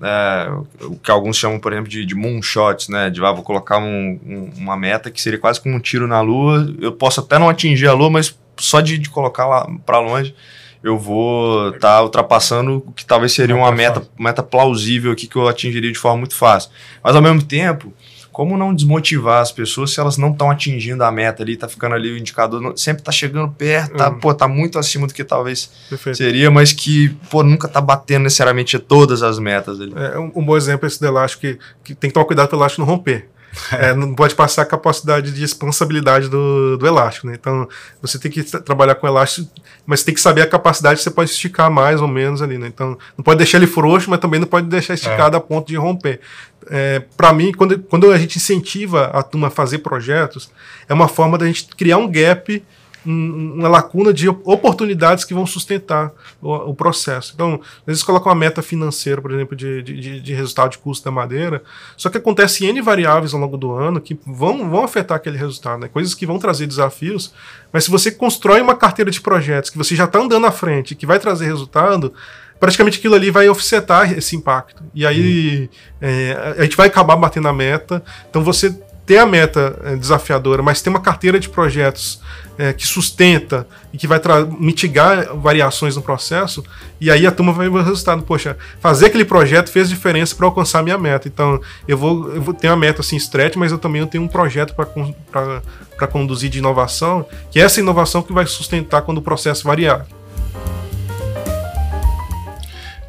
É, 0.00 0.48
o 0.82 0.94
que 0.94 1.10
alguns 1.10 1.36
chamam, 1.36 1.58
por 1.58 1.72
exemplo, 1.72 1.90
de, 1.90 2.06
de 2.06 2.14
moonshots, 2.14 2.88
né? 2.88 3.10
De 3.10 3.20
ah, 3.24 3.32
vou 3.32 3.42
colocar 3.42 3.78
um, 3.78 4.20
um, 4.24 4.52
uma 4.56 4.76
meta 4.76 5.10
que 5.10 5.20
seria 5.20 5.40
quase 5.40 5.60
como 5.60 5.74
um 5.74 5.80
tiro 5.80 6.06
na 6.06 6.20
lua. 6.20 6.72
Eu 6.80 6.92
posso 6.92 7.18
até 7.18 7.36
não 7.36 7.48
atingir 7.48 7.88
a 7.88 7.92
lua, 7.92 8.08
mas 8.08 8.38
só 8.56 8.80
de, 8.80 8.96
de 8.96 9.10
colocar 9.10 9.44
lá 9.44 9.68
para 9.84 9.98
longe 9.98 10.36
eu 10.82 10.96
vou 10.96 11.70
estar 11.70 11.96
tá 11.96 12.02
ultrapassando 12.02 12.84
o 12.86 12.92
que 12.92 13.04
talvez 13.04 13.32
seria 13.32 13.56
uma 13.56 13.72
meta, 13.72 14.06
meta 14.16 14.44
plausível 14.44 15.10
aqui 15.10 15.26
que 15.26 15.34
eu 15.34 15.48
atingiria 15.48 15.90
de 15.90 15.98
forma 15.98 16.18
muito 16.18 16.36
fácil. 16.36 16.70
Mas 17.02 17.16
ao 17.16 17.22
mesmo 17.22 17.42
tempo, 17.42 17.92
como 18.38 18.56
não 18.56 18.72
desmotivar 18.72 19.42
as 19.42 19.50
pessoas 19.50 19.90
se 19.90 19.98
elas 19.98 20.16
não 20.16 20.30
estão 20.30 20.48
atingindo 20.48 21.02
a 21.02 21.10
meta 21.10 21.42
ali, 21.42 21.56
tá 21.56 21.66
ficando 21.66 21.96
ali 21.96 22.12
o 22.12 22.16
indicador, 22.16 22.60
não, 22.60 22.76
sempre 22.76 23.02
tá 23.02 23.10
chegando 23.10 23.50
perto, 23.50 23.96
tá, 23.96 24.10
uhum. 24.10 24.20
pô, 24.20 24.32
tá 24.32 24.46
muito 24.46 24.78
acima 24.78 25.08
do 25.08 25.12
que 25.12 25.24
talvez 25.24 25.68
Perfeito. 25.90 26.18
seria, 26.18 26.48
mas 26.48 26.72
que, 26.72 27.08
pô, 27.28 27.42
nunca 27.42 27.66
tá 27.66 27.80
batendo 27.80 28.22
necessariamente 28.22 28.78
todas 28.78 29.24
as 29.24 29.40
metas 29.40 29.80
ali. 29.80 29.92
É, 29.92 30.16
um, 30.20 30.30
um 30.36 30.44
bom 30.44 30.56
exemplo 30.56 30.86
é 30.86 30.88
esse 30.88 31.00
do 31.00 31.06
elástico, 31.06 31.40
que, 31.40 31.58
que 31.82 31.94
tem 31.96 32.10
que 32.10 32.14
tomar 32.14 32.26
cuidado 32.26 32.46
para 32.46 32.56
o 32.56 32.60
elástico 32.60 32.82
não 32.82 32.86
romper. 32.86 33.28
É, 33.72 33.92
não 33.94 34.14
pode 34.14 34.34
passar 34.34 34.62
a 34.62 34.66
capacidade 34.66 35.32
de 35.32 35.42
expansabilidade 35.42 36.28
do, 36.28 36.76
do 36.76 36.86
elástico, 36.86 37.26
né? 37.26 37.34
Então, 37.34 37.66
você 38.00 38.18
tem 38.18 38.30
que 38.30 38.44
trabalhar 38.44 38.94
com 38.94 39.06
elástico, 39.06 39.50
mas 39.88 40.02
tem 40.02 40.14
que 40.14 40.20
saber 40.20 40.42
a 40.42 40.46
capacidade 40.46 40.98
que 40.98 41.02
você 41.02 41.10
pode 41.10 41.30
esticar 41.30 41.70
mais 41.70 42.02
ou 42.02 42.06
menos 42.06 42.42
ali, 42.42 42.58
né? 42.58 42.66
Então, 42.66 42.98
não 43.16 43.24
pode 43.24 43.38
deixar 43.38 43.56
ele 43.56 43.66
frouxo, 43.66 44.10
mas 44.10 44.20
também 44.20 44.38
não 44.38 44.46
pode 44.46 44.66
deixar 44.66 44.92
esticado 44.92 45.34
é. 45.34 45.38
a 45.38 45.40
ponto 45.40 45.68
de 45.68 45.76
romper. 45.76 46.20
É, 46.70 47.02
para 47.16 47.32
mim, 47.32 47.52
quando, 47.52 47.78
quando 47.78 48.12
a 48.12 48.18
gente 48.18 48.36
incentiva 48.36 49.06
a 49.06 49.22
turma 49.22 49.46
a 49.46 49.50
fazer 49.50 49.78
projetos, 49.78 50.50
é 50.86 50.92
uma 50.92 51.08
forma 51.08 51.38
da 51.38 51.46
gente 51.46 51.68
criar 51.74 51.96
um 51.96 52.06
gap 52.06 52.62
uma 53.04 53.68
lacuna 53.68 54.12
de 54.12 54.28
oportunidades 54.28 55.24
que 55.24 55.32
vão 55.32 55.46
sustentar 55.46 56.12
o, 56.40 56.52
o, 56.70 56.74
processo. 56.74 57.32
Então, 57.34 57.60
às 57.80 57.86
vezes 57.86 58.02
coloca 58.02 58.28
uma 58.28 58.34
meta 58.34 58.60
financeira, 58.62 59.22
por 59.22 59.32
exemplo, 59.32 59.56
de, 59.56 59.82
de, 59.82 60.20
de, 60.20 60.34
resultado 60.34 60.72
de 60.72 60.78
custo 60.78 61.04
da 61.04 61.10
madeira, 61.10 61.62
só 61.96 62.10
que 62.10 62.18
acontece 62.18 62.66
N 62.66 62.80
variáveis 62.80 63.32
ao 63.32 63.40
longo 63.40 63.56
do 63.56 63.72
ano 63.72 64.00
que 64.00 64.18
vão, 64.26 64.68
vão 64.68 64.84
afetar 64.84 65.16
aquele 65.16 65.38
resultado, 65.38 65.80
né? 65.80 65.88
coisas 65.88 66.14
que 66.14 66.26
vão 66.26 66.38
trazer 66.38 66.66
desafios, 66.66 67.32
mas 67.72 67.84
se 67.84 67.90
você 67.90 68.10
constrói 68.10 68.60
uma 68.60 68.74
carteira 68.74 69.10
de 69.10 69.20
projetos 69.20 69.70
que 69.70 69.78
você 69.78 69.94
já 69.94 70.04
está 70.04 70.18
andando 70.18 70.46
à 70.46 70.50
frente, 70.50 70.94
que 70.94 71.06
vai 71.06 71.18
trazer 71.18 71.46
resultado, 71.46 72.12
praticamente 72.58 72.98
aquilo 72.98 73.14
ali 73.14 73.30
vai 73.30 73.48
offsetar 73.48 74.12
esse 74.16 74.36
impacto. 74.36 74.82
E 74.94 75.06
aí 75.06 75.70
hum. 75.72 75.76
é, 76.00 76.54
a 76.58 76.62
gente 76.62 76.76
vai 76.76 76.88
acabar 76.88 77.16
batendo 77.16 77.48
a 77.48 77.52
meta. 77.52 78.02
Então 78.28 78.42
você 78.42 78.74
ter 79.08 79.16
a 79.16 79.24
meta 79.24 79.80
é, 79.84 79.96
desafiadora, 79.96 80.62
mas 80.62 80.82
ter 80.82 80.90
uma 80.90 81.00
carteira 81.00 81.40
de 81.40 81.48
projetos 81.48 82.20
é, 82.58 82.74
que 82.74 82.86
sustenta 82.86 83.66
e 83.90 83.96
que 83.96 84.06
vai 84.06 84.20
mitigar 84.60 85.34
variações 85.34 85.96
no 85.96 86.02
processo, 86.02 86.62
e 87.00 87.10
aí 87.10 87.26
a 87.26 87.32
turma 87.32 87.50
vai 87.54 87.70
ver 87.70 87.78
o 87.78 87.82
resultado. 87.82 88.22
Poxa, 88.22 88.58
fazer 88.80 89.06
aquele 89.06 89.24
projeto 89.24 89.70
fez 89.70 89.88
diferença 89.88 90.36
para 90.36 90.44
alcançar 90.44 90.80
a 90.80 90.82
minha 90.82 90.98
meta. 90.98 91.26
Então, 91.26 91.58
eu 91.86 91.96
vou, 91.96 92.30
eu 92.34 92.42
vou 92.42 92.52
ter 92.52 92.68
uma 92.68 92.76
meta 92.76 93.00
assim 93.00 93.16
stretch, 93.16 93.56
mas 93.56 93.72
eu 93.72 93.78
também 93.78 94.06
tenho 94.06 94.24
um 94.24 94.28
projeto 94.28 94.74
para 94.74 96.06
conduzir 96.06 96.50
de 96.50 96.58
inovação, 96.58 97.24
que 97.50 97.58
é 97.58 97.62
essa 97.62 97.80
inovação 97.80 98.20
que 98.20 98.32
vai 98.32 98.44
sustentar 98.44 99.00
quando 99.00 99.18
o 99.18 99.22
processo 99.22 99.64
variar 99.64 100.06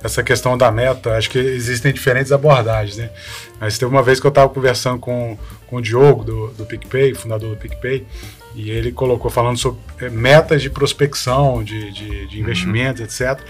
essa 0.03 0.23
questão 0.23 0.57
da 0.57 0.71
meta, 0.71 1.17
acho 1.17 1.29
que 1.29 1.37
existem 1.37 1.91
diferentes 1.93 2.31
abordagens, 2.31 2.97
né? 2.97 3.09
Mas 3.59 3.77
teve 3.77 3.91
uma 3.91 4.01
vez 4.01 4.19
que 4.19 4.25
eu 4.25 4.29
estava 4.29 4.47
conversando 4.49 4.99
com, 4.99 5.37
com 5.67 5.77
o 5.77 5.81
Diogo, 5.81 6.23
do, 6.23 6.47
do 6.49 6.65
PicPay, 6.65 7.13
fundador 7.13 7.49
do 7.49 7.57
PicPay, 7.57 8.05
e 8.55 8.71
ele 8.71 8.91
colocou 8.91 9.29
falando 9.29 9.57
sobre 9.57 9.79
é, 10.01 10.09
metas 10.09 10.61
de 10.61 10.69
prospecção, 10.69 11.63
de, 11.63 11.91
de, 11.91 12.27
de 12.27 12.37
uhum. 12.37 12.43
investimentos, 12.43 13.01
uhum. 13.01 13.31
etc. 13.31 13.45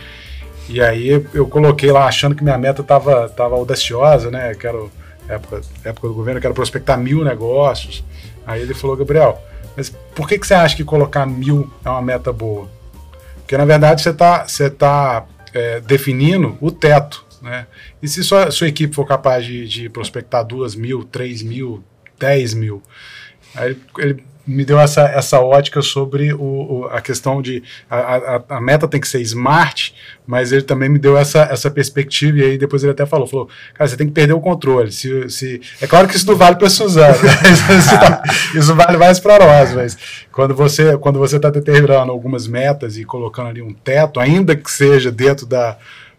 E 0.68 0.82
aí 0.82 1.26
eu 1.34 1.48
coloquei 1.48 1.92
lá 1.92 2.06
achando 2.06 2.36
que 2.36 2.44
minha 2.44 2.58
meta 2.58 2.82
estava 2.82 3.28
tava 3.30 3.56
audaciosa, 3.56 4.30
né? 4.30 4.54
Quero, 4.54 4.92
época, 5.28 5.62
época 5.84 6.08
do 6.08 6.14
governo, 6.14 6.38
eu 6.38 6.42
quero 6.42 6.54
prospectar 6.54 6.98
mil 6.98 7.24
negócios. 7.24 8.04
Aí 8.46 8.62
ele 8.62 8.74
falou, 8.74 8.96
Gabriel, 8.96 9.42
mas 9.76 9.90
por 10.14 10.28
que, 10.28 10.38
que 10.38 10.46
você 10.46 10.54
acha 10.54 10.76
que 10.76 10.84
colocar 10.84 11.26
mil 11.26 11.72
é 11.84 11.90
uma 11.90 12.02
meta 12.02 12.34
boa? 12.34 12.70
Porque 13.38 13.58
na 13.58 13.66
verdade 13.66 14.02
você 14.02 14.12
está 14.12 14.48
você 14.48 14.70
tá 14.70 15.26
é, 15.54 15.80
definindo 15.80 16.58
o 16.62 16.72
teto. 16.72 17.26
Né? 17.42 17.68
E 18.02 18.08
se 18.08 18.24
sua, 18.24 18.52
sua 18.52 18.68
equipe 18.68 18.94
for 18.94 19.06
capaz 19.06 19.46
de, 19.46 19.68
de 19.68 19.90
prospectar 19.90 20.46
duas 20.46 20.76
mil, 20.76 21.04
três 21.04 21.42
mil, 21.42 21.84
dez 22.20 22.54
mil, 22.54 22.82
aí 23.56 23.78
ele 23.98 24.24
me 24.50 24.66
deu 24.66 24.80
essa, 24.80 25.02
essa 25.04 25.40
ótica 25.40 25.80
sobre 25.82 26.34
o, 26.34 26.42
o 26.42 26.86
a 26.92 27.00
questão 27.02 27.40
de 27.40 27.62
a, 27.88 27.98
a, 27.98 28.44
a, 28.50 28.62
meta 28.62 28.88
tem 28.88 29.00
que 29.00 29.08
ser 29.08 29.22
smart, 29.22 29.94
mas 30.26 30.52
ele 30.52 30.64
também 30.64 30.90
me 30.90 30.98
deu 30.98 31.16
essa, 31.16 31.44
essa 31.44 31.70
perspectiva 31.70 32.40
e 32.40 32.44
aí 32.44 32.58
depois 32.58 32.82
ele 32.82 32.92
até 32.92 33.06
falou, 33.06 33.28
falou, 33.28 33.48
cara, 33.76 33.88
você 33.88 33.96
tem 33.96 34.08
que 34.08 34.14
perder 34.14 34.34
o 34.34 34.42
controle. 34.42 34.92
Se, 34.92 35.30
se, 35.30 35.62
é 35.80 35.86
claro 35.86 36.08
que 36.08 36.16
isso 36.16 36.26
não 36.26 36.36
vale 36.36 36.56
para 36.56 36.68
Suzana, 36.68 37.14
isso, 37.78 38.00
tá, 38.00 38.24
isso, 38.56 38.76
vale 38.76 38.98
mais 38.98 39.20
para 39.20 39.46
nós, 39.46 39.74
mas 39.74 39.98
quando 40.32 40.56
você 40.56 40.98
quando 40.98 41.20
você 41.20 41.36
está 41.36 41.52
determinando 41.52 42.12
algumas 42.12 42.48
metas 42.48 42.98
e 42.98 43.06
colocando 43.06 43.50
ali 43.50 43.62
um 43.62 43.74
teto, 43.74 44.20
ainda 44.20 44.56
que 44.56 44.72
seja 44.72 45.12
dentro 45.12 45.46
da, 45.46 45.78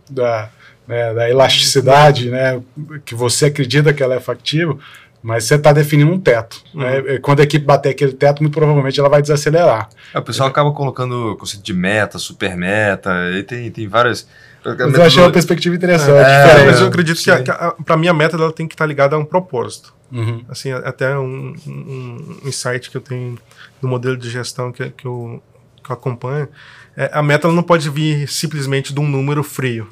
da, 0.09 0.49
né, 0.87 1.12
da 1.14 1.29
elasticidade, 1.29 2.31
né, 2.31 2.61
que 3.05 3.14
você 3.14 3.47
acredita 3.47 3.93
que 3.93 4.03
ela 4.03 4.14
é 4.14 4.21
factível, 4.21 4.79
mas 5.22 5.44
você 5.44 5.56
está 5.56 5.72
definindo 5.72 6.11
um 6.11 6.18
teto. 6.18 6.62
Uhum. 6.74 6.80
Né? 6.80 7.18
Quando 7.18 7.40
a 7.40 7.42
equipe 7.42 7.64
bater 7.64 7.90
aquele 7.90 8.12
teto, 8.12 8.42
muito 8.42 8.54
provavelmente 8.54 8.98
ela 8.98 9.09
vai 9.09 9.20
desacelerar. 9.20 9.88
É, 10.14 10.18
o 10.18 10.22
pessoal 10.22 10.48
é. 10.48 10.50
acaba 10.50 10.72
colocando 10.72 11.37
conceito 11.37 11.62
de 11.62 11.74
meta, 11.74 12.18
super 12.18 12.56
meta, 12.56 13.11
e 13.33 13.42
tem, 13.42 13.70
tem 13.70 13.87
várias. 13.87 14.26
Mas 14.64 14.94
eu 14.94 15.02
achei 15.02 15.22
uma 15.22 15.30
perspectiva 15.30 15.74
interessante. 15.74 16.26
É, 16.26 16.66
mas 16.66 16.80
eu 16.80 16.88
acredito 16.88 17.18
sim. 17.18 17.30
que, 17.42 17.83
para 17.85 17.96
mim 17.96 18.09
a 18.09 18.14
meta 18.14 18.37
ela 18.37 18.52
tem 18.52 18.66
que 18.66 18.74
estar 18.74 18.85
tá 18.85 18.88
ligada 18.88 19.16
a 19.16 19.18
um 19.18 19.24
propósito. 19.24 19.94
Uhum. 20.12 20.44
Assim, 20.48 20.72
até 20.72 21.16
um, 21.16 21.54
um, 21.66 22.38
insight 22.44 22.90
que 22.90 22.96
eu 22.96 23.00
tenho 23.00 23.38
no 23.80 23.88
modelo 23.88 24.16
de 24.16 24.28
gestão 24.28 24.72
que, 24.72 24.90
que, 24.90 25.06
eu, 25.06 25.40
que 25.83 25.90
eu 25.90 25.94
acompanho, 25.94 26.48
é, 26.96 27.11
a 27.12 27.22
meta 27.22 27.46
ela 27.46 27.54
não 27.54 27.62
pode 27.62 27.88
vir 27.88 28.28
simplesmente 28.28 28.92
de 28.92 29.00
um 29.00 29.09
número 29.09 29.42
frio 29.44 29.88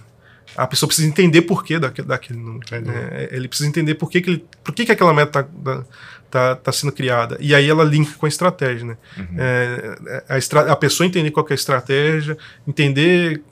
a 0.57 0.67
pessoa 0.67 0.89
precisa 0.89 1.09
entender 1.09 1.43
por 1.43 1.65
que 1.65 1.79
daquele, 1.79 2.09
daquele 2.09 2.39
número. 2.39 2.67
É, 2.73 3.29
ele 3.33 3.49
precisa 3.49 3.69
entender 3.69 3.95
por 3.95 4.11
que, 4.11 4.21
que, 4.21 4.31
ele, 4.31 4.45
por 4.65 4.75
que, 4.75 4.85
que 4.85 4.93
aquela 4.93 5.13
meta 5.13 5.41
está 5.41 5.85
tá, 6.31 6.57
tá 6.57 6.73
sendo 6.73 6.93
criada. 6.93 7.37
E 7.41 7.55
aí 7.55 7.69
ela 7.69 7.85
linka 7.85 8.13
com 8.19 8.27
a 8.27 8.29
estratégia. 8.29 8.87
Né? 8.87 8.97
Uhum. 9.17 9.37
É, 9.39 10.25
a, 10.29 10.39
estra 10.39 10.73
a 10.73 10.77
pessoa 10.77 11.07
entender 11.07 11.31
qual 11.31 11.47
é 11.49 11.53
a 11.53 11.55
estratégia, 11.55 12.37
entender 12.67 13.43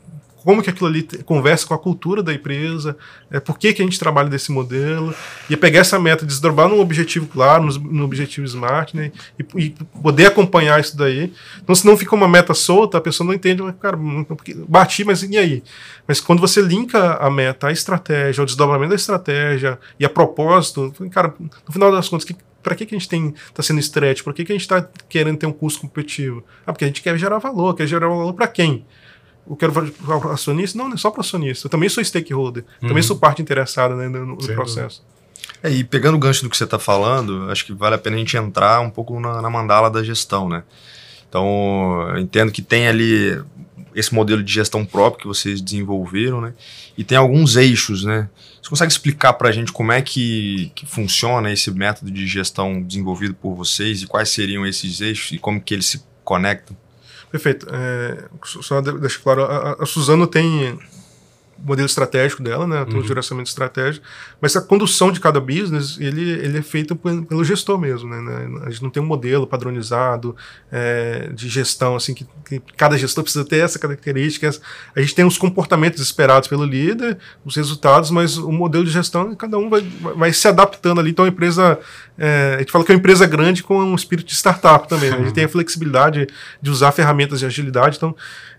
como 0.47 0.63
que 0.63 0.71
aquilo 0.71 0.87
ali 0.87 1.03
conversa 1.25 1.67
com 1.67 1.75
a 1.75 1.79
cultura 1.79 2.23
da 2.23 2.33
empresa, 2.33 2.97
é, 3.33 3.41
por 3.41 3.59
que, 3.59 3.73
que 3.73 3.83
a 3.83 3.85
gente 3.85 3.99
trabalha 3.99 4.29
desse 4.29 4.53
modelo, 4.53 5.13
e 5.51 5.57
pegar 5.57 5.81
essa 5.81 5.99
meta, 5.99 6.25
desdobrar 6.25 6.69
num 6.69 6.79
objetivo 6.79 7.27
claro, 7.27 7.65
no, 7.65 8.05
objetivo 8.05 8.47
SMART, 8.47 8.95
né, 8.95 9.11
e, 9.37 9.45
e, 9.61 9.71
poder 10.01 10.27
acompanhar 10.27 10.79
isso 10.79 10.97
daí. 10.97 11.33
Então, 11.61 11.75
se 11.75 11.85
não 11.85 11.97
fica 11.97 12.15
uma 12.15 12.29
meta 12.29 12.55
solta, 12.55 12.99
a 12.99 13.01
pessoa 13.01 13.27
não 13.27 13.35
entende, 13.35 13.61
cara, 13.81 13.99
bati, 14.69 15.03
mas 15.03 15.25
e 15.25 15.37
aí? 15.37 15.65
Mas 16.07 16.21
quando 16.21 16.39
você 16.39 16.63
linka 16.63 17.15
a 17.15 17.29
meta, 17.29 17.67
a 17.67 17.73
estratégia, 17.73 18.41
o 18.41 18.47
desdobramento 18.47 18.91
da 18.91 18.95
estratégia 18.95 19.81
e 19.99 20.05
a 20.05 20.09
propósito, 20.09 20.95
cara, 21.11 21.35
no 21.41 21.73
final 21.73 21.91
das 21.91 22.09
contas, 22.09 22.25
que, 22.25 22.37
para 22.63 22.77
que, 22.77 22.87
que 22.87 22.95
a 22.95 22.99
gente 22.99 23.35
está 23.49 23.65
sendo 23.65 23.81
stretch? 23.81 24.23
Por 24.23 24.33
que, 24.33 24.45
que 24.45 24.53
a 24.53 24.55
gente 24.55 24.63
está 24.63 24.89
querendo 25.09 25.39
ter 25.39 25.47
um 25.47 25.53
custo 25.53 25.81
competitivo? 25.81 26.45
Ah, 26.65 26.73
porque 26.73 26.85
a 26.85 26.89
gente 26.89 27.03
quer 27.03 27.19
gerar 27.19 27.39
valor, 27.39 27.75
quer 27.75 27.89
gerar 27.89 28.07
valor 28.07 28.33
para 28.33 28.47
quem? 28.47 28.87
Eu 29.49 29.57
quero 29.57 29.73
para 29.73 30.33
acionista? 30.33 30.77
Não, 30.77 30.89
não 30.89 30.95
é 30.95 30.99
só 30.99 31.11
para 31.11 31.21
acionista. 31.21 31.67
Eu 31.67 31.71
também 31.71 31.89
sou 31.89 32.03
stakeholder. 32.03 32.65
Uhum. 32.83 32.89
Também 32.89 33.03
sou 33.03 33.17
parte 33.17 33.41
interessada 33.41 33.95
né, 33.95 34.09
no, 34.09 34.27
no 34.27 34.37
processo. 34.37 35.03
É, 35.63 35.71
e 35.71 35.85
pegando 35.85 36.17
o 36.17 36.19
gancho 36.19 36.43
do 36.43 36.51
que 36.51 36.57
você 36.57 36.65
está 36.65 36.79
falando, 36.79 37.51
acho 37.51 37.65
que 37.65 37.73
vale 37.73 37.95
a 37.95 37.99
pena 37.99 38.17
a 38.17 38.19
gente 38.19 38.37
entrar 38.37 38.81
um 38.81 38.91
pouco 38.91 39.19
na, 39.21 39.41
na 39.41 39.49
mandala 39.51 39.91
da 39.91 40.03
gestão, 40.03 40.49
né? 40.49 40.65
Então, 41.29 42.09
eu 42.11 42.19
entendo 42.19 42.53
que 42.53 42.63
tem 42.63 42.89
ali 42.89 43.41
esse 43.95 44.15
modelo 44.15 44.43
de 44.43 44.53
gestão 44.53 44.85
próprio 44.85 45.23
que 45.23 45.27
vocês 45.27 45.61
desenvolveram, 45.61 46.41
né? 46.41 46.53
E 46.97 47.05
tem 47.05 47.17
alguns 47.17 47.57
eixos, 47.57 48.05
né? 48.05 48.29
Você 48.63 48.69
consegue 48.69 48.93
explicar 48.93 49.33
para 49.35 49.49
a 49.49 49.53
gente 49.53 49.73
como 49.73 49.93
é 49.93 50.03
que, 50.03 50.71
que 50.75 50.85
funciona 50.87 51.53
esse 51.53 51.71
método 51.71 52.11
de 52.11 52.27
gestão 52.27 52.83
desenvolvido 52.83 53.35
por 53.35 53.55
vocês 53.55 54.03
e 54.03 54.07
quais 54.07 54.29
seriam 54.29 54.67
esses 54.67 55.01
eixos 55.01 55.33
e 55.33 55.39
como 55.39 55.61
que 55.61 55.73
eles 55.73 55.87
se 55.87 56.03
conectam? 56.25 56.77
Perfeito. 57.31 57.67
É, 57.71 58.25
só 58.45 58.81
deixar 58.81 59.23
claro, 59.23 59.45
a, 59.45 59.77
a 59.83 59.87
Suzano 59.87 60.27
tem 60.27 60.79
modelo 61.59 61.87
estratégico 61.87 62.43
dela, 62.43 62.67
né, 62.67 62.83
uhum. 62.83 63.03
direcionamento 63.03 63.49
estratégico, 63.49 64.05
mas 64.41 64.57
a 64.57 64.61
condução 64.61 65.11
de 65.11 65.21
cada 65.21 65.41
business, 65.41 65.99
ele, 65.99 66.31
ele 66.31 66.59
é 66.59 66.63
feito 66.63 66.95
pelo 66.95 67.45
gestor 67.45 67.79
mesmo, 67.79 68.09
né, 68.09 68.21
né, 68.21 68.61
a 68.65 68.71
gente 68.71 68.83
não 68.83 68.91
tem 68.91 69.03
um 69.03 69.07
modelo 69.07 69.47
padronizado 69.47 70.37
é, 70.71 71.31
de 71.33 71.49
gestão, 71.49 71.97
assim, 71.97 72.15
que, 72.15 72.27
que, 72.49 72.63
cada 72.77 72.97
gestor 72.99 73.25
precisa 73.25 73.45
ter 73.45 73.59
essa 73.59 73.79
característica, 73.79 74.51
a 74.95 75.01
gente 75.01 75.15
tem 75.15 75.25
os 75.25 75.39
comportamentos 75.39 76.01
esperados 76.01 76.49
pelo 76.49 76.65
líder, 76.65 77.19
os 77.45 77.57
resultados, 77.57 78.11
mas 78.11 78.37
o 78.37 78.53
modelo 78.53 78.85
de 78.85 78.91
gestão, 78.91 79.35
cada 79.35 79.59
um 79.59 79.71
vai, 79.71 79.81
vai 80.17 80.33
se 80.33 80.47
adaptando 80.47 81.01
ali, 81.01 81.11
então 81.11 81.25
a 81.25 81.29
empresa, 81.29 81.79
é, 82.19 82.55
a 82.57 82.59
gente 82.59 82.73
fala 82.73 82.85
que 82.85 82.93
é 82.93 82.95
uma 82.95 82.99
empresa 82.99 83.27
grande 83.27 83.63
com 83.63 83.79
um 83.83 83.95
espírito 83.95 84.29
de 84.29 84.35
startup 84.35 84.89
também, 84.89 85.11
né? 85.11 85.17
a 85.17 85.23
gente 85.23 85.35
tem 85.35 85.45
a 85.45 85.49
flexibilidade 85.49 86.27
de 86.61 86.71
usar 86.71 86.93
ferramentas 86.93 87.41
de 87.41 87.47
agilidade, 87.47 87.97
então 87.97 88.15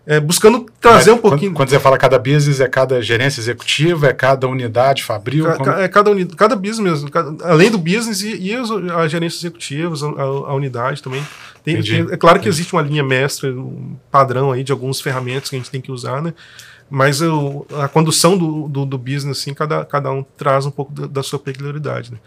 é, 0.09 0.21
buscando 0.21 0.65
trazer 0.79 1.11
Mas, 1.11 1.19
um 1.19 1.21
pouquinho. 1.21 1.51
Quando, 1.51 1.57
quando, 1.57 1.69
você 1.69 1.79
fala 1.81 1.97
cada 1.97 2.17
business, 2.17 2.61
é 2.61 2.67
cada 2.69 3.01
gerência 3.01 3.41
executiva, 3.41 4.07
é 4.07 4.13
cada 4.13 4.47
unidade, 4.47 5.03
fabril? 5.03 5.43
Ca, 5.43 5.57
como... 5.57 5.69
É 5.71 5.87
cada, 5.89 6.11
unidade, 6.11 6.37
cada 6.37 6.55
business 6.55 6.79
mesmo, 6.79 7.11
cada, 7.11 7.45
além 7.45 7.69
do 7.69 7.77
business 7.77 8.21
e, 8.21 8.37
e 8.37 8.55
as, 8.55 8.71
as 8.71 9.11
gerências 9.11 9.41
executivas, 9.41 10.01
a, 10.01 10.07
a, 10.07 10.53
unidade 10.53 11.03
também. 11.03 11.21
Tem, 11.61 11.83
tem, 11.83 12.07
é 12.09 12.15
claro 12.15 12.39
que 12.39 12.47
existe 12.47 12.71
uma 12.71 12.81
linha 12.81 13.03
mestra, 13.03 13.51
um 13.51 13.97
padrão 14.09 14.53
aí 14.53 14.63
de 14.63 14.71
alguns 14.71 15.01
ferramentas 15.01 15.49
que 15.49 15.57
a 15.57 15.59
gente 15.59 15.69
tem 15.69 15.81
que 15.81 15.91
usar, 15.91 16.21
né? 16.21 16.33
Mas 16.89 17.19
eu, 17.19 17.67
a 17.81 17.89
condução 17.89 18.37
do, 18.37 18.69
do, 18.69 18.85
do, 18.85 18.97
business, 18.97 19.39
assim, 19.39 19.53
cada, 19.53 19.83
cada 19.83 20.09
um 20.09 20.23
traz 20.23 20.65
um 20.65 20.71
pouco 20.71 20.93
da, 20.93 21.05
da 21.05 21.21
sua 21.21 21.37
peculiaridade. 21.37 22.13
Né? 22.13 22.17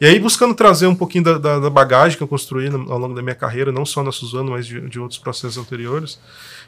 E 0.00 0.06
aí, 0.06 0.18
buscando 0.18 0.54
trazer 0.54 0.86
um 0.86 0.94
pouquinho 0.94 1.24
da, 1.24 1.36
da, 1.36 1.58
da 1.58 1.68
bagagem 1.68 2.16
que 2.16 2.24
eu 2.24 2.28
construí 2.28 2.70
no, 2.70 2.90
ao 2.90 2.98
longo 2.98 3.14
da 3.14 3.20
minha 3.20 3.34
carreira, 3.34 3.70
não 3.70 3.84
só 3.84 4.02
na 4.02 4.10
Suzano, 4.10 4.52
mas 4.52 4.66
de, 4.66 4.80
de 4.88 4.98
outros 4.98 5.18
processos 5.18 5.58
anteriores, 5.58 6.18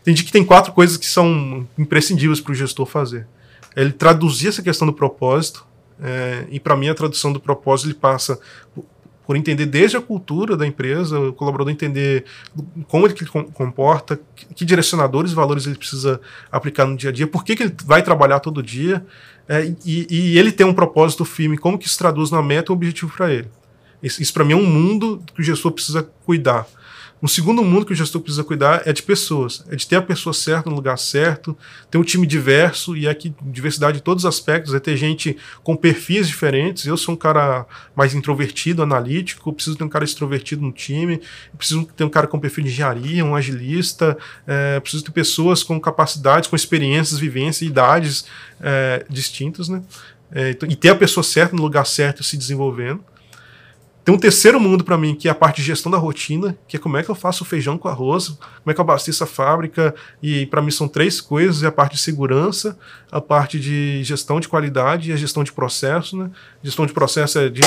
entendi 0.00 0.24
que 0.24 0.32
tem 0.32 0.44
quatro 0.44 0.72
coisas 0.72 0.96
que 0.96 1.06
são 1.06 1.66
imprescindíveis 1.76 2.40
para 2.40 2.52
o 2.52 2.54
gestor 2.54 2.86
fazer. 2.86 3.26
Ele 3.76 3.92
traduzir 3.92 4.48
essa 4.48 4.62
questão 4.62 4.86
do 4.86 4.92
propósito, 4.92 5.66
é, 6.00 6.46
e 6.50 6.60
para 6.60 6.76
mim 6.76 6.88
a 6.88 6.94
tradução 6.94 7.32
do 7.32 7.40
propósito 7.40 7.88
ele 7.88 7.94
passa 7.94 8.38
por 9.28 9.36
entender 9.36 9.66
desde 9.66 9.94
a 9.94 10.00
cultura 10.00 10.56
da 10.56 10.66
empresa, 10.66 11.20
o 11.20 11.34
colaborador 11.34 11.70
entender 11.70 12.24
como 12.86 13.06
ele 13.06 13.14
comporta, 13.52 14.18
que 14.54 14.64
direcionadores 14.64 15.32
e 15.32 15.34
valores 15.34 15.66
ele 15.66 15.76
precisa 15.76 16.18
aplicar 16.50 16.86
no 16.86 16.96
dia 16.96 17.10
a 17.10 17.12
dia, 17.12 17.26
por 17.26 17.44
que, 17.44 17.54
que 17.54 17.64
ele 17.64 17.74
vai 17.84 18.02
trabalhar 18.02 18.40
todo 18.40 18.62
dia, 18.62 19.04
é, 19.46 19.70
e, 19.84 20.06
e, 20.08 20.38
ele 20.38 20.50
tem 20.50 20.66
um 20.66 20.72
propósito 20.72 21.26
firme, 21.26 21.58
como 21.58 21.78
que 21.78 21.86
isso 21.86 21.98
traduz 21.98 22.30
na 22.30 22.42
meta 22.42 22.72
e 22.72 22.74
objetivo 22.74 23.12
para 23.14 23.30
ele. 23.30 23.48
Isso, 24.02 24.22
isso 24.22 24.32
para 24.32 24.44
mim 24.44 24.54
é 24.54 24.56
um 24.56 24.64
mundo 24.64 25.22
que 25.34 25.42
o 25.42 25.44
gestor 25.44 25.72
precisa 25.72 26.02
cuidar. 26.24 26.66
Um 27.20 27.26
segundo 27.26 27.64
mundo 27.64 27.84
que 27.84 27.92
o 27.92 27.96
gestor 27.96 28.20
precisa 28.20 28.44
cuidar 28.44 28.82
é 28.86 28.92
de 28.92 29.02
pessoas, 29.02 29.64
é 29.68 29.74
de 29.74 29.86
ter 29.86 29.96
a 29.96 30.02
pessoa 30.02 30.32
certa 30.32 30.70
no 30.70 30.76
lugar 30.76 30.96
certo, 30.96 31.56
ter 31.90 31.98
um 31.98 32.04
time 32.04 32.26
diverso, 32.26 32.96
e 32.96 33.08
aqui 33.08 33.34
diversidade 33.42 33.98
em 33.98 34.00
todos 34.00 34.24
os 34.24 34.28
aspectos, 34.28 34.72
é 34.72 34.78
ter 34.78 34.96
gente 34.96 35.36
com 35.64 35.74
perfis 35.74 36.28
diferentes. 36.28 36.86
Eu 36.86 36.96
sou 36.96 37.14
um 37.14 37.16
cara 37.16 37.66
mais 37.96 38.14
introvertido, 38.14 38.82
analítico, 38.82 39.52
preciso 39.52 39.76
ter 39.76 39.82
um 39.82 39.88
cara 39.88 40.04
extrovertido 40.04 40.62
no 40.62 40.70
time, 40.70 41.20
preciso 41.56 41.84
ter 41.96 42.04
um 42.04 42.08
cara 42.08 42.28
com 42.28 42.38
perfil 42.38 42.64
de 42.64 42.70
engenharia, 42.70 43.24
um 43.24 43.34
agilista, 43.34 44.16
é, 44.46 44.78
preciso 44.78 45.04
ter 45.04 45.10
pessoas 45.10 45.64
com 45.64 45.80
capacidades, 45.80 46.48
com 46.48 46.54
experiências, 46.54 47.18
vivências 47.18 47.68
idades 47.68 48.26
é, 48.60 49.04
distintas, 49.10 49.68
né? 49.68 49.82
É, 50.30 50.50
então, 50.50 50.68
e 50.68 50.76
ter 50.76 50.90
a 50.90 50.94
pessoa 50.94 51.24
certa 51.24 51.56
no 51.56 51.62
lugar 51.62 51.86
certo 51.86 52.22
se 52.22 52.36
desenvolvendo. 52.36 53.02
Tem 54.08 54.14
um 54.14 54.18
terceiro 54.18 54.58
mundo 54.58 54.84
para 54.84 54.96
mim, 54.96 55.14
que 55.14 55.28
é 55.28 55.30
a 55.30 55.34
parte 55.34 55.56
de 55.56 55.64
gestão 55.64 55.92
da 55.92 55.98
rotina, 55.98 56.56
que 56.66 56.78
é 56.78 56.80
como 56.80 56.96
é 56.96 57.02
que 57.02 57.10
eu 57.10 57.14
faço 57.14 57.44
o 57.44 57.46
feijão 57.46 57.76
com 57.76 57.88
arroz, 57.88 58.28
como 58.28 58.70
é 58.70 58.72
que 58.72 58.80
eu 58.80 58.82
abasteço 58.82 59.22
a 59.22 59.26
fábrica, 59.26 59.94
e 60.22 60.46
para 60.46 60.62
mim 60.62 60.70
são 60.70 60.88
três 60.88 61.20
coisas, 61.20 61.62
é 61.62 61.66
a 61.66 61.70
parte 61.70 61.92
de 61.92 62.00
segurança, 62.00 62.78
a 63.12 63.20
parte 63.20 63.60
de 63.60 64.02
gestão 64.02 64.40
de 64.40 64.48
qualidade 64.48 65.10
e 65.10 65.12
a 65.12 65.16
gestão 65.16 65.44
de 65.44 65.52
processo, 65.52 66.16
né? 66.16 66.30
Gestão 66.62 66.86
de 66.86 66.94
processo 66.94 67.38
é 67.38 67.50
de, 67.50 67.60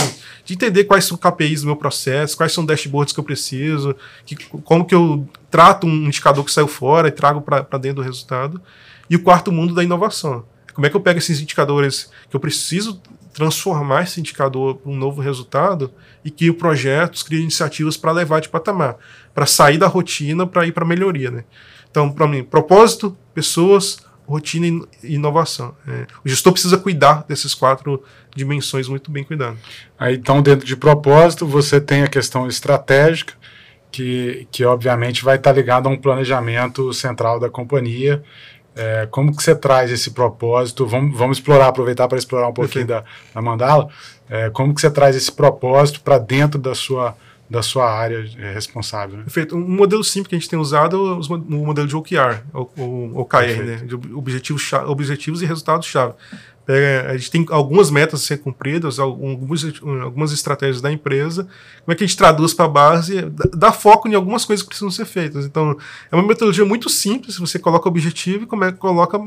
de 0.44 0.54
entender 0.56 0.86
quais 0.86 1.06
são 1.06 1.16
KPIs 1.16 1.62
do 1.62 1.68
meu 1.68 1.76
processo, 1.76 2.36
quais 2.36 2.52
são 2.52 2.66
dashboards 2.66 3.14
que 3.14 3.20
eu 3.20 3.24
preciso, 3.24 3.96
que, 4.26 4.36
como 4.64 4.84
que 4.84 4.96
eu 4.96 5.30
trato 5.52 5.86
um 5.86 6.08
indicador 6.08 6.44
que 6.44 6.52
saiu 6.52 6.68
fora 6.68 7.08
e 7.08 7.12
trago 7.12 7.40
para 7.42 7.78
dentro 7.78 7.98
do 7.98 8.02
resultado. 8.02 8.60
E 9.08 9.16
o 9.16 9.22
quarto 9.22 9.52
mundo 9.52 9.76
da 9.76 9.84
inovação. 9.84 10.44
Como 10.74 10.88
é 10.88 10.90
que 10.90 10.96
eu 10.96 11.02
pego 11.02 11.20
esses 11.20 11.40
indicadores 11.40 12.10
que 12.32 12.36
eu 12.36 12.40
preciso 12.40 13.00
transformar 13.34 14.04
esse 14.04 14.20
indicador 14.20 14.76
para 14.76 14.92
um 14.92 14.96
novo 14.96 15.22
resultado 15.22 15.92
e 16.24 16.30
crio 16.30 16.54
projetos, 16.54 17.24
crio 17.24 17.42
iniciativas 17.42 17.98
para 17.98 18.12
levar 18.12 18.42
de 18.42 18.50
patamar, 18.50 18.98
para 19.34 19.46
sair 19.46 19.78
da 19.78 19.88
rotina, 19.88 20.46
para 20.46 20.66
ir 20.66 20.72
para 20.72 20.86
melhoria. 20.86 21.32
Né? 21.32 21.44
Então, 21.90 22.12
para 22.12 22.28
mim, 22.28 22.44
propósito, 22.44 23.18
pessoas, 23.34 24.00
rotina 24.28 24.86
e 25.04 25.16
inovação. 25.16 25.76
É, 25.88 26.08
o 26.24 26.30
gestor 26.30 26.54
precisa 26.54 26.78
cuidar 26.78 27.26
dessas 27.28 27.54
quatro 27.54 28.04
dimensões 28.36 28.88
muito 28.88 29.12
bem 29.12 29.24
cuidado. 29.24 29.58
Aí, 30.00 30.16
então, 30.16 30.42
dentro 30.42 30.66
de 30.66 30.76
propósito, 30.76 31.46
você 31.46 31.82
tem 31.82 32.04
a 32.04 32.08
questão 32.08 32.48
estratégica, 32.48 33.34
que, 33.92 34.48
que 34.50 34.64
obviamente 34.64 35.24
vai 35.24 35.36
estar 35.36 35.52
ligado 35.52 35.88
a 35.88 35.92
um 35.92 35.98
planejamento 35.98 36.94
central 36.94 37.40
da 37.40 37.50
companhia, 37.50 38.24
é, 38.76 39.08
como 39.12 39.36
que 39.36 39.44
você 39.44 39.56
traz 39.56 39.92
esse 39.92 40.12
propósito? 40.12 40.86
Vamos, 40.86 41.18
vamos 41.18 41.38
explorar, 41.38 41.68
aproveitar 41.68 42.08
para 42.08 42.18
explorar 42.18 42.48
um 42.48 42.54
pouquinho 42.54 42.88
da, 42.88 43.04
da, 43.34 43.42
mandala. 43.42 43.90
É, 44.30 44.50
como 44.50 44.74
que 44.74 44.80
você 44.80 44.90
traz 44.90 45.16
esse 45.16 45.32
propósito 45.32 46.02
para 46.02 46.18
dentro 46.18 46.58
da 46.58 46.74
sua, 46.74 47.16
da 47.50 47.62
sua 47.62 47.92
área 47.92 48.26
é, 48.40 48.54
responsável? 48.54 49.18
Né? 49.18 49.24
Perfeito. 49.24 49.58
Um 49.58 49.68
modelo 49.68 50.04
simples 50.04 50.30
que 50.30 50.36
a 50.36 50.40
gente 50.40 50.50
tem 50.50 50.58
usado 50.58 50.96
é 50.96 51.36
o 51.36 51.66
modelo 51.66 51.88
de 51.88 51.96
OKR, 51.96 52.44
o, 52.54 52.70
o 52.82 53.20
OKR, 53.20 53.64
né? 53.64 53.76
de 53.86 53.96
objetivos, 54.14 54.72
objetivos 54.88 55.42
e 55.42 55.46
resultados-chave. 55.46 56.14
É, 56.74 57.08
a 57.10 57.18
gente 57.18 57.32
tem 57.32 57.46
algumas 57.50 57.90
metas 57.90 58.22
a 58.22 58.26
ser 58.26 58.38
cumpridas, 58.38 59.00
algumas, 59.00 59.64
algumas 60.04 60.32
estratégias 60.32 60.82
da 60.82 60.92
empresa. 60.92 61.44
Como 61.84 61.94
é 61.94 61.96
que 61.96 62.04
a 62.04 62.08
gente 62.08 62.18
traduz 62.18 62.54
para 62.54 62.66
a 62.66 62.70
base? 62.70 63.22
Dá 63.56 63.72
foco 63.72 64.08
em 64.08 64.16
algumas 64.16 64.46
coisas 64.46 64.64
que 64.64 64.70
precisam 64.70 64.90
ser 64.90 65.06
feitas. 65.06 65.46
Então, 65.46 65.78
é 66.12 66.16
uma 66.16 66.26
metodologia 66.26 66.64
muito 66.64 66.90
simples. 66.90 67.38
Você 67.38 67.60
coloca 67.60 67.88
o 67.88 67.92
objetivo 67.92 68.44
e 68.44 68.48
como 68.48 68.64
é 68.64 68.72
que 68.72 68.78
coloca 68.78 69.20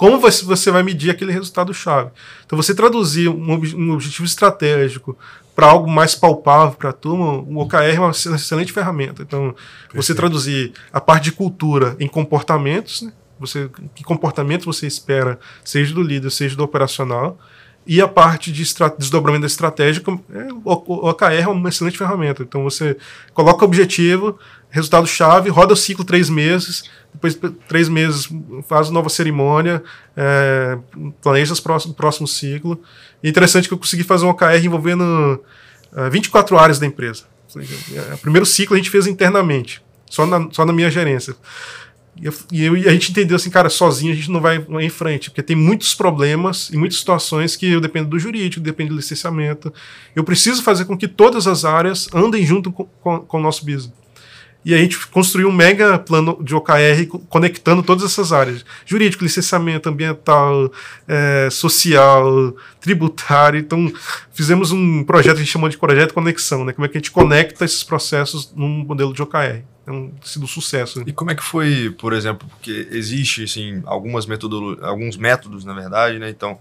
como 0.00 0.18
você 0.18 0.70
vai 0.70 0.82
medir 0.82 1.10
aquele 1.10 1.30
resultado-chave. 1.30 2.10
Então, 2.46 2.56
você 2.56 2.74
traduzir 2.74 3.28
um, 3.28 3.52
um 3.52 3.92
objetivo 3.92 4.24
estratégico 4.24 5.14
para 5.54 5.66
algo 5.66 5.90
mais 5.90 6.14
palpável 6.14 6.74
para 6.74 6.88
a 6.88 6.92
turma, 6.94 7.32
o 7.32 7.58
OKR 7.58 7.96
é 7.96 8.00
uma 8.00 8.10
excelente 8.10 8.72
ferramenta. 8.72 9.20
Então, 9.20 9.52
Perfeito. 9.52 9.96
você 9.96 10.14
traduzir 10.14 10.72
a 10.90 11.02
parte 11.02 11.24
de 11.24 11.32
cultura 11.32 11.96
em 12.00 12.08
comportamentos, 12.08 13.02
né? 13.02 13.12
Você, 13.40 13.70
que 13.94 14.04
comportamento 14.04 14.66
você 14.66 14.86
espera, 14.86 15.40
seja 15.64 15.94
do 15.94 16.02
líder, 16.02 16.30
seja 16.30 16.54
do 16.54 16.62
operacional. 16.62 17.38
E 17.86 18.00
a 18.00 18.06
parte 18.06 18.52
de 18.52 18.62
desdobramento 18.98 19.40
da 19.40 19.46
estratégia, 19.46 20.02
é, 20.32 20.52
o 20.52 21.08
OKR 21.08 21.32
é 21.32 21.48
uma 21.48 21.70
excelente 21.70 21.96
ferramenta. 21.96 22.42
Então 22.42 22.62
você 22.62 22.96
coloca 23.32 23.64
o 23.64 23.66
objetivo, 23.66 24.38
resultado-chave, 24.68 25.48
roda 25.48 25.72
o 25.72 25.76
ciclo 25.76 26.04
três 26.04 26.28
meses, 26.28 26.84
depois 27.12 27.34
de 27.34 27.50
três 27.66 27.88
meses 27.88 28.28
faz 28.68 28.90
nova 28.90 29.08
cerimônia, 29.08 29.82
é, 30.14 30.78
planeja 31.22 31.54
o 31.54 31.62
próximo, 31.62 31.94
próximo 31.94 32.28
ciclo. 32.28 32.80
E 33.22 33.26
é 33.26 33.30
interessante 33.30 33.66
que 33.66 33.74
eu 33.74 33.78
consegui 33.78 34.04
fazer 34.04 34.26
um 34.26 34.28
OKR 34.28 34.64
envolvendo 34.64 35.42
uh, 35.92 36.10
24 36.10 36.58
áreas 36.58 36.78
da 36.78 36.86
empresa. 36.86 37.24
O 38.14 38.18
primeiro 38.18 38.46
ciclo 38.46 38.74
a 38.74 38.78
gente 38.78 38.90
fez 38.90 39.06
internamente, 39.06 39.82
só 40.08 40.24
na, 40.24 40.48
só 40.52 40.64
na 40.64 40.72
minha 40.72 40.90
gerência. 40.90 41.34
E, 42.20 42.62
eu, 42.62 42.76
e, 42.76 42.86
a 42.86 42.92
gente 42.92 43.10
entendeu 43.10 43.36
assim, 43.36 43.48
cara, 43.48 43.70
sozinho 43.70 44.12
a 44.12 44.16
gente 44.16 44.30
não 44.30 44.40
vai, 44.40 44.64
em 44.80 44.90
frente, 44.90 45.30
porque 45.30 45.42
tem 45.42 45.56
muitos 45.56 45.94
problemas 45.94 46.68
e 46.70 46.76
muitas 46.76 46.98
situações 46.98 47.56
que 47.56 47.66
eu 47.66 47.80
dependo 47.80 48.10
do 48.10 48.18
jurídico, 48.18 48.62
dependo 48.62 48.90
do 48.90 48.96
licenciamento. 48.96 49.72
Eu 50.14 50.22
preciso 50.22 50.62
fazer 50.62 50.84
com 50.84 50.96
que 50.96 51.08
todas 51.08 51.46
as 51.46 51.64
áreas 51.64 52.08
andem 52.12 52.44
junto 52.44 52.70
com, 52.70 52.84
com, 52.84 53.20
com 53.20 53.38
o 53.38 53.42
nosso 53.42 53.64
business. 53.64 54.00
E 54.62 54.74
a 54.74 54.76
gente 54.76 55.06
construiu 55.06 55.48
um 55.48 55.52
mega 55.52 55.98
plano 55.98 56.38
de 56.42 56.54
OKR 56.54 57.06
conectando 57.28 57.82
todas 57.82 58.04
essas 58.04 58.32
áreas: 58.32 58.64
jurídico, 58.84 59.24
licenciamento, 59.24 59.88
ambiental, 59.88 60.70
é, 61.08 61.48
social, 61.50 62.54
tributário. 62.78 63.58
Então, 63.58 63.90
fizemos 64.32 64.70
um 64.70 65.02
projeto 65.02 65.36
que 65.36 65.40
a 65.40 65.44
gente 65.44 65.52
chamou 65.52 65.68
de 65.68 65.78
projeto 65.78 66.12
conexão, 66.12 66.64
né? 66.64 66.74
Como 66.74 66.84
é 66.84 66.88
que 66.88 66.98
a 66.98 67.00
gente 67.00 67.10
conecta 67.10 67.64
esses 67.64 67.82
processos 67.82 68.52
num 68.54 68.68
modelo 68.68 69.14
de 69.14 69.22
OKR. 69.22 69.62
É 69.90 69.92
um 69.92 70.12
sido 70.22 70.44
um 70.44 70.48
sucesso. 70.48 71.02
E 71.04 71.12
como 71.12 71.32
é 71.32 71.34
que 71.34 71.42
foi, 71.42 71.90
por 71.98 72.12
exemplo, 72.12 72.48
porque 72.48 72.88
existe 72.92 73.42
assim 73.42 73.82
algumas 73.84 74.24
metodolo 74.24 74.78
alguns 74.84 75.16
métodos, 75.16 75.64
na 75.64 75.74
verdade, 75.74 76.18
né? 76.18 76.30
Então, 76.30 76.58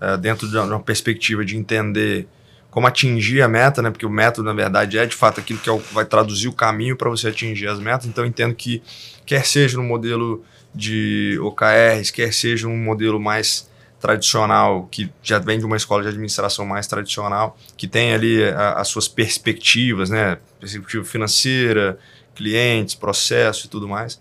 é, 0.00 0.16
dentro 0.16 0.48
de 0.48 0.56
uma 0.56 0.80
perspectiva 0.80 1.44
de 1.44 1.56
entender 1.56 2.26
como 2.70 2.86
atingir 2.86 3.42
a 3.42 3.48
meta, 3.48 3.82
né? 3.82 3.90
Porque 3.90 4.06
o 4.06 4.10
método, 4.10 4.48
na 4.48 4.54
verdade, 4.54 4.96
é 4.96 5.04
de 5.04 5.14
fato 5.14 5.38
aquilo 5.38 5.58
que 5.58 5.68
é 5.68 5.72
o, 5.72 5.78
vai 5.92 6.06
traduzir 6.06 6.48
o 6.48 6.52
caminho 6.52 6.96
para 6.96 7.10
você 7.10 7.28
atingir 7.28 7.68
as 7.68 7.78
metas. 7.78 8.06
Então, 8.06 8.24
eu 8.24 8.28
entendo 8.28 8.54
que, 8.54 8.82
quer 9.26 9.44
seja 9.44 9.76
no 9.76 9.84
modelo 9.84 10.42
de 10.74 11.38
OKRs, 11.42 12.10
quer 12.10 12.32
seja 12.32 12.66
um 12.66 12.76
modelo 12.76 13.20
mais 13.20 13.70
tradicional, 14.00 14.88
que 14.90 15.12
já 15.22 15.38
vem 15.38 15.58
de 15.58 15.66
uma 15.66 15.76
escola 15.76 16.02
de 16.02 16.08
administração 16.08 16.64
mais 16.64 16.86
tradicional, 16.86 17.56
que 17.76 17.86
tem 17.86 18.14
ali 18.14 18.42
a, 18.42 18.72
as 18.72 18.88
suas 18.88 19.06
perspectivas, 19.06 20.08
né? 20.08 20.38
Perspectiva 20.58 21.04
financeira, 21.04 21.98
clientes, 22.34 22.94
processo 22.94 23.66
e 23.66 23.68
tudo 23.68 23.88
mais. 23.88 24.20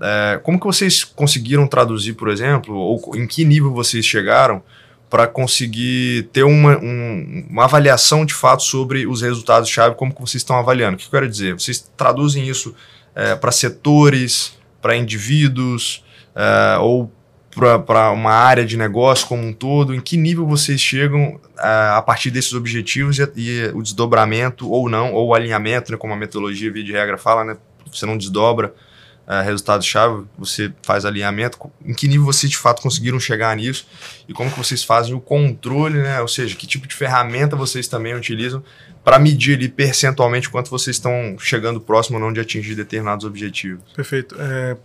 É, 0.00 0.40
como 0.42 0.58
que 0.58 0.66
vocês 0.66 1.02
conseguiram 1.04 1.66
traduzir, 1.66 2.14
por 2.14 2.28
exemplo, 2.28 2.74
ou 2.74 3.16
em 3.16 3.26
que 3.26 3.44
nível 3.44 3.72
vocês 3.72 4.04
chegaram 4.04 4.62
para 5.10 5.26
conseguir 5.26 6.28
ter 6.32 6.42
uma, 6.42 6.76
um, 6.78 7.46
uma 7.48 7.64
avaliação 7.64 8.24
de 8.24 8.34
fato 8.34 8.62
sobre 8.62 9.06
os 9.06 9.22
resultados-chave, 9.22 9.94
como 9.94 10.14
que 10.14 10.20
vocês 10.20 10.42
estão 10.42 10.56
avaliando? 10.58 10.96
O 10.96 10.98
que 10.98 11.06
eu 11.06 11.10
quero 11.10 11.28
dizer? 11.28 11.54
Vocês 11.54 11.90
traduzem 11.96 12.46
isso 12.46 12.74
é, 13.14 13.34
para 13.34 13.50
setores, 13.50 14.58
para 14.82 14.96
indivíduos, 14.96 16.04
é, 16.34 16.78
ou 16.78 17.10
para 17.58 18.10
uma 18.10 18.32
área 18.32 18.64
de 18.64 18.76
negócio 18.76 19.26
como 19.26 19.42
um 19.42 19.52
todo? 19.52 19.94
Em 19.94 20.00
que 20.00 20.16
nível 20.16 20.46
vocês 20.46 20.80
chegam 20.80 21.40
a, 21.58 21.98
a 21.98 22.02
partir 22.02 22.30
desses 22.30 22.52
objetivos 22.54 23.18
e, 23.18 23.28
e, 23.36 23.70
o 23.74 23.82
desdobramento 23.82 24.70
ou 24.70 24.88
não, 24.88 25.12
ou 25.12 25.28
o 25.28 25.34
alinhamento, 25.34 25.92
né, 25.92 25.98
como 25.98 26.12
a 26.12 26.16
metodologia 26.16 26.70
via 26.70 26.84
de 26.84 26.92
regra 26.92 27.18
fala, 27.18 27.44
né, 27.44 27.56
você 27.92 28.06
não 28.06 28.16
desdobra 28.16 28.72
uh, 29.26 29.44
resultado-chave, 29.44 30.24
você 30.38 30.72
faz 30.82 31.04
alinhamento. 31.04 31.58
Em 31.84 31.94
que 31.94 32.08
nível 32.08 32.24
vocês 32.24 32.50
de 32.50 32.56
fato 32.56 32.80
conseguiram 32.80 33.20
chegar 33.20 33.54
nisso 33.56 33.86
e 34.28 34.32
como 34.32 34.50
que 34.50 34.58
vocês 34.58 34.82
fazem 34.82 35.14
o 35.14 35.20
controle, 35.20 35.98
né, 35.98 36.20
ou 36.20 36.28
seja, 36.28 36.56
que 36.56 36.66
tipo 36.66 36.86
de 36.86 36.94
ferramenta 36.94 37.56
vocês 37.56 37.88
também 37.88 38.14
utilizam 38.14 38.62
para 39.04 39.18
medir 39.18 39.56
ali 39.56 39.68
percentualmente 39.68 40.50
quanto 40.50 40.70
vocês 40.70 40.96
estão 40.96 41.36
chegando 41.38 41.80
próximo 41.80 42.18
ou 42.18 42.24
não 42.24 42.32
de 42.32 42.40
atingir 42.40 42.74
determinados 42.74 43.24
objetivos. 43.24 43.82
Perfeito. 43.94 44.36
É, 44.38 44.76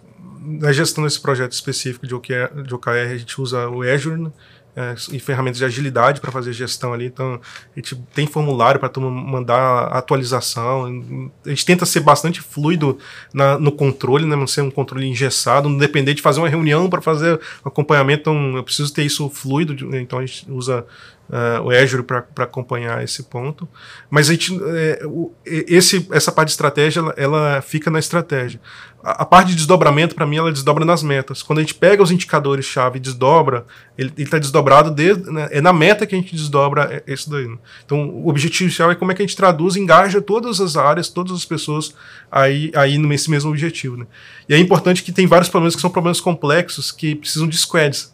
na 0.43 0.71
gestão 0.71 1.03
desse 1.03 1.21
projeto 1.21 1.53
específico 1.53 2.05
de 2.05 2.13
OKR, 2.13 2.63
de 2.65 2.75
OKR 2.75 3.11
a 3.11 3.17
gente 3.17 3.39
usa 3.39 3.69
o 3.69 3.81
Azure 3.81 4.21
né? 4.21 4.31
é, 4.75 4.95
e 5.11 5.19
ferramentas 5.19 5.57
de 5.57 5.65
agilidade 5.65 6.19
para 6.19 6.31
fazer 6.31 6.51
gestão 6.51 6.93
ali. 6.93 7.05
Então, 7.05 7.39
a 7.75 7.79
gente 7.79 7.95
tem 8.13 8.27
formulário 8.27 8.79
para 8.79 8.91
mandar 8.99 9.87
atualização. 9.87 11.31
A 11.45 11.49
gente 11.49 11.65
tenta 11.65 11.85
ser 11.85 12.01
bastante 12.01 12.41
fluido 12.41 12.97
na, 13.33 13.57
no 13.57 13.71
controle, 13.71 14.25
né? 14.25 14.35
não 14.35 14.47
ser 14.47 14.61
um 14.61 14.71
controle 14.71 15.07
engessado, 15.07 15.69
não 15.69 15.77
depender 15.77 16.13
de 16.13 16.21
fazer 16.21 16.39
uma 16.39 16.49
reunião 16.49 16.89
para 16.89 17.01
fazer 17.01 17.39
acompanhamento. 17.63 18.21
Então, 18.21 18.57
eu 18.57 18.63
preciso 18.63 18.93
ter 18.93 19.03
isso 19.03 19.29
fluido, 19.29 19.95
então 19.95 20.19
a 20.19 20.25
gente 20.25 20.49
usa 20.51 20.85
uh, 21.29 21.61
o 21.63 21.71
Azure 21.71 22.03
para 22.03 22.25
acompanhar 22.37 23.03
esse 23.03 23.23
ponto. 23.23 23.67
Mas 24.09 24.29
a 24.29 24.33
gente, 24.33 24.59
é, 24.67 25.01
o, 25.05 25.31
esse, 25.45 26.07
essa 26.11 26.31
parte 26.31 26.49
de 26.49 26.53
estratégia, 26.53 26.99
ela, 26.99 27.13
ela 27.17 27.61
fica 27.61 27.89
na 27.89 27.99
estratégia. 27.99 28.59
A, 29.03 29.23
a 29.23 29.25
parte 29.25 29.49
de 29.49 29.55
desdobramento, 29.55 30.15
para 30.15 30.25
mim, 30.25 30.37
ela 30.37 30.51
desdobra 30.51 30.85
nas 30.85 31.03
metas. 31.03 31.41
Quando 31.41 31.59
a 31.59 31.61
gente 31.61 31.75
pega 31.75 32.03
os 32.03 32.11
indicadores-chave 32.11 32.97
e 32.97 33.01
desdobra, 33.01 33.65
ele 33.97 34.13
está 34.17 34.37
desdobrado, 34.37 34.91
desde, 34.91 35.29
né, 35.31 35.47
é 35.51 35.61
na 35.61 35.73
meta 35.73 36.05
que 36.05 36.15
a 36.15 36.17
gente 36.17 36.35
desdobra 36.35 37.03
isso 37.07 37.29
daí. 37.29 37.47
Né? 37.47 37.57
Então, 37.85 38.09
o 38.09 38.29
objetivo 38.29 38.63
inicial 38.65 38.91
é 38.91 38.95
como 38.95 39.11
é 39.11 39.15
que 39.15 39.21
a 39.21 39.25
gente 39.25 39.35
traduz, 39.35 39.75
engaja 39.75 40.21
todas 40.21 40.61
as 40.61 40.77
áreas, 40.77 41.09
todas 41.09 41.33
as 41.33 41.45
pessoas 41.45 41.93
aí, 42.31 42.71
aí 42.75 42.97
nesse 42.97 43.29
mesmo 43.29 43.49
objetivo. 43.49 43.97
Né? 43.97 44.05
E 44.47 44.53
é 44.53 44.57
importante 44.57 45.03
que 45.03 45.11
tem 45.11 45.27
vários 45.27 45.49
problemas 45.49 45.75
que 45.75 45.81
são 45.81 45.89
problemas 45.89 46.21
complexos 46.21 46.91
que 46.91 47.15
precisam 47.15 47.47
de 47.47 47.57
squads. 47.57 48.12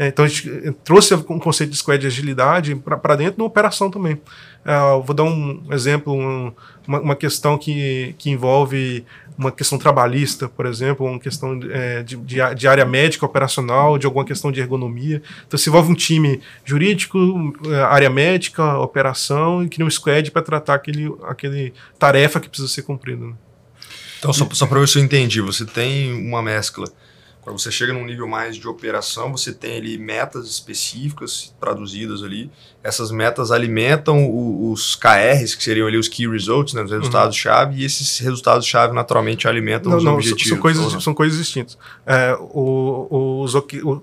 É, 0.00 0.06
então 0.06 0.24
a 0.24 0.28
gente 0.28 0.48
eh, 0.48 0.72
trouxe 0.82 1.14
um 1.14 1.38
conceito 1.38 1.68
de 1.68 1.76
squad 1.76 2.00
de 2.00 2.06
agilidade 2.06 2.74
para 2.74 3.16
dentro 3.16 3.36
da 3.36 3.44
operação 3.44 3.90
também. 3.90 4.14
Uh, 4.14 5.02
vou 5.02 5.14
dar 5.14 5.24
um 5.24 5.62
exemplo, 5.70 6.14
um, 6.14 6.50
uma, 6.88 7.00
uma, 7.00 7.14
questão 7.14 7.58
que, 7.58 8.14
que 8.16 8.30
envolve 8.30 9.04
uma 9.36 9.52
questão 9.52 9.76
trabalhista, 9.76 10.48
por 10.48 10.64
exemplo, 10.64 11.04
uma 11.04 11.18
questão 11.18 11.60
é, 11.70 12.02
de, 12.02 12.16
de, 12.16 12.36
de, 12.54 12.66
área 12.66 12.86
médica 12.86 13.26
operacional, 13.26 13.98
de 13.98 14.06
alguma 14.06 14.24
questão 14.24 14.50
de 14.50 14.58
ergonomia. 14.58 15.20
Então 15.46 15.58
se 15.58 15.68
envolve 15.68 15.92
um 15.92 15.94
time 15.94 16.40
jurídico, 16.64 17.18
área 17.90 18.08
médica, 18.08 18.78
operação, 18.78 19.62
e 19.62 19.68
cria 19.68 19.84
um 19.84 19.90
squad 19.90 20.30
para 20.30 20.40
tratar 20.40 20.76
aquele, 20.76 21.14
aquele 21.24 21.74
tarefa 21.98 22.40
que 22.40 22.48
precisa 22.48 22.72
ser 22.72 22.84
cumprida. 22.84 23.26
Né? 23.26 23.34
Então, 24.18 24.32
só, 24.32 24.48
só 24.50 24.66
para 24.66 24.80
ver 24.80 24.88
se 24.88 24.98
eu 24.98 25.04
entendi, 25.04 25.42
você 25.42 25.66
tem 25.66 26.10
uma 26.10 26.42
mescla 26.42 26.86
quando 27.42 27.58
você 27.58 27.70
chega 27.70 27.92
num 27.92 28.04
nível 28.04 28.28
mais 28.28 28.56
de 28.56 28.68
operação, 28.68 29.32
você 29.32 29.52
tem 29.52 29.78
ali 29.78 29.96
metas 29.96 30.46
específicas 30.46 31.54
traduzidas 31.58 32.22
ali. 32.22 32.50
Essas 32.82 33.10
metas 33.10 33.50
alimentam 33.50 34.26
o, 34.26 34.70
os 34.70 34.94
KRs, 34.94 35.54
que 35.54 35.64
seriam 35.64 35.86
ali 35.86 35.96
os 35.96 36.06
Key 36.06 36.28
Results, 36.28 36.74
né, 36.74 36.82
os 36.82 36.90
resultados-chave, 36.90 37.74
uhum. 37.74 37.80
e 37.80 37.84
esses 37.84 38.18
resultados-chave 38.18 38.94
naturalmente 38.94 39.48
alimentam 39.48 39.90
não, 39.90 39.98
os 39.98 40.04
não, 40.04 40.14
objetivos. 40.14 40.48
São 40.48 40.58
coisas, 40.58 41.02
são 41.02 41.14
coisas 41.14 41.38
distintas. 41.38 41.78
É, 42.06 42.36
o, 42.38 43.42
os, 43.42 43.54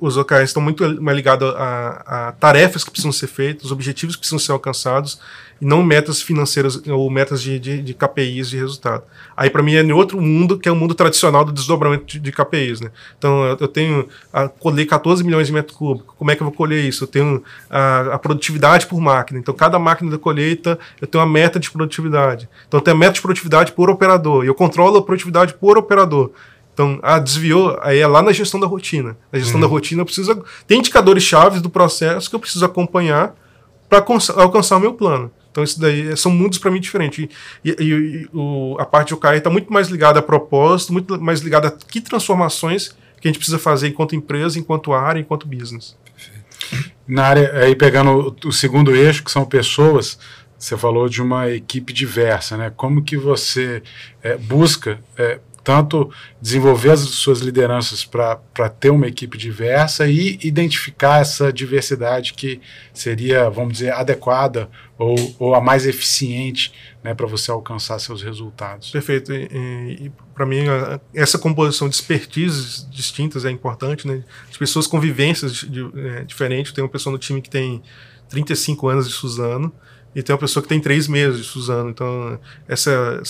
os 0.02 0.18
OKRs 0.18 0.50
estão 0.50 0.62
muito 0.62 1.02
mais 1.02 1.16
ligados 1.16 1.54
a, 1.56 2.30
a 2.30 2.32
tarefas 2.34 2.84
que 2.84 2.90
precisam 2.90 3.12
ser 3.12 3.28
feitas, 3.28 3.66
os 3.66 3.72
objetivos 3.72 4.16
que 4.16 4.22
precisam 4.22 4.40
ser 4.40 4.52
alcançados, 4.52 5.20
e 5.62 5.66
não 5.66 5.84
metas 5.84 6.22
financeiras 6.22 6.82
ou 6.88 7.10
metas 7.10 7.42
de, 7.42 7.60
de, 7.60 7.82
de 7.82 7.94
KPIs 7.94 8.50
de 8.50 8.58
resultado. 8.58 9.04
Aí, 9.36 9.50
para 9.50 9.62
mim, 9.62 9.76
é 9.76 9.82
em 9.82 9.92
outro 9.92 10.22
mundo, 10.22 10.58
que 10.58 10.68
é 10.68 10.72
o 10.72 10.76
mundo 10.76 10.94
tradicional 10.94 11.44
do 11.44 11.52
desdobramento 11.52 12.06
de, 12.06 12.20
de 12.20 12.32
KPIs. 12.32 12.82
Né? 12.82 12.92
Então, 13.18 13.58
eu 13.60 13.68
tenho, 13.68 14.08
a, 14.32 14.48
colher 14.48 14.86
14 14.86 15.24
milhões 15.24 15.48
de 15.48 15.54
metros 15.54 15.78
cúbicos, 15.78 16.16
como 16.18 16.32
é 16.32 16.36
que 16.36 16.42
eu 16.42 16.46
vou 16.46 16.56
colher 16.56 16.84
isso? 16.84 17.04
Eu 17.04 17.08
tenho 17.08 17.44
a, 17.70 18.14
a, 18.14 18.20
produtividade 18.20 18.88
por 18.88 19.00
máquina. 19.00 19.40
Então, 19.40 19.54
cada 19.54 19.78
máquina 19.78 20.12
da 20.12 20.18
colheita, 20.18 20.80
eu 21.02 21.08
tenho 21.08 21.24
uma 21.24 21.32
meta 21.32 21.60
de 21.60 21.70
produtividade. 21.70 22.50
Então, 22.68 22.80
eu 22.80 22.84
tenho 22.84 22.96
a 22.96 23.00
meta 23.00 23.14
de 23.14 23.22
produtividade 23.22 23.72
por 23.72 23.90
operador, 23.90 24.44
e 24.44 24.48
eu 24.48 24.56
controlo 24.56 24.98
a 24.98 25.04
produtividade 25.04 25.54
por 25.54 25.78
operador. 25.78 26.32
Então, 26.78 27.00
ah, 27.02 27.18
desviou, 27.18 27.76
aí 27.82 27.98
é 27.98 28.06
lá 28.06 28.22
na 28.22 28.32
gestão 28.32 28.60
da 28.60 28.68
rotina. 28.68 29.18
Na 29.32 29.40
gestão 29.40 29.56
uhum. 29.56 29.62
da 29.62 29.68
rotina, 29.68 30.02
eu 30.02 30.06
preciso. 30.06 30.44
Tem 30.68 30.78
indicadores 30.78 31.24
chaves 31.24 31.60
do 31.60 31.72
processo 31.72 32.30
que 32.30 32.36
eu 32.36 32.40
preciso 32.40 32.64
acompanhar 32.64 33.34
para 33.90 34.06
alcançar 34.36 34.78
o 34.78 34.80
meu 34.80 34.94
plano. 34.94 35.32
Então, 35.52 35.64
isso 35.64 35.80
daí 35.80 36.16
são 36.16 36.32
mundos 36.32 36.58
para 36.58 36.70
mim 36.70 36.80
diferentes. 36.80 37.28
E, 37.64 37.70
e, 37.70 37.84
e 37.84 38.30
o, 38.34 38.76
a 38.80 38.86
parte 38.86 39.10
de 39.10 39.14
OKR 39.14 39.36
está 39.36 39.50
muito 39.50 39.72
mais 39.72 39.88
ligada 39.88 40.20
a 40.20 40.24
propósito, 40.24 40.94
muito 40.94 41.20
mais 41.22 41.42
ligada 41.42 41.70
a 41.70 41.72
que 41.72 42.02
transformações 42.02 42.96
que 43.20 43.28
a 43.28 43.30
gente 43.30 43.40
precisa 43.40 43.58
fazer 43.58 43.88
enquanto 43.88 44.16
empresa, 44.16 44.60
enquanto 44.60 44.94
área, 44.94 45.20
enquanto 45.20 45.48
business. 45.48 45.98
Na 47.08 47.24
área, 47.24 47.52
aí 47.64 47.76
pegando 47.76 48.38
o, 48.44 48.50
o 48.50 48.52
segundo 48.52 48.96
eixo, 48.96 49.24
que 49.24 49.32
são 49.32 49.46
pessoas, 49.46 50.20
você 50.58 50.76
falou 50.76 51.08
de 51.08 51.22
uma 51.22 51.50
equipe 51.50 51.94
diversa, 51.94 52.58
né? 52.58 52.72
Como 52.76 53.04
que 53.04 53.16
você 53.16 53.82
é, 54.22 54.36
busca 54.38 55.00
é, 55.18 55.40
tanto 55.68 56.10
desenvolver 56.42 56.92
as 56.92 57.02
suas 57.02 57.42
lideranças 57.42 58.06
para 58.06 58.70
ter 58.80 58.90
uma 58.90 59.06
equipe 59.06 59.38
diversa 59.38 60.08
e 60.08 60.40
identificar 60.42 61.20
essa 61.20 61.52
diversidade 61.52 62.34
que 62.36 62.62
seria, 62.94 63.50
vamos 63.50 63.74
dizer, 63.74 63.92
adequada 63.92 64.70
ou, 64.98 65.36
ou 65.38 65.54
a 65.54 65.60
mais 65.60 65.86
eficiente 65.86 66.72
né, 67.04 67.14
para 67.14 67.28
você 67.28 67.52
alcançar 67.52 68.00
seus 68.00 68.24
resultados. 68.24 68.92
Perfeito. 68.92 69.34
E, 69.34 70.06
e, 70.06 70.12
para 70.34 70.46
mim, 70.46 70.60
essa 71.14 71.38
composição 71.38 71.90
de 71.90 71.96
expertises 71.96 72.88
distintas 72.90 73.44
é 73.44 73.52
importante. 73.52 74.08
Né? 74.08 74.24
As 74.50 74.56
pessoas 74.56 74.88
com 74.88 75.02
vivências 75.02 75.52
de, 75.52 75.82
é, 75.98 76.24
diferentes. 76.24 76.72
Tem 76.72 76.82
uma 76.82 76.90
pessoa 76.90 77.12
no 77.12 77.20
time 77.20 77.42
que 77.42 77.50
tem 77.50 77.84
35 78.30 78.88
anos 78.88 79.06
de 79.06 79.14
Suzano 79.14 79.74
e 80.18 80.24
tem 80.24 80.34
uma 80.34 80.40
pessoa 80.40 80.64
que 80.64 80.68
tem 80.68 80.80
três 80.80 81.08
meses 81.08 81.46
Suzano. 81.46 81.92
Então, 81.92 82.40
essa 82.68 83.22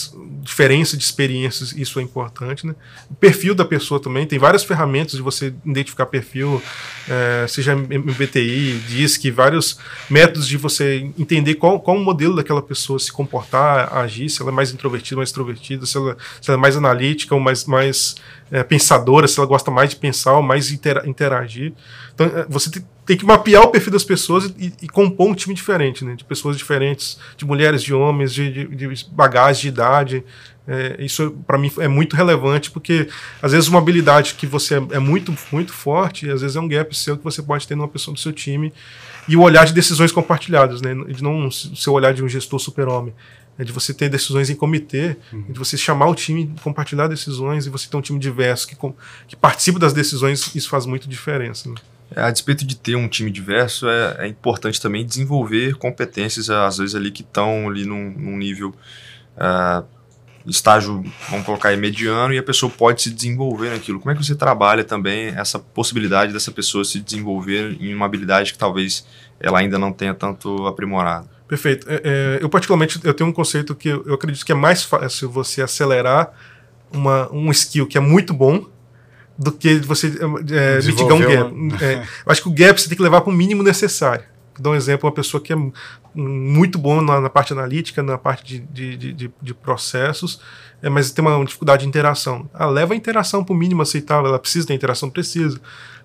diferença 0.42 0.96
de 0.96 1.04
experiências, 1.04 1.74
isso 1.74 2.00
é 2.00 2.02
importante. 2.02 2.66
Né? 2.66 2.74
O 3.12 3.14
perfil 3.14 3.54
da 3.54 3.66
pessoa 3.66 4.00
também, 4.00 4.26
tem 4.26 4.40
várias 4.40 4.64
ferramentas 4.64 5.12
de 5.12 5.22
você 5.22 5.54
identificar 5.66 6.06
perfil, 6.06 6.64
é, 7.10 7.46
seja 7.46 7.76
MBTI, 7.76 8.82
DISC, 8.88 9.30
vários 9.32 9.78
métodos 10.10 10.48
de 10.48 10.56
você 10.56 11.12
entender 11.20 11.56
qual, 11.56 11.78
qual 11.82 11.98
o 11.98 12.00
modelo 12.00 12.38
daquela 12.38 12.62
pessoa 12.62 12.98
se 12.98 13.12
comportar, 13.12 13.94
agir, 13.94 14.30
se 14.30 14.42
ela 14.42 14.50
é 14.50 14.54
mais 14.54 14.72
introvertida, 14.72 15.18
mais 15.18 15.28
extrovertida, 15.28 15.86
se 15.86 15.98
ela, 15.98 16.16
se 16.42 16.50
ela 16.50 16.58
é 16.58 16.62
mais 16.62 16.78
analítica 16.78 17.36
ou 17.36 17.42
mais, 17.42 17.66
mais 17.66 18.16
é, 18.50 18.64
pensadora, 18.64 19.28
se 19.28 19.38
ela 19.38 19.46
gosta 19.46 19.70
mais 19.70 19.90
de 19.90 19.98
pensar 19.98 20.38
ou 20.38 20.42
mais 20.42 20.72
interagir. 20.72 21.74
Então, 22.14 22.28
é, 22.28 22.46
você 22.48 22.72
tem, 22.72 22.82
tem 23.08 23.16
que 23.16 23.26
mapear 23.26 23.64
o 23.64 23.70
perfil 23.70 23.94
das 23.94 24.04
pessoas 24.04 24.54
e, 24.60 24.74
e, 24.82 24.88
compor 24.90 25.30
um 25.30 25.34
time 25.34 25.56
diferente, 25.56 26.04
né? 26.04 26.14
De 26.14 26.26
pessoas 26.26 26.58
diferentes, 26.58 27.18
de 27.38 27.46
mulheres, 27.46 27.82
de 27.82 27.94
homens, 27.94 28.34
de, 28.34 28.52
de, 28.52 28.76
de 28.76 29.06
bagagem, 29.10 29.62
de 29.62 29.68
idade. 29.70 30.24
É, 30.68 30.98
isso, 31.00 31.32
para 31.48 31.58
mim, 31.58 31.72
é 31.78 31.88
muito 31.88 32.18
relevante, 32.18 32.70
porque 32.70 33.08
às 33.42 33.54
vezes 33.54 33.70
uma 33.70 33.80
habilidade 33.80 34.34
que 34.34 34.46
você 34.46 34.76
é, 34.76 34.84
é 34.92 35.00
muito, 35.00 35.34
muito 35.54 35.72
forte, 35.72 36.30
às 36.30 36.42
vezes 36.42 36.58
é 36.58 36.60
um 36.60 36.68
gap 36.68 36.94
seu 36.94 37.18
que 37.18 37.24
você 37.24 37.42
pode 37.42 37.66
ter 37.66 37.76
numa 37.76 37.88
pessoa 37.88 38.14
do 38.14 38.20
seu 38.20 38.34
time. 38.34 38.74
E 39.26 39.38
o 39.38 39.42
olhar 39.42 39.66
de 39.66 39.74
decisões 39.74 40.12
compartilhadas, 40.12 40.82
né? 40.82 40.94
De 40.94 41.24
não 41.24 41.48
o 41.48 41.52
seu 41.52 41.94
olhar 41.94 42.14
de 42.14 42.22
um 42.22 42.28
gestor 42.28 42.60
super-homem 42.60 43.14
é 43.58 43.64
de 43.64 43.72
você 43.72 43.92
ter 43.92 44.08
decisões 44.08 44.50
em 44.52 44.56
comitê, 44.56 45.16
uhum. 45.34 45.46
de 45.50 45.58
você 45.58 45.76
chamar 45.76 46.08
o 46.08 46.14
time, 46.14 46.54
compartilhar 46.62 47.08
decisões 47.08 47.66
e 47.66 47.70
você 47.70 47.90
ter 47.90 47.98
um 47.98 48.02
time 48.02 48.20
diverso 48.20 48.68
que, 48.68 48.78
que 49.28 49.36
participa 49.36 49.80
das 49.80 49.94
decisões, 49.94 50.54
isso 50.54 50.70
faz 50.70 50.86
muito 50.86 51.10
diferença. 51.10 51.68
Né? 51.68 51.76
É, 52.16 52.22
a 52.22 52.32
despeito 52.32 52.66
de 52.66 52.76
ter 52.76 52.96
um 52.96 53.08
time 53.08 53.30
diverso, 53.30 53.88
é, 53.88 54.16
é, 54.20 54.28
importante 54.28 54.82
também 54.82 55.06
desenvolver 55.06 55.76
competências, 55.76 56.50
às 56.50 56.78
vezes 56.78 56.96
ali 56.96 57.12
que 57.12 57.22
estão 57.22 57.68
ali 57.68 57.86
num, 57.86 58.12
num 58.12 58.38
nível 58.38 58.74
uh, 59.36 59.86
estágio, 60.46 61.04
vamos 61.30 61.46
colocar 61.46 61.70
aí, 61.70 61.78
mediano, 61.78 62.34
e 62.34 62.38
a 62.38 62.44
pessoa 62.44 62.72
pode 62.72 63.02
se 63.02 63.12
desenvolver 63.12 63.72
naquilo. 63.72 64.00
Como 64.00 64.12
é 64.12 64.16
que 64.16 64.24
você 64.24 64.36
trabalha 64.36 64.84
também 64.84 65.28
essa 65.28 65.60
possibilidade 65.60 66.32
dessa 66.32 66.52
pessoa 66.52 66.86
se 66.86 67.00
desenvolver 67.00 67.76
em 67.80 67.94
uma 67.94 68.06
habilidade 68.06 68.54
que 68.54 68.58
talvez 68.58 69.06
ela 69.40 69.60
ainda 69.60 69.78
não 69.78 69.92
tenha 69.92 70.14
tanto 70.14 70.66
aprimorado? 70.66 71.30
Perfeito. 71.48 71.88
É, 71.90 72.02
é, 72.04 72.40
eu 72.42 72.50
particularmente 72.50 73.00
eu 73.04 73.14
tenho 73.14 73.30
um 73.30 73.34
conceito 73.34 73.76
que 73.76 73.90
eu, 73.90 74.14
acredito 74.14 74.46
que 74.46 74.52
é 74.52 74.56
mais 74.56 74.84
fácil 74.84 75.30
você 75.30 75.62
acelerar 75.62 76.32
uma, 76.92 77.32
um 77.34 77.52
skill 77.52 77.86
que 77.86 77.98
é 77.98 78.02
muito 78.02 78.34
bom 78.34 78.66
do 79.38 79.52
que 79.52 79.76
você 79.80 80.08
é, 80.52 80.82
mitigar 80.82 81.14
um 81.14 81.20
gap. 81.20 81.78
É, 81.84 81.96
eu 82.26 82.32
acho 82.32 82.42
que 82.42 82.50
o 82.50 82.54
gap 82.54 82.80
você 82.82 82.88
tem 82.88 82.98
que 82.98 83.04
levar 83.04 83.22
para 83.22 83.32
o 83.32 83.36
mínimo 83.36 83.62
necessário. 83.62 84.24
Vou 84.56 84.64
dar 84.64 84.70
um 84.72 84.76
exemplo, 84.76 85.08
uma 85.08 85.14
pessoa 85.14 85.42
que 85.42 85.54
é 85.54 85.56
muito 86.16 86.80
bom 86.80 87.02
na, 87.02 87.22
na 87.22 87.30
parte 87.30 87.54
analítica, 87.54 88.02
na 88.02 88.18
parte 88.18 88.60
de, 88.60 88.98
de, 88.98 89.14
de, 89.14 89.32
de 89.40 89.54
processos, 89.54 90.42
é, 90.82 90.90
mas 90.90 91.12
tem 91.12 91.24
uma 91.24 91.46
dificuldade 91.46 91.84
de 91.84 91.88
interação. 91.88 92.50
Ah, 92.54 92.66
leva 92.66 92.94
a 92.94 92.98
interação 92.98 93.44
para 93.44 93.54
o 93.54 93.58
mínimo 93.58 93.82
aceitável, 93.82 94.28
ela 94.28 94.40
precisa 94.40 94.68
da 94.68 94.74
interação, 94.74 95.10
precisa. 95.10 95.60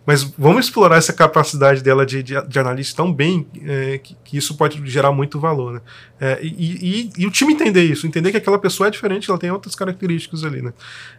Mas 0.05 0.23
vamos 0.37 0.67
explorar 0.67 0.97
essa 0.97 1.13
capacidade 1.13 1.83
dela 1.83 2.05
de, 2.05 2.23
de, 2.23 2.35
de 2.49 2.59
analista 2.59 2.97
tão 2.97 3.13
bem 3.13 3.47
é, 3.65 3.99
que, 3.99 4.17
que, 4.25 4.37
isso 4.37 4.57
pode 4.57 4.85
gerar 4.91 5.13
muito 5.13 5.39
valor. 5.39 5.75
Né? 5.75 5.81
É, 6.21 6.41
e, 6.43 6.49
e, 6.49 7.11
e, 7.19 7.27
o 7.27 7.31
time 7.31 7.53
entender 7.53 7.85
isso, 7.85 8.07
entender 8.07 8.33
que 8.33 8.37
aquela 8.37 8.59
pessoa 8.59 8.89
é 8.89 8.91
diferente, 8.91 9.31
ela 9.31 9.39
tem 9.39 9.51
outras 9.51 9.75
características 9.75 10.43
ali. 10.45 10.61
Né? 10.61 10.73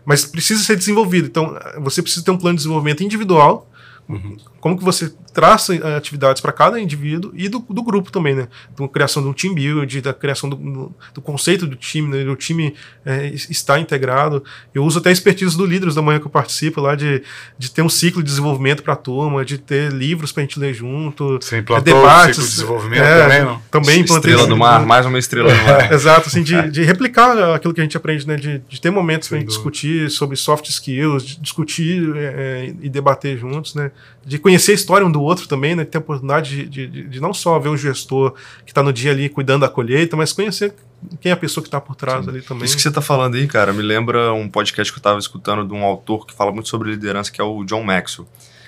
Mas 0.06 0.26
precisa 0.26 0.62
ser 0.64 0.76
desenvolvido. 0.76 1.28
Então, 1.28 1.58
você 1.80 2.02
precisa 2.02 2.26
ter 2.26 2.32
um 2.32 2.38
plano 2.38 2.58
de 2.58 2.64
desenvolvimento 2.64 3.04
individual 3.04 3.70
Uhum. 4.08 4.38
Como 4.60 4.78
que 4.78 4.84
você 4.84 5.12
traça 5.34 5.74
uh, 5.74 5.98
atividades 5.98 6.42
para 6.42 6.52
cada 6.52 6.80
indivíduo 6.80 7.32
e 7.34 7.50
do, 7.50 7.60
do, 7.60 7.82
grupo 7.82 8.12
também, 8.12 8.36
né? 8.36 8.48
Da 8.78 8.88
criação 8.88 9.24
do 9.24 9.34
team 9.34 9.54
build, 9.54 10.02
da 10.02 10.14
criação 10.14 10.50
do, 10.50 10.94
do, 11.14 11.22
conceito 11.22 11.66
do 11.66 11.76
time, 11.76 12.08
né? 12.08 12.24
do 12.24 12.36
time 12.36 12.76
é, 13.06 13.28
está 13.28 13.80
integrado. 13.80 14.44
Eu 14.74 14.84
uso 14.84 15.00
até 15.00 15.10
a 15.10 15.12
expertise 15.12 15.58
do 15.58 15.66
Líderes 15.66 15.96
da 15.96 16.02
manhã 16.02 16.20
que 16.20 16.28
eu 16.28 16.32
participo 16.32 16.80
lá 16.80 16.96
de, 16.96 17.24
de 17.58 17.72
ter 17.72 17.82
um 17.82 17.90
ciclo 17.90 18.22
de 18.22 18.30
desenvolvimento 18.30 18.84
para 18.84 18.94
a 18.94 18.98
turma, 18.98 19.44
de 19.44 19.58
ter 19.58 19.92
livros 19.92 20.32
para 20.32 20.44
a 20.44 20.46
gente 20.46 20.60
ler 20.60 20.74
junto. 20.74 21.40
Você 21.42 21.58
implantou 21.58 21.94
debates, 21.94 22.38
o 22.38 22.42
ciclo 22.42 22.48
de 22.48 22.56
desenvolvimento 22.56 23.04
é, 23.04 23.22
também, 23.24 23.44
não? 23.44 23.62
Também 23.72 24.02
Estrela 24.02 24.48
do 24.48 24.58
mar, 24.58 24.86
mais 24.86 25.06
uma 25.06 25.18
estrela 25.18 25.52
do 25.52 25.64
mar. 25.64 25.92
Exato, 25.92 26.28
assim, 26.28 26.44
de, 26.44 26.62
de, 26.70 26.84
replicar 26.84 27.56
aquilo 27.56 27.74
que 27.74 27.82
a 27.82 27.84
gente 27.84 27.98
aprende, 27.98 28.28
né? 28.28 28.36
De, 28.36 28.60
de 28.60 28.82
ter 28.82 28.92
momentos 28.92 29.30
para 29.30 29.44
discutir 29.44 30.10
sobre 30.12 30.36
soft 30.36 30.68
skills, 30.68 31.26
de 31.26 31.40
discutir 31.40 32.14
é, 32.16 32.74
e 32.82 32.90
debater 32.90 33.38
juntos, 33.38 33.74
né? 33.74 33.92
De 34.26 34.38
conhecer 34.38 34.72
a 34.72 34.76
história 34.76 35.06
um 35.06 35.12
do 35.12 35.22
outro 35.22 35.48
também, 35.48 35.76
né? 35.76 35.84
Ter 35.84 35.98
a 35.98 36.02
oportunidade 36.02 36.66
de, 36.66 36.88
de, 36.88 37.04
de 37.08 37.20
não 37.20 37.34
só 37.34 37.60
ver 37.60 37.70
o 37.70 37.78
gestor 37.78 38.34
que 38.66 38.72
está 38.72 38.82
no 38.82 38.94
dia 38.94 39.12
ali 39.12 39.28
cuidando 39.30 39.62
da 39.62 39.70
colheita, 39.70 40.16
mas 40.16 40.32
conhecer 40.32 40.74
quem 41.20 41.30
é 41.30 41.34
a 41.34 41.38
pessoa 41.38 41.62
que 41.62 41.68
está 41.68 41.82
por 41.82 41.96
trás 41.96 42.24
Sim. 42.24 42.32
ali 42.32 42.42
também. 42.42 42.64
Isso 42.64 42.76
que 42.76 42.82
você 42.82 42.90
está 42.90 43.02
falando 43.02 43.36
aí, 43.36 43.46
cara, 43.48 43.74
me 43.74 43.82
lembra 43.82 44.34
um 44.34 44.48
podcast 44.48 44.92
que 44.92 44.98
eu 44.98 45.02
estava 45.02 45.20
escutando 45.20 45.68
de 45.68 45.74
um 45.74 45.84
autor 45.84 46.26
que 46.26 46.34
fala 46.34 46.52
muito 46.52 46.70
sobre 46.70 46.92
liderança, 46.92 47.32
que 47.32 47.42
é 47.42 47.44
o 47.44 47.64
John 47.66 47.84
Maxwell. 47.84 48.28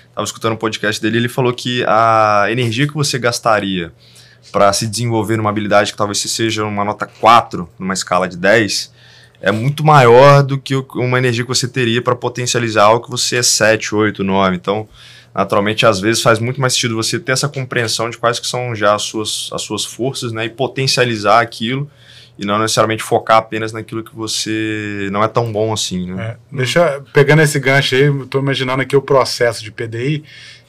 Estava 0.10 0.26
escutando 0.26 0.54
um 0.54 0.58
podcast 0.58 1.02
dele 1.02 1.18
e 1.18 1.20
ele 1.22 1.30
falou 1.30 1.54
que 1.54 1.84
a 1.88 2.48
energia 2.50 2.88
que 2.88 2.94
você 2.94 3.18
gastaria 3.18 3.92
para 4.52 4.72
se 4.74 4.88
desenvolver 4.88 5.38
numa 5.38 5.50
habilidade 5.50 5.92
que 5.92 5.98
talvez 5.98 6.20
seja 6.20 6.64
uma 6.64 6.86
nota 6.86 7.06
4 7.06 7.68
numa 7.78 7.94
escala 7.94 8.28
de 8.28 8.38
10 8.38 8.94
é 9.42 9.52
muito 9.52 9.86
maior 9.86 10.42
do 10.42 10.58
que 10.58 10.76
uma 10.96 11.18
energia 11.18 11.44
que 11.44 11.50
você 11.50 11.68
teria 11.68 12.02
para 12.02 12.16
potencializar 12.16 12.86
algo 12.86 13.06
que 13.06 13.12
você 13.12 13.38
é 13.38 13.44
7, 13.44 13.94
8, 13.94 14.24
9. 14.24 14.56
Então, 14.56 14.88
naturalmente, 15.36 15.86
às 15.86 16.00
vezes 16.00 16.22
faz 16.22 16.40
muito 16.40 16.62
mais 16.62 16.74
sentido 16.74 16.96
você 16.96 17.20
ter 17.20 17.34
essa 17.34 17.50
compreensão 17.50 18.10
de 18.10 18.18
quais 18.18 18.40
que 18.40 18.48
são 18.48 18.74
já 18.74 18.96
as 18.96 19.02
suas, 19.02 19.50
as 19.52 19.62
suas 19.62 19.84
forças, 19.84 20.32
né, 20.32 20.46
e 20.46 20.50
potencializar 20.50 21.42
aquilo 21.42 21.92
e 22.38 22.46
não 22.46 22.58
necessariamente 22.58 23.04
focar 23.04 23.38
apenas 23.38 23.72
naquilo 23.74 24.04
que 24.04 24.16
você 24.16 25.10
não 25.12 25.24
é 25.24 25.28
tão 25.28 25.52
bom 25.52 25.72
assim, 25.72 26.12
né? 26.12 26.32
É, 26.32 26.38
deixa, 26.52 27.02
pegando 27.14 27.42
esse 27.42 27.60
gancho 27.60 27.96
aí, 27.96 28.04
estou 28.24 28.42
imaginando 28.42 28.82
aqui 28.82 28.96
o 28.96 29.02
processo 29.02 29.64
de 29.64 29.72
PDI 29.72 30.24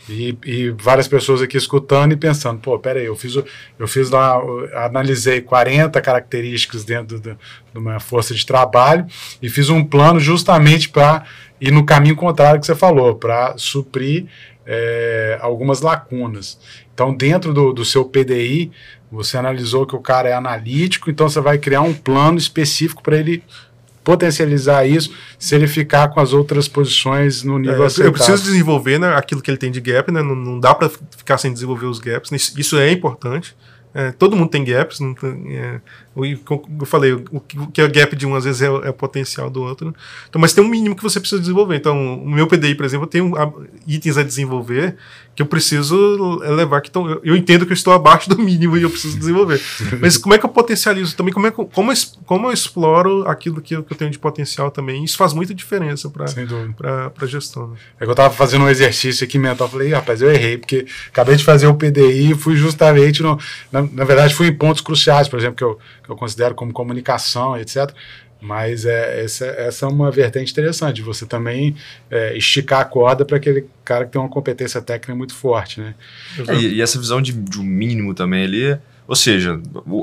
e, 0.09 0.39
e, 0.45 0.71
várias 0.71 1.09
pessoas 1.09 1.43
aqui 1.43 1.57
escutando 1.57 2.12
e 2.12 2.17
pensando, 2.17 2.61
pô, 2.61 2.79
peraí, 2.79 3.07
eu 3.07 3.17
fiz, 3.17 3.35
eu 3.79 3.89
fiz 3.89 4.11
lá, 4.11 4.37
eu 4.37 4.79
analisei 4.79 5.41
40 5.41 6.01
características 6.01 6.85
dentro 6.85 7.19
de, 7.19 7.37
uma 7.75 7.99
força 7.99 8.33
de 8.33 8.47
trabalho 8.47 9.05
e 9.43 9.49
fiz 9.49 9.69
um 9.69 9.83
plano 9.83 10.21
justamente 10.21 10.89
para 10.89 11.25
ir 11.61 11.73
no 11.73 11.85
caminho 11.85 12.14
contrário 12.14 12.61
que 12.61 12.67
você 12.67 12.77
falou, 12.77 13.17
para 13.17 13.55
suprir 13.59 14.27
é, 14.67 15.39
algumas 15.41 15.81
lacunas. 15.81 16.59
Então, 16.93 17.14
dentro 17.14 17.55
do, 17.55 17.73
do 17.73 17.85
seu 17.85 18.05
PDI, 18.05 18.73
você 19.11 19.37
analisou 19.37 19.87
que 19.87 19.95
o 19.95 20.01
cara 20.01 20.29
é 20.29 20.33
analítico, 20.33 21.11
então 21.11 21.29
você 21.29 21.41
vai 21.41 21.59
criar 21.59 21.83
um 21.83 21.95
plano 21.95 22.39
específico 22.39 23.03
para 23.03 23.17
ele 23.17 23.43
potencializar 24.03 24.87
isso 24.87 25.12
se 25.37 25.55
ele 25.57 25.67
ficar 25.67 26.09
com 26.09 26.21
as 26.21 26.33
outras 26.33 26.69
posições 26.69 27.43
no 27.43 27.59
nível 27.59 27.83
é, 27.83 27.87
aceitável. 27.87 28.07
Eu 28.07 28.12
preciso 28.12 28.43
desenvolver 28.45 28.99
né, 28.99 29.14
aquilo 29.17 29.43
que 29.43 29.51
ele 29.51 29.59
tem 29.59 29.71
de 29.71 29.81
gap, 29.81 30.12
né, 30.12 30.23
não, 30.23 30.35
não 30.35 30.61
dá 30.61 30.75
para 30.75 30.89
ficar 31.17 31.39
sem 31.39 31.53
desenvolver 31.53 31.87
os 31.87 31.99
gaps, 31.99 32.31
isso 32.57 32.79
é 32.79 32.91
importante. 32.91 33.57
É, 33.93 34.12
todo 34.12 34.37
mundo 34.37 34.51
tem 34.51 34.62
gaps, 34.62 35.01
não 35.01 35.14
tem, 35.14 35.57
é, 35.57 35.81
eu 36.25 36.87
falei, 36.87 37.12
o 37.12 37.41
que 37.41 37.81
é 37.81 37.89
gap 37.89 38.17
de 38.17 38.27
um 38.27 38.35
às 38.35 38.45
vezes 38.45 38.62
é, 38.62 38.67
é 38.67 38.91
o 38.91 38.95
potencial 38.95 39.51
do 39.51 39.62
outro. 39.62 39.95
Então, 40.29 40.41
mas 40.41 40.53
tem 40.53 40.64
um 40.64 40.69
mínimo 40.69 40.97
que 40.97 41.03
você 41.03 41.21
precisa 41.21 41.41
desenvolver. 41.41 41.77
Então, 41.77 42.23
o 42.23 42.31
meu 42.31 42.47
PDI, 42.47 42.75
por 42.75 42.87
exemplo, 42.87 43.07
tem 43.07 43.23
itens 43.87 44.17
a 44.17 44.23
desenvolver 44.23 44.97
que 45.37 45.43
eu 45.43 45.47
preciso 45.47 46.39
levar 46.39 46.81
que 46.81 46.89
estão. 46.89 47.21
Eu 47.23 47.37
entendo 47.37 47.67
que 47.67 47.73
eu 47.73 47.75
estou 47.77 47.93
abaixo 47.93 48.31
do 48.31 48.39
mínimo 48.39 48.79
e 48.79 48.83
eu 48.83 48.89
preciso 48.89 49.19
desenvolver. 49.19 49.61
mas 50.01 50.17
como 50.17 50.35
é 50.35 50.39
que 50.39 50.47
eu 50.47 50.49
potencializo 50.49 51.14
também? 51.14 51.33
Como, 51.33 51.47
é 51.47 51.51
que, 51.51 51.62
como, 51.62 51.93
eu, 51.93 51.97
como 52.25 52.49
eu 52.49 52.53
exploro 52.53 53.29
aquilo 53.29 53.61
que 53.61 53.77
eu, 53.77 53.83
que 53.83 53.93
eu 53.93 53.97
tenho 53.97 54.11
de 54.11 54.19
potencial 54.19 54.71
também? 54.71 55.05
Isso 55.05 55.19
faz 55.19 55.35
muita 55.35 55.55
diferença 55.55 56.09
para 56.09 56.25
a 56.25 57.27
gestão. 57.27 57.69
Né? 57.69 57.77
É 58.01 58.05
que 58.05 58.09
eu 58.09 58.12
estava 58.12 58.33
fazendo 58.33 58.64
um 58.64 58.69
exercício 58.69 59.25
aqui 59.25 59.39
mental, 59.39 59.69
falei, 59.69 59.93
rapaz, 59.93 60.23
eu 60.23 60.31
errei, 60.31 60.57
porque 60.57 60.87
acabei 61.09 61.37
de 61.37 61.45
fazer 61.45 61.67
o 61.67 61.75
PDI 61.75 62.31
e 62.31 62.35
fui 62.35 62.57
justamente 62.57 63.23
no. 63.23 63.39
Na, 63.71 63.83
na 63.83 64.05
verdade, 64.05 64.35
fui 64.35 64.47
em 64.47 64.55
pontos 64.55 64.81
cruciais, 64.81 65.29
por 65.29 65.39
exemplo, 65.39 65.57
que 65.57 65.64
eu 65.64 65.79
que 66.07 66.13
eu 66.13 66.17
considero 66.17 66.55
como 66.55 66.73
comunicação, 66.73 67.57
etc. 67.59 67.93
Mas 68.41 68.85
é, 68.85 69.25
essa, 69.25 69.47
essa 69.47 69.87
é 69.87 69.89
uma 69.89 70.11
vertente 70.11 70.53
interessante, 70.53 71.03
você 71.03 71.27
também 71.27 71.75
é, 72.11 72.37
esticar 72.37 72.81
a 72.81 72.85
corda 72.85 73.25
para 73.25 73.37
aquele 73.37 73.67
cara 73.85 74.05
que 74.05 74.13
tem 74.13 74.21
uma 74.21 74.29
competência 74.29 74.81
técnica 74.81 75.15
muito 75.15 75.35
forte. 75.35 75.81
Né? 75.81 75.95
É, 76.47 76.55
e, 76.55 76.83
essa 76.83 76.99
visão 76.99 77.21
de, 77.21 77.33
de 77.33 77.59
um 77.59 77.65
mínimo 77.65 78.15
também 78.15 78.45
ali, 78.45 78.79
ou 79.09 79.17
seja, 79.17 79.61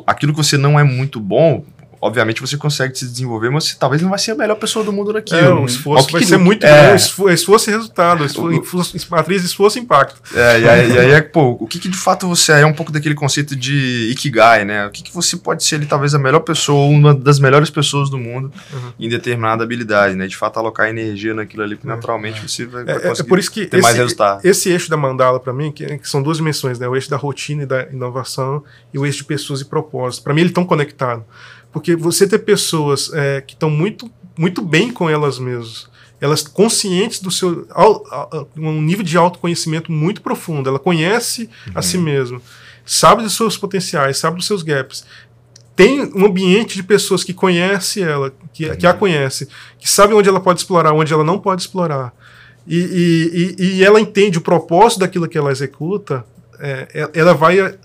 aquilo 0.07 0.33
que 0.33 0.37
você 0.37 0.57
não 0.57 0.79
é 0.79 0.83
muito 0.83 1.19
bom, 1.19 1.63
obviamente 2.03 2.41
você 2.41 2.57
consegue 2.57 2.97
se 2.99 3.07
desenvolver, 3.07 3.49
mas 3.49 3.63
você 3.63 3.75
talvez 3.79 4.01
não 4.01 4.09
vai 4.09 4.19
ser 4.19 4.31
a 4.31 4.35
melhor 4.35 4.55
pessoa 4.55 4.83
do 4.83 4.91
mundo 4.91 5.13
naquilo. 5.13 5.39
É, 5.39 5.53
o 5.53 5.65
esforço 5.65 6.11
vai 6.11 6.21
ser 6.21 6.37
muito 6.37 6.65
é, 6.65 6.89
bom, 6.89 7.29
esforço 7.29 7.69
e 7.69 7.73
resultado, 7.73 8.25
esforço, 8.25 8.97
matriz 9.09 9.41
esforço 9.41 9.77
e 9.77 9.81
impacto. 9.81 10.21
É, 10.35 10.59
e 10.59 10.67
aí, 10.67 10.91
e 10.91 10.99
aí 10.99 11.11
é, 11.11 11.21
pô, 11.23 11.57
o 11.57 11.65
que, 11.65 11.79
que, 11.79 11.87
de 11.87 11.97
fato 11.97 12.27
você 12.27 12.51
é, 12.51 12.61
é 12.61 12.65
um 12.65 12.73
pouco 12.73 12.91
daquele 12.91 13.15
conceito 13.15 13.55
de 13.55 14.09
Ikigai, 14.11 14.65
né? 14.65 14.85
O 14.85 14.91
que, 14.91 15.01
que 15.01 15.13
você 15.13 15.37
pode 15.37 15.63
ser 15.63 15.75
ali, 15.75 15.85
talvez 15.85 16.13
a 16.13 16.19
melhor 16.19 16.41
pessoa, 16.41 16.89
uma 16.89 17.13
das 17.13 17.39
melhores 17.39 17.69
pessoas 17.69 18.09
do 18.09 18.17
mundo 18.17 18.51
uhum. 18.73 18.91
em 18.99 19.07
determinada 19.07 19.63
habilidade, 19.63 20.13
né? 20.13 20.27
De 20.27 20.35
fato 20.35 20.59
alocar 20.59 20.89
energia 20.89 21.33
naquilo 21.33 21.63
ali, 21.63 21.77
que 21.77 21.87
naturalmente 21.87 22.39
é. 22.43 22.47
você 22.47 22.65
vai, 22.65 22.83
vai 22.83 22.95
é, 22.95 23.11
é, 23.17 23.23
por 23.23 23.39
isso 23.39 23.49
que 23.49 23.65
ter 23.65 23.77
esse, 23.77 23.83
mais 23.83 23.95
resultado. 23.95 24.45
Esse 24.45 24.69
eixo 24.69 24.89
da 24.89 24.97
mandala, 24.97 25.39
para 25.39 25.53
mim, 25.53 25.71
que, 25.71 25.97
que, 25.99 26.09
são 26.09 26.21
duas 26.21 26.35
dimensões, 26.35 26.77
né? 26.79 26.85
O 26.85 26.95
eixo 26.95 27.09
da 27.09 27.15
rotina 27.15 27.63
e 27.63 27.65
da 27.65 27.83
inovação 27.83 28.61
e 28.93 28.99
o 28.99 29.05
eixo 29.05 29.19
de 29.19 29.25
pessoas 29.25 29.61
e 29.61 29.65
propósito. 29.65 30.21
Para 30.21 30.33
mim, 30.33 30.41
eles 30.41 30.49
estão 30.49 30.65
conectados. 30.65 31.23
Porque 31.73 31.95
você 31.95 32.27
ter 32.27 32.39
pessoas 32.39 33.11
é, 33.11 33.41
que 33.41 33.53
estão 33.53 33.69
muito, 33.69 34.09
muito 34.37 34.61
bem 34.61 34.91
com 34.91 35.09
elas 35.09 35.39
mesmas, 35.39 35.89
elas 36.21 36.43
conscientes 36.43 37.19
do 37.19 37.31
seu. 37.31 37.67
um 38.55 38.81
nível 38.81 39.03
de 39.03 39.17
autoconhecimento 39.17 39.91
muito 39.91 40.21
profundo, 40.21 40.69
ela 40.69 40.79
conhece 40.79 41.49
uhum. 41.67 41.73
a 41.75 41.81
si 41.81 41.97
uhum. 41.97 42.03
mesma, 42.03 42.41
sabe 42.85 43.23
dos 43.23 43.35
seus 43.35 43.57
potenciais, 43.57 44.17
sabe 44.17 44.37
dos 44.37 44.45
seus 44.45 44.61
gaps. 44.61 45.03
Tem 45.75 46.01
um 46.15 46.27
ambiente 46.27 46.75
de 46.75 46.83
pessoas 46.83 47.23
que 47.23 47.33
conhece 47.33 48.03
ela, 48.03 48.31
que, 48.53 48.69
uhum. 48.69 48.75
que 48.75 48.85
a 48.85 48.93
conhece, 48.93 49.49
que 49.79 49.89
sabe 49.89 50.13
onde 50.13 50.29
ela 50.29 50.39
pode 50.39 50.59
explorar, 50.59 50.93
onde 50.93 51.11
ela 51.11 51.23
não 51.23 51.39
pode 51.39 51.63
explorar. 51.63 52.13
E, 52.67 52.77
e, 52.77 53.55
e, 53.59 53.65
e 53.77 53.83
ela 53.83 53.99
entende 53.99 54.37
o 54.37 54.41
propósito 54.41 54.99
daquilo 54.99 55.27
que 55.27 55.37
ela 55.37 55.51
executa, 55.51 56.23
é, 56.59 57.09
ela 57.13 57.33
vai 57.33 57.75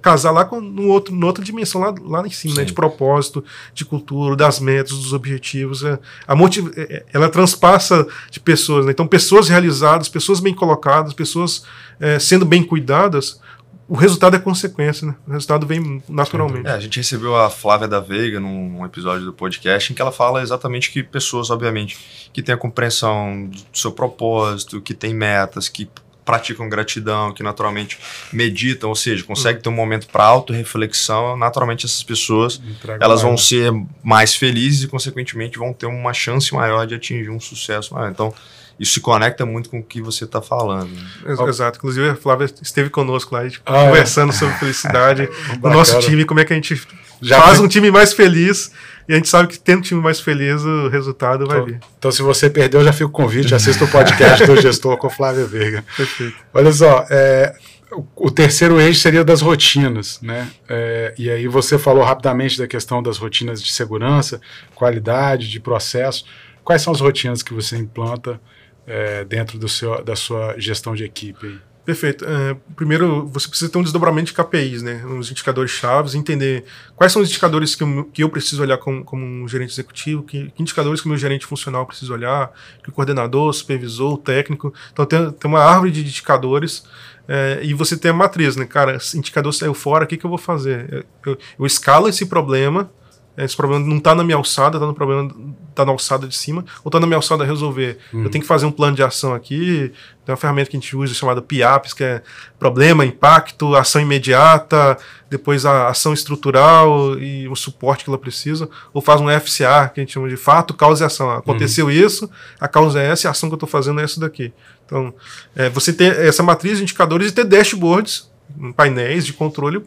casar 0.00 0.30
lá 0.30 0.44
com 0.44 0.60
no 0.60 0.88
outro, 0.88 1.14
no 1.14 1.26
outra 1.26 1.44
dimensão 1.44 1.80
lá, 1.80 1.94
lá 2.02 2.26
em 2.26 2.30
cima, 2.30 2.56
né? 2.56 2.64
De 2.64 2.72
propósito, 2.72 3.44
de 3.74 3.84
cultura, 3.84 4.36
das 4.36 4.60
metas, 4.60 4.92
dos 4.92 5.12
objetivos. 5.12 5.82
É, 5.84 5.98
a 6.26 6.34
motiv 6.34 6.72
é, 6.76 6.82
é, 6.82 7.04
ela 7.12 7.28
transpassa 7.28 8.06
de 8.30 8.40
pessoas, 8.40 8.86
né? 8.86 8.92
Então, 8.92 9.06
pessoas 9.06 9.48
realizadas, 9.48 10.08
pessoas 10.08 10.40
bem 10.40 10.54
colocadas, 10.54 11.12
pessoas 11.12 11.64
é, 12.00 12.18
sendo 12.18 12.44
bem 12.44 12.62
cuidadas, 12.62 13.40
o 13.88 13.94
resultado 13.94 14.34
é 14.34 14.38
consequência, 14.38 15.06
né? 15.06 15.14
O 15.26 15.30
resultado 15.30 15.64
vem 15.66 16.02
naturalmente. 16.08 16.66
É, 16.66 16.72
a 16.72 16.80
gente 16.80 16.96
recebeu 16.98 17.36
a 17.36 17.48
Flávia 17.48 17.86
da 17.86 18.00
Veiga 18.00 18.40
num, 18.40 18.68
num, 18.68 18.84
episódio 18.84 19.24
do 19.24 19.32
podcast 19.32 19.92
em 19.92 19.94
que 19.94 20.02
ela 20.02 20.10
fala 20.10 20.42
exatamente 20.42 20.90
que 20.90 21.02
pessoas, 21.04 21.50
obviamente, 21.50 22.30
que 22.32 22.42
têm 22.42 22.54
a 22.54 22.58
compreensão 22.58 23.46
do 23.46 23.78
seu 23.78 23.92
propósito, 23.92 24.80
que 24.80 24.92
têm 24.92 25.14
metas, 25.14 25.68
que 25.68 25.88
praticam 26.26 26.68
gratidão, 26.68 27.32
que 27.32 27.42
naturalmente 27.42 27.98
meditam, 28.32 28.90
ou 28.90 28.94
seja, 28.96 29.24
conseguem 29.24 29.62
ter 29.62 29.68
um 29.70 29.72
momento 29.72 30.08
para 30.08 30.24
auto-reflexão, 30.24 31.36
naturalmente 31.36 31.86
essas 31.86 32.02
pessoas 32.02 32.60
elas 33.00 33.22
vão 33.22 33.30
mais. 33.30 33.46
ser 33.46 33.72
mais 34.02 34.34
felizes 34.34 34.82
e, 34.82 34.88
consequentemente, 34.88 35.56
vão 35.58 35.72
ter 35.72 35.86
uma 35.86 36.12
chance 36.12 36.52
maior 36.52 36.86
de 36.86 36.94
atingir 36.94 37.30
um 37.30 37.40
sucesso 37.40 37.94
maior. 37.94 38.10
Então, 38.10 38.34
isso 38.78 38.92
se 38.94 39.00
conecta 39.00 39.46
muito 39.46 39.70
com 39.70 39.78
o 39.78 39.82
que 39.82 40.02
você 40.02 40.24
está 40.24 40.42
falando. 40.42 40.90
né? 40.90 41.06
Ex- 41.26 41.40
Exato. 41.40 41.78
Inclusive, 41.78 42.10
a 42.10 42.14
Flávia 42.16 42.44
esteve 42.60 42.90
conosco 42.90 43.34
lá, 43.34 43.40
a 43.42 43.44
gente 43.48 43.62
Ah, 43.64 43.84
é. 43.84 43.86
conversando 43.86 44.32
sobre 44.34 44.54
felicidade, 44.56 45.28
o 45.62 45.68
nosso 45.70 45.98
time, 46.00 46.24
como 46.26 46.40
é 46.40 46.44
que 46.44 46.52
a 46.52 46.56
gente 46.56 46.74
Já 47.22 47.40
faz 47.40 47.60
um 47.60 47.68
time 47.68 47.90
mais 47.90 48.12
feliz. 48.12 48.70
E 49.08 49.12
a 49.12 49.16
gente 49.16 49.28
sabe 49.28 49.48
que 49.48 49.58
tendo 49.58 49.78
um 49.78 49.82
time 49.82 50.00
mais 50.00 50.18
feliz, 50.18 50.62
o 50.62 50.88
resultado 50.88 51.46
vai 51.46 51.64
vir. 51.64 51.80
Então, 51.96 52.10
se 52.10 52.22
você 52.22 52.50
perdeu, 52.50 52.82
já 52.82 52.92
fica 52.92 53.06
o 53.06 53.10
convite, 53.10 53.54
assista 53.54 53.84
o 53.84 53.88
podcast 53.88 54.44
do 54.44 54.60
gestor 54.60 54.96
com 54.96 55.08
Flávia 55.08 55.46
Veiga. 55.46 55.84
Perfeito. 55.96 56.34
Olha 56.52 56.72
só, 56.72 57.06
é, 57.08 57.54
o, 57.92 58.04
o 58.16 58.30
terceiro 58.30 58.80
eixo 58.80 59.00
seria 59.00 59.24
das 59.24 59.40
rotinas, 59.40 60.20
né? 60.20 60.48
É, 60.68 61.14
e 61.16 61.30
aí 61.30 61.46
você 61.46 61.78
falou 61.78 62.02
rapidamente 62.02 62.58
da 62.58 62.66
questão 62.66 63.00
das 63.00 63.16
rotinas 63.16 63.62
de 63.62 63.72
segurança, 63.72 64.40
qualidade, 64.74 65.48
de 65.48 65.60
processo. 65.60 66.24
Quais 66.64 66.82
são 66.82 66.92
as 66.92 67.00
rotinas 67.00 67.44
que 67.44 67.54
você 67.54 67.76
implanta 67.76 68.40
é, 68.86 69.24
dentro 69.24 69.56
do 69.56 69.68
seu, 69.68 70.02
da 70.02 70.16
sua 70.16 70.56
gestão 70.58 70.96
de 70.96 71.04
equipe? 71.04 71.46
aí? 71.46 71.58
Perfeito. 71.86 72.24
É, 72.24 72.56
primeiro, 72.74 73.28
você 73.28 73.48
precisa 73.48 73.70
ter 73.70 73.78
um 73.78 73.82
desdobramento 73.82 74.26
de 74.26 74.32
KPIs, 74.32 74.82
né? 74.82 75.06
Os 75.06 75.30
indicadores 75.30 75.70
chaves, 75.70 76.16
entender 76.16 76.64
quais 76.96 77.12
são 77.12 77.22
os 77.22 77.28
indicadores 77.28 77.76
que 77.76 77.84
eu, 77.84 78.04
que 78.12 78.24
eu 78.24 78.28
preciso 78.28 78.60
olhar 78.60 78.76
como, 78.76 79.04
como 79.04 79.24
um 79.24 79.46
gerente 79.46 79.70
executivo, 79.70 80.24
que, 80.24 80.50
que 80.50 80.60
indicadores 80.60 81.00
que 81.00 81.06
o 81.06 81.10
meu 81.10 81.16
gerente 81.16 81.46
funcional 81.46 81.86
precisa 81.86 82.12
olhar, 82.12 82.50
que 82.82 82.88
o 82.88 82.92
coordenador, 82.92 83.52
supervisor, 83.52 84.18
técnico. 84.18 84.74
Então, 84.92 85.06
tem, 85.06 85.30
tem 85.30 85.48
uma 85.48 85.60
árvore 85.60 85.92
de 85.92 86.00
indicadores 86.00 86.82
é, 87.28 87.60
e 87.62 87.72
você 87.72 87.96
tem 87.96 88.10
a 88.10 88.14
matriz, 88.14 88.56
né? 88.56 88.64
Cara, 88.66 88.96
esse 88.96 89.16
indicador 89.16 89.54
saiu 89.54 89.72
fora, 89.72 90.04
o 90.04 90.08
que, 90.08 90.16
que 90.16 90.26
eu 90.26 90.30
vou 90.30 90.38
fazer? 90.38 90.92
Eu, 90.92 91.32
eu, 91.32 91.38
eu 91.60 91.66
escalo 91.66 92.08
esse 92.08 92.26
problema, 92.26 92.90
esse 93.38 93.56
problema 93.56 93.86
não 93.86 93.98
está 93.98 94.12
na 94.12 94.24
minha 94.24 94.36
alçada, 94.36 94.76
está 94.76 94.86
no 94.88 94.94
problema 94.94 95.32
tá 95.76 95.84
na 95.84 95.92
alçada 95.92 96.26
de 96.26 96.34
cima, 96.34 96.64
ou 96.82 96.88
está 96.88 96.98
na 96.98 97.06
minha 97.06 97.16
alçada 97.16 97.44
a 97.44 97.46
resolver. 97.46 97.98
Eu 98.12 98.30
tenho 98.30 98.42
que 98.42 98.48
fazer 98.48 98.66
um 98.66 98.72
plano 98.72 98.96
de 98.96 99.02
ação 99.02 99.34
aqui. 99.34 99.92
Tem 100.24 100.32
uma 100.32 100.36
ferramenta 100.36 100.70
que 100.70 100.76
a 100.76 100.80
gente 100.80 100.96
usa 100.96 101.14
chamada 101.14 101.40
PIAPS, 101.40 101.92
que 101.92 102.02
é 102.02 102.22
problema, 102.58 103.04
impacto, 103.04 103.76
ação 103.76 104.00
imediata, 104.00 104.98
depois 105.30 105.64
a 105.64 105.88
ação 105.88 106.12
estrutural 106.12 107.18
e 107.18 107.46
o 107.48 107.54
suporte 107.54 108.04
que 108.04 108.10
ela 108.10 108.18
precisa. 108.18 108.68
Ou 108.92 109.00
faz 109.00 109.20
um 109.20 109.28
FCA, 109.28 109.90
que 109.92 110.00
a 110.00 110.02
gente 110.02 110.12
chama 110.12 110.28
de 110.28 110.36
fato, 110.36 110.74
causa 110.74 111.04
e 111.04 111.06
ação. 111.06 111.30
Aconteceu 111.30 111.90
isso, 111.90 112.28
a 112.58 112.66
causa 112.66 113.00
é 113.00 113.06
essa, 113.10 113.26
e 113.26 113.28
a 113.28 113.30
ação 113.30 113.48
que 113.48 113.54
eu 113.54 113.56
estou 113.56 113.68
fazendo 113.68 114.00
é 114.00 114.04
essa 114.04 114.18
daqui. 114.18 114.52
Então, 114.84 115.12
é, 115.54 115.68
você 115.68 115.92
ter 115.92 116.18
essa 116.20 116.42
matriz 116.42 116.78
de 116.78 116.84
indicadores 116.84 117.30
e 117.30 117.34
ter 117.34 117.44
dashboards, 117.44 118.30
painéis 118.76 119.26
de 119.26 119.32
controle 119.32 119.82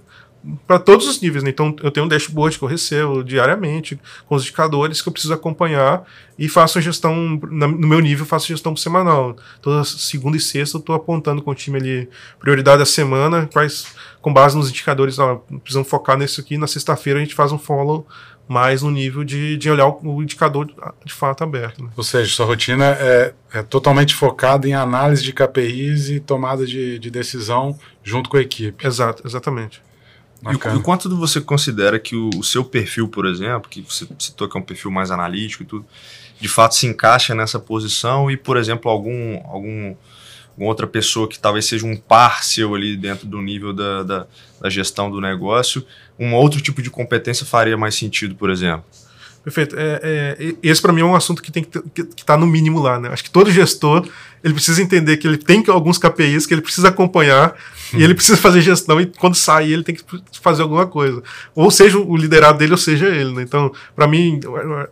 para 0.65 0.79
todos 0.79 1.07
os 1.07 1.19
níveis. 1.21 1.43
Né? 1.43 1.49
Então, 1.49 1.75
eu 1.83 1.91
tenho 1.91 2.05
um 2.05 2.09
dashboard 2.09 2.57
que 2.57 2.63
eu 2.63 2.67
recebo 2.69 3.23
diariamente, 3.23 3.99
com 4.27 4.35
os 4.35 4.43
indicadores 4.43 5.01
que 5.01 5.09
eu 5.09 5.13
preciso 5.13 5.33
acompanhar 5.33 6.03
e 6.37 6.47
faço 6.47 6.77
a 6.77 6.81
gestão, 6.81 7.39
na- 7.51 7.67
no 7.67 7.87
meu 7.87 7.99
nível, 7.99 8.25
faço 8.25 8.47
gestão 8.47 8.75
semanal. 8.75 9.35
Toda 9.61 9.83
segunda 9.83 10.37
e 10.37 10.39
sexta 10.39 10.77
eu 10.77 10.79
estou 10.79 10.95
apontando 10.95 11.41
com 11.41 11.51
o 11.51 11.55
time 11.55 11.77
ali 11.77 12.09
prioridade 12.39 12.79
da 12.79 12.85
semana, 12.85 13.49
quais, 13.51 13.87
com 14.21 14.31
base 14.33 14.55
nos 14.57 14.69
indicadores, 14.69 15.19
ó, 15.19 15.35
precisamos 15.61 15.89
focar 15.89 16.17
nisso 16.17 16.39
aqui. 16.39 16.57
Na 16.57 16.67
sexta-feira 16.67 17.19
a 17.19 17.21
gente 17.21 17.35
faz 17.35 17.51
um 17.51 17.59
follow 17.59 18.07
mais 18.47 18.81
no 18.81 18.89
nível 18.89 19.23
de, 19.23 19.57
de 19.57 19.69
olhar 19.69 19.87
o, 19.87 19.99
o 20.15 20.23
indicador 20.23 20.67
de 21.05 21.13
fato 21.13 21.43
aberto. 21.43 21.83
Né? 21.83 21.89
Ou 21.95 22.03
seja, 22.03 22.33
sua 22.33 22.47
rotina 22.47 22.85
é, 22.99 23.33
é 23.53 23.61
totalmente 23.61 24.15
focada 24.15 24.67
em 24.67 24.73
análise 24.73 25.21
de 25.21 25.31
KPIs 25.31 26.09
e 26.09 26.19
tomada 26.19 26.65
de, 26.65 26.97
de 26.97 27.11
decisão 27.11 27.77
junto 28.03 28.27
com 28.27 28.37
a 28.37 28.41
equipe. 28.41 28.87
Exato, 28.87 29.21
exatamente. 29.27 29.83
E 30.41 30.55
o, 30.55 30.73
e 30.73 30.77
o 30.77 30.81
quanto 30.81 31.13
você 31.15 31.41
considera 31.41 31.99
que 31.99 32.15
o, 32.15 32.29
o 32.37 32.43
seu 32.43 32.63
perfil, 32.63 33.07
por 33.07 33.25
exemplo, 33.25 33.69
que 33.69 33.81
você 33.81 34.07
citou 34.17 34.47
que 34.47 34.57
é 34.57 34.59
um 34.59 34.63
perfil 34.63 34.89
mais 34.89 35.11
analítico 35.11 35.63
e 35.63 35.65
tudo, 35.65 35.85
de 36.39 36.47
fato 36.47 36.75
se 36.75 36.87
encaixa 36.87 37.35
nessa 37.35 37.59
posição 37.59 38.31
e, 38.31 38.37
por 38.37 38.55
exemplo, 38.55 38.89
algum, 38.89 39.35
algum, 39.45 39.95
alguma 40.51 40.69
outra 40.69 40.87
pessoa 40.87 41.27
que 41.27 41.37
talvez 41.37 41.65
seja 41.65 41.85
um 41.85 41.95
par 41.95 42.43
seu 42.43 42.73
ali 42.73 42.95
dentro 42.95 43.27
do 43.27 43.41
nível 43.41 43.73
da, 43.73 44.03
da, 44.03 44.27
da 44.61 44.69
gestão 44.69 45.11
do 45.11 45.19
negócio, 45.19 45.85
um 46.17 46.33
outro 46.33 46.61
tipo 46.61 46.81
de 46.81 46.89
competência 46.89 47.45
faria 47.45 47.77
mais 47.77 47.95
sentido, 47.95 48.35
por 48.35 48.49
exemplo? 48.49 48.85
Perfeito. 49.43 49.75
É, 49.77 49.99
é, 50.03 50.55
esse 50.61 50.81
para 50.81 50.93
mim 50.93 51.01
é 51.01 51.05
um 51.05 51.15
assunto 51.15 51.41
que 51.41 51.51
tem 51.51 51.63
que 51.63 51.77
estar 52.01 52.25
tá 52.25 52.37
no 52.37 52.45
mínimo 52.45 52.79
lá, 52.79 52.99
né? 52.99 53.09
Acho 53.09 53.23
que 53.23 53.31
todo 53.31 53.51
gestor 53.51 54.07
ele 54.43 54.53
precisa 54.53 54.81
entender 54.81 55.17
que 55.17 55.27
ele 55.27 55.37
tem 55.37 55.63
alguns 55.67 55.97
KPIs 55.97 56.45
que 56.45 56.53
ele 56.53 56.61
precisa 56.61 56.89
acompanhar 56.89 57.55
e 57.93 58.03
ele 58.03 58.13
precisa 58.13 58.37
fazer 58.37 58.61
gestão 58.61 59.01
e 59.01 59.05
quando 59.05 59.35
sair 59.35 59.73
ele 59.73 59.83
tem 59.83 59.95
que 59.95 60.03
fazer 60.41 60.61
alguma 60.61 60.85
coisa. 60.85 61.23
Ou 61.55 61.71
seja 61.71 61.97
o 61.97 62.15
liderado 62.15 62.57
dele 62.57 62.71
ou 62.71 62.77
seja 62.77 63.07
ele, 63.07 63.31
né? 63.33 63.41
Então, 63.41 63.71
para 63.95 64.07
mim, 64.07 64.39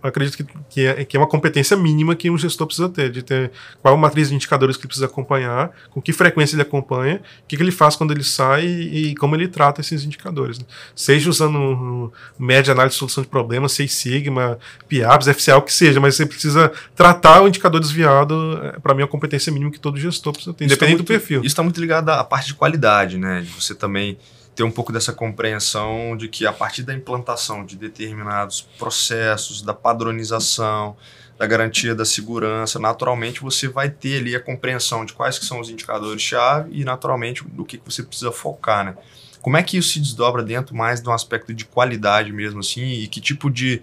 acredito 0.02 0.38
que, 0.38 0.45
que, 0.70 0.86
é, 0.86 1.06
que 1.06 1.16
é 1.16 1.20
uma 1.20 1.28
competência 1.28 1.78
mínima 1.78 2.16
que 2.16 2.30
um 2.30 2.38
gestor 2.38 2.66
precisa 2.66 2.89
ter, 2.89 3.12
de 3.12 3.22
ter 3.22 3.52
qual 3.82 3.93
a 3.93 3.98
matriz 3.98 4.30
de 4.30 4.36
indicadores 4.36 4.76
que 4.76 4.84
ele 4.84 4.88
precisa 4.88 5.06
acompanhar, 5.06 5.72
com 5.91 6.02
que 6.02 6.12
frequência 6.12 6.56
ele 6.56 6.64
acompanha, 6.64 7.22
o 7.43 7.48
que, 7.48 7.56
que 7.56 7.64
ele 7.64 7.72
faz 7.72 7.95
quando 7.95 8.12
ele 8.12 8.24
sai 8.24 8.66
e, 8.66 9.12
e 9.12 9.16
como 9.16 9.36
ele 9.36 9.48
trata 9.48 9.82
esses 9.82 10.04
indicadores. 10.04 10.60
Né? 10.60 10.66
Seja 10.95 11.30
usando 11.30 12.12
média 12.39 12.72
análise 12.72 12.95
de 12.95 13.00
solução 13.00 13.24
de 13.24 13.30
problemas, 13.30 13.74
Seis 13.74 13.93
Sigma, 13.93 14.58
PIAPS, 14.88 15.28
FCA, 15.28 15.58
o 15.58 15.62
que 15.62 15.74
seja, 15.74 16.00
mas 16.00 16.16
você 16.16 16.26
precisa 16.26 16.72
tratar 16.95 17.41
o 17.41 17.48
indicador 17.48 17.80
desviado, 17.80 18.36
para 18.82 18.93
mim, 18.93 19.02
é 19.02 19.04
uma 19.04 19.10
competência 19.10 19.36
mínima 19.51 19.71
que 19.71 19.79
todo 19.79 19.97
gestor 19.99 20.33
precisa 20.33 20.53
ter, 20.53 20.65
independente 20.65 20.79
tá 20.79 20.97
muito, 20.97 21.03
do 21.03 21.07
perfil. 21.07 21.39
Isso 21.39 21.47
está 21.47 21.63
muito 21.63 21.79
ligado 21.79 22.09
à 22.09 22.23
parte 22.23 22.47
de 22.47 22.53
qualidade, 22.53 23.17
né? 23.17 23.41
De 23.41 23.49
você 23.49 23.75
também 23.75 24.17
ter 24.55 24.63
um 24.63 24.71
pouco 24.71 24.91
dessa 24.91 25.13
compreensão 25.13 26.17
de 26.17 26.27
que 26.27 26.45
a 26.45 26.51
partir 26.51 26.81
da 26.81 26.93
implantação 26.93 27.63
de 27.63 27.75
determinados 27.75 28.61
processos, 28.79 29.61
da 29.61 29.73
padronização, 29.73 30.97
da 31.38 31.45
garantia 31.45 31.93
da 31.93 32.03
segurança, 32.03 32.79
naturalmente 32.79 33.41
você 33.41 33.67
vai 33.67 33.89
ter 33.89 34.17
ali 34.17 34.35
a 34.35 34.39
compreensão 34.39 35.05
de 35.05 35.13
quais 35.13 35.38
que 35.38 35.45
são 35.45 35.59
os 35.59 35.69
indicadores-chave 35.69 36.71
e 36.73 36.83
naturalmente 36.83 37.43
do 37.43 37.63
que, 37.63 37.77
que 37.77 37.85
você 37.85 38.01
precisa 38.01 38.31
focar, 38.31 38.83
né? 38.83 38.97
Como 39.39 39.55
é 39.55 39.61
que 39.61 39.77
isso 39.77 39.89
se 39.89 39.99
desdobra 39.99 40.41
dentro 40.43 40.75
mais 40.75 40.99
de 40.99 41.07
um 41.07 41.13
aspecto 41.13 41.53
de 41.53 41.63
qualidade 41.63 42.33
mesmo 42.33 42.59
assim 42.59 42.81
e 42.81 43.07
que 43.07 43.21
tipo 43.21 43.51
de, 43.51 43.81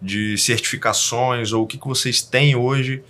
de 0.00 0.38
certificações 0.38 1.52
ou 1.52 1.64
o 1.64 1.66
que, 1.66 1.76
que 1.76 1.88
vocês 1.88 2.22
têm 2.22 2.54
hoje 2.54 3.02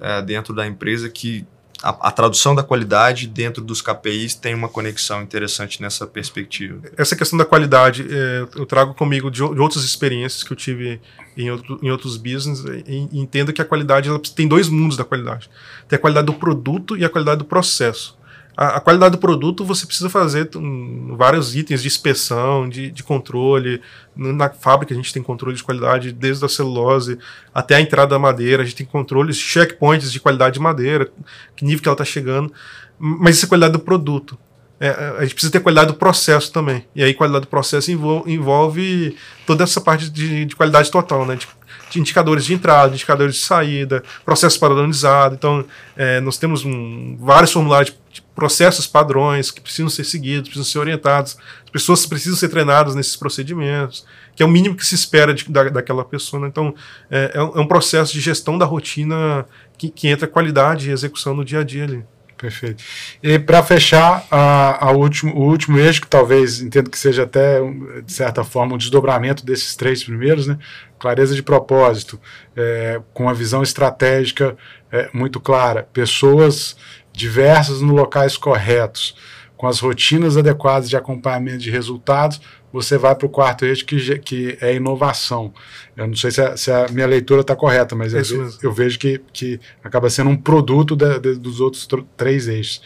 é, 0.00 0.22
dentro 0.22 0.54
da 0.54 0.66
empresa 0.66 1.08
que 1.08 1.46
a, 1.82 2.08
a, 2.08 2.10
tradução 2.10 2.54
da 2.54 2.62
qualidade 2.62 3.26
dentro 3.26 3.62
dos 3.62 3.82
KPIs 3.82 4.34
tem 4.34 4.54
uma 4.54 4.68
conexão 4.68 5.22
interessante 5.22 5.82
nessa 5.82 6.06
perspectiva. 6.06 6.80
Essa 6.96 7.14
questão 7.14 7.38
da 7.38 7.44
qualidade 7.44 8.06
é, 8.08 8.46
eu 8.56 8.64
trago 8.64 8.94
comigo 8.94 9.30
de, 9.30 9.38
de, 9.38 9.60
outras 9.60 9.84
experiências 9.84 10.42
que 10.42 10.52
eu 10.52 10.56
tive 10.56 11.00
em, 11.36 11.50
outro, 11.50 11.78
em 11.82 11.90
outros 11.90 12.16
business 12.16 12.64
e, 12.86 13.08
e 13.12 13.20
entendo 13.20 13.52
que 13.52 13.60
a 13.60 13.64
qualidade 13.64 14.08
ela 14.08 14.18
tem 14.18 14.48
dois 14.48 14.68
mundos 14.68 14.96
da 14.96 15.04
qualidade. 15.04 15.50
Tem 15.86 15.96
a 15.96 16.00
qualidade 16.00 16.26
do 16.26 16.34
produto 16.34 16.96
e 16.96 17.04
a 17.04 17.08
qualidade 17.08 17.38
do 17.38 17.44
processo. 17.44 18.16
A, 18.56 18.76
a 18.76 18.80
qualidade 18.80 19.12
do 19.12 19.18
produto 19.18 19.64
você 19.64 19.84
precisa 19.84 20.08
fazer 20.08 20.48
um, 20.56 21.14
vários 21.16 21.54
itens 21.54 21.82
de 21.82 21.88
inspeção, 21.88 22.68
de, 22.68 22.90
de 22.90 23.02
controle. 23.02 23.82
Na 24.16 24.48
fábrica 24.48 24.94
a 24.94 24.96
gente 24.96 25.12
tem 25.12 25.22
controle 25.22 25.56
de 25.56 25.62
qualidade 25.62 26.10
desde 26.10 26.44
a 26.44 26.48
celulose 26.48 27.18
até 27.52 27.76
a 27.76 27.80
entrada 27.80 28.10
da 28.10 28.18
madeira. 28.18 28.62
A 28.62 28.64
gente 28.64 28.76
tem 28.76 28.86
controles, 28.86 29.36
checkpoints 29.36 30.10
de 30.10 30.18
qualidade 30.18 30.54
de 30.54 30.60
madeira, 30.60 31.10
que 31.54 31.64
nível 31.64 31.82
que 31.82 31.88
ela 31.88 31.94
está 31.94 32.04
chegando. 32.04 32.52
Mas 32.98 33.36
isso 33.36 33.44
é 33.44 33.48
qualidade 33.48 33.74
do 33.74 33.80
produto. 33.80 34.38
É, 34.78 34.90
a 35.18 35.22
gente 35.22 35.34
precisa 35.34 35.52
ter 35.52 35.60
qualidade 35.60 35.88
do 35.88 35.94
processo 35.94 36.52
também. 36.52 36.84
E 36.94 37.02
aí, 37.02 37.14
qualidade 37.14 37.46
do 37.46 37.48
processo 37.48 37.90
envolve, 37.90 38.30
envolve 38.30 39.16
toda 39.46 39.64
essa 39.64 39.80
parte 39.80 40.10
de, 40.10 40.44
de 40.44 40.54
qualidade 40.54 40.90
total, 40.90 41.24
né? 41.24 41.36
De, 41.36 41.48
de, 41.90 42.00
indicadores 42.00 42.44
de 42.44 42.52
entrada, 42.52 42.92
indicadores 42.92 43.36
de 43.36 43.40
saída, 43.40 44.02
processo 44.24 44.60
padronizado. 44.60 45.34
Então, 45.34 45.64
é, 45.96 46.20
nós 46.20 46.36
temos 46.36 46.64
um, 46.64 47.16
vários 47.18 47.52
formulários 47.52 47.90
de 47.90 47.98
processos 48.36 48.86
padrões 48.86 49.50
que 49.50 49.62
precisam 49.62 49.88
ser 49.88 50.04
seguidos, 50.04 50.50
precisam 50.50 50.70
ser 50.70 50.78
orientados. 50.78 51.38
As 51.64 51.70
pessoas 51.70 52.04
precisam 52.04 52.36
ser 52.36 52.50
treinadas 52.50 52.94
nesses 52.94 53.16
procedimentos, 53.16 54.06
que 54.36 54.42
é 54.42 54.46
o 54.46 54.48
mínimo 54.48 54.76
que 54.76 54.84
se 54.84 54.94
espera 54.94 55.32
de, 55.32 55.50
da, 55.50 55.64
daquela 55.70 56.04
pessoa. 56.04 56.42
Né? 56.42 56.48
Então, 56.48 56.74
é, 57.10 57.32
é, 57.34 57.42
um 57.42 57.66
processo 57.66 58.12
de 58.12 58.20
gestão 58.20 58.58
da 58.58 58.66
rotina 58.66 59.46
que, 59.78 59.88
que 59.88 60.06
entra 60.06 60.28
qualidade 60.28 60.90
e 60.90 60.92
execução 60.92 61.34
no 61.34 61.44
dia 61.44 61.60
a 61.60 61.64
dia 61.64 61.84
ali. 61.84 62.04
Perfeito. 62.36 62.84
E 63.22 63.38
para 63.38 63.62
fechar, 63.62 64.26
a, 64.30 64.88
a 64.88 64.90
último, 64.90 65.34
o 65.34 65.48
último 65.48 65.78
eixo, 65.78 66.02
que 66.02 66.06
talvez 66.06 66.60
entendo 66.60 66.90
que 66.90 66.98
seja 66.98 67.22
até, 67.22 67.60
de 68.04 68.12
certa 68.12 68.44
forma, 68.44 68.74
um 68.74 68.78
desdobramento 68.78 69.44
desses 69.44 69.74
três 69.74 70.04
primeiros, 70.04 70.46
né? 70.46 70.58
clareza 70.98 71.34
de 71.34 71.42
propósito, 71.42 72.20
é, 72.54 73.00
com 73.14 73.22
uma 73.22 73.32
visão 73.32 73.62
estratégica 73.62 74.54
é, 74.92 75.08
muito 75.14 75.40
clara, 75.40 75.88
pessoas 75.94 76.76
diversas 77.16 77.80
nos 77.80 77.92
locais 77.96 78.36
corretos. 78.36 79.16
com 79.56 79.66
as 79.66 79.80
rotinas 79.80 80.36
adequadas 80.36 80.86
de 80.86 80.98
acompanhamento 80.98 81.56
de 81.60 81.70
resultados, 81.70 82.38
você 82.70 82.98
vai 82.98 83.14
para 83.14 83.24
o 83.26 83.30
quarto 83.30 83.64
eixo 83.64 83.86
que, 83.86 84.18
que 84.18 84.58
é 84.60 84.74
inovação. 84.74 85.50
Eu 85.96 86.06
não 86.08 86.14
sei 86.14 86.30
se 86.30 86.42
a, 86.42 86.54
se 86.58 86.70
a 86.70 86.86
minha 86.90 87.06
leitura 87.06 87.40
está 87.40 87.56
correta, 87.56 87.96
mas 87.96 88.12
É 88.12 88.18
eu, 88.20 88.50
eu 88.64 88.70
vejo 88.70 88.98
que, 88.98 89.18
que 89.32 89.58
acaba 89.82 90.10
sendo 90.10 90.28
um 90.28 90.36
produto 90.36 90.94
da- 90.94 91.16
de- 91.16 91.36
dos 91.36 91.58
outros 91.58 91.86
tr- 91.86 92.02
três 92.18 92.48
eixos. 92.48 92.82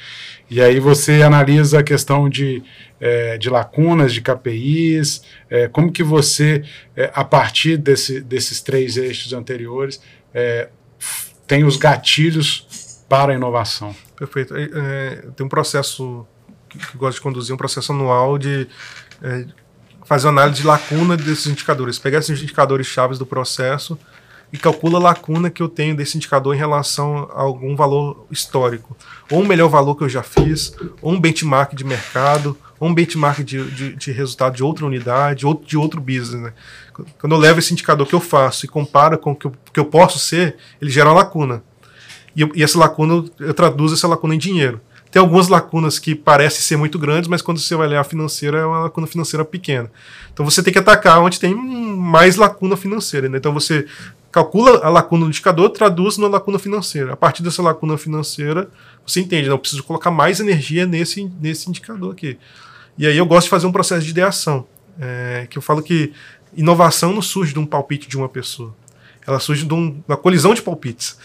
E 0.48 0.60
aí 0.62 0.78
você 0.78 1.22
analisa 1.22 1.80
a 1.80 1.82
questão 1.82 2.28
de, 2.28 2.62
eh, 3.00 3.36
de 3.36 3.50
lacunas, 3.50 4.14
de 4.14 4.20
KPIs, 4.20 5.22
eh, 5.50 5.66
como 5.72 5.90
que 5.90 6.04
você, 6.04 6.62
eh, 6.96 7.10
a 7.12 7.24
partir 7.24 7.76
desse, 7.78 8.20
desses 8.20 8.60
três 8.62 8.96
eixos 8.96 9.32
anteriores, 9.32 10.00
f- 11.00 11.30
tem 11.48 11.64
os 11.64 11.76
gatilhos 11.76 12.64
para 13.10 13.32
a 13.32 13.34
inovação. 13.34 13.92
Perfeito. 14.16 14.54
É, 14.56 14.70
é, 14.72 15.16
tem 15.34 15.44
um 15.44 15.48
processo 15.48 16.24
que, 16.68 16.78
que 16.78 16.96
gosto 16.96 17.16
de 17.16 17.20
conduzir, 17.20 17.52
um 17.52 17.58
processo 17.58 17.90
anual 17.90 18.38
de 18.38 18.68
é, 19.20 19.46
fazer 20.04 20.28
análise 20.28 20.60
de 20.60 20.66
lacuna 20.66 21.16
desses 21.16 21.48
indicadores. 21.48 21.98
Pegar 21.98 22.20
esses 22.20 22.40
indicadores 22.40 22.86
chaves 22.86 23.18
do 23.18 23.26
processo 23.26 23.98
e 24.52 24.56
calcula 24.56 24.98
a 24.98 25.02
lacuna 25.02 25.50
que 25.50 25.60
eu 25.60 25.68
tenho 25.68 25.96
desse 25.96 26.16
indicador 26.16 26.54
em 26.54 26.58
relação 26.58 27.28
a 27.34 27.40
algum 27.40 27.74
valor 27.74 28.26
histórico. 28.30 28.96
Ou 29.28 29.40
um 29.40 29.46
melhor 29.46 29.68
valor 29.68 29.96
que 29.96 30.04
eu 30.04 30.08
já 30.08 30.22
fiz, 30.22 30.72
ou 31.02 31.12
um 31.12 31.20
benchmark 31.20 31.74
de 31.74 31.82
mercado, 31.82 32.56
ou 32.78 32.88
um 32.88 32.94
benchmark 32.94 33.40
de, 33.42 33.68
de, 33.72 33.96
de 33.96 34.12
resultado 34.12 34.54
de 34.54 34.62
outra 34.62 34.86
unidade, 34.86 35.44
ou 35.44 35.54
de 35.54 35.76
outro 35.76 36.00
business. 36.00 36.42
Né? 36.42 36.52
Quando 37.18 37.34
eu 37.34 37.38
levo 37.38 37.58
esse 37.58 37.72
indicador 37.72 38.06
que 38.06 38.14
eu 38.14 38.20
faço 38.20 38.66
e 38.66 38.68
comparo 38.68 39.18
com 39.18 39.32
o 39.32 39.36
que 39.36 39.48
eu, 39.48 39.52
que 39.72 39.80
eu 39.80 39.84
posso 39.84 40.20
ser, 40.20 40.56
ele 40.80 40.92
gera 40.92 41.08
uma 41.08 41.16
lacuna. 41.16 41.64
E, 42.36 42.48
e 42.54 42.62
essa 42.62 42.78
lacuna, 42.78 43.24
eu- 43.38 43.54
traduzo 43.54 43.94
essa 43.94 44.06
lacuna 44.08 44.34
em 44.34 44.38
dinheiro. 44.38 44.80
Tem 45.10 45.18
algumas 45.20 45.48
lacunas 45.48 45.98
que 45.98 46.14
parecem 46.14 46.60
ser 46.60 46.76
muito 46.76 46.96
grandes, 46.96 47.28
mas 47.28 47.42
quando 47.42 47.58
você 47.58 47.74
vai 47.74 47.88
olhar 47.88 48.00
a 48.00 48.04
financeira, 48.04 48.58
é 48.58 48.64
uma 48.64 48.78
lacuna 48.80 49.08
financeira 49.08 49.44
pequena. 49.44 49.90
Então 50.32 50.44
você 50.48 50.62
tem 50.62 50.72
que 50.72 50.78
atacar 50.78 51.20
onde 51.20 51.40
tem 51.40 51.52
mais 51.52 52.36
lacuna 52.36 52.76
financeira. 52.76 53.28
né? 53.28 53.38
Então 53.38 53.52
você 53.52 53.86
calcula 54.30 54.78
a 54.84 54.88
lacuna 54.88 55.24
do 55.24 55.28
indicador, 55.28 55.70
traduz 55.70 56.16
na 56.16 56.28
lacuna 56.28 56.60
financeira. 56.60 57.12
A 57.12 57.16
partir 57.16 57.42
dessa 57.42 57.60
lacuna 57.60 57.98
financeira, 57.98 58.70
você 59.04 59.20
entende, 59.20 59.48
não, 59.48 59.54
eu 59.54 59.58
preciso 59.58 59.82
colocar 59.82 60.12
mais 60.12 60.38
energia 60.38 60.86
nesse, 60.86 61.28
nesse 61.40 61.68
indicador 61.68 62.12
aqui. 62.12 62.38
E 62.96 63.04
aí 63.04 63.16
eu 63.16 63.26
gosto 63.26 63.46
de 63.46 63.50
fazer 63.50 63.66
um 63.66 63.72
processo 63.72 64.04
de 64.04 64.10
ideação, 64.10 64.64
é, 65.00 65.48
que 65.50 65.58
eu 65.58 65.62
falo 65.62 65.82
que 65.82 66.12
inovação 66.56 67.12
não 67.12 67.22
surge 67.22 67.52
de 67.52 67.58
um 67.58 67.66
palpite 67.66 68.08
de 68.08 68.16
uma 68.16 68.28
pessoa. 68.28 68.76
Ela 69.26 69.38
surge 69.38 69.64
de 69.66 69.72
um- 69.74 70.02
uma 70.08 70.16
colisão 70.16 70.54
de 70.54 70.62
palpites. 70.62 71.16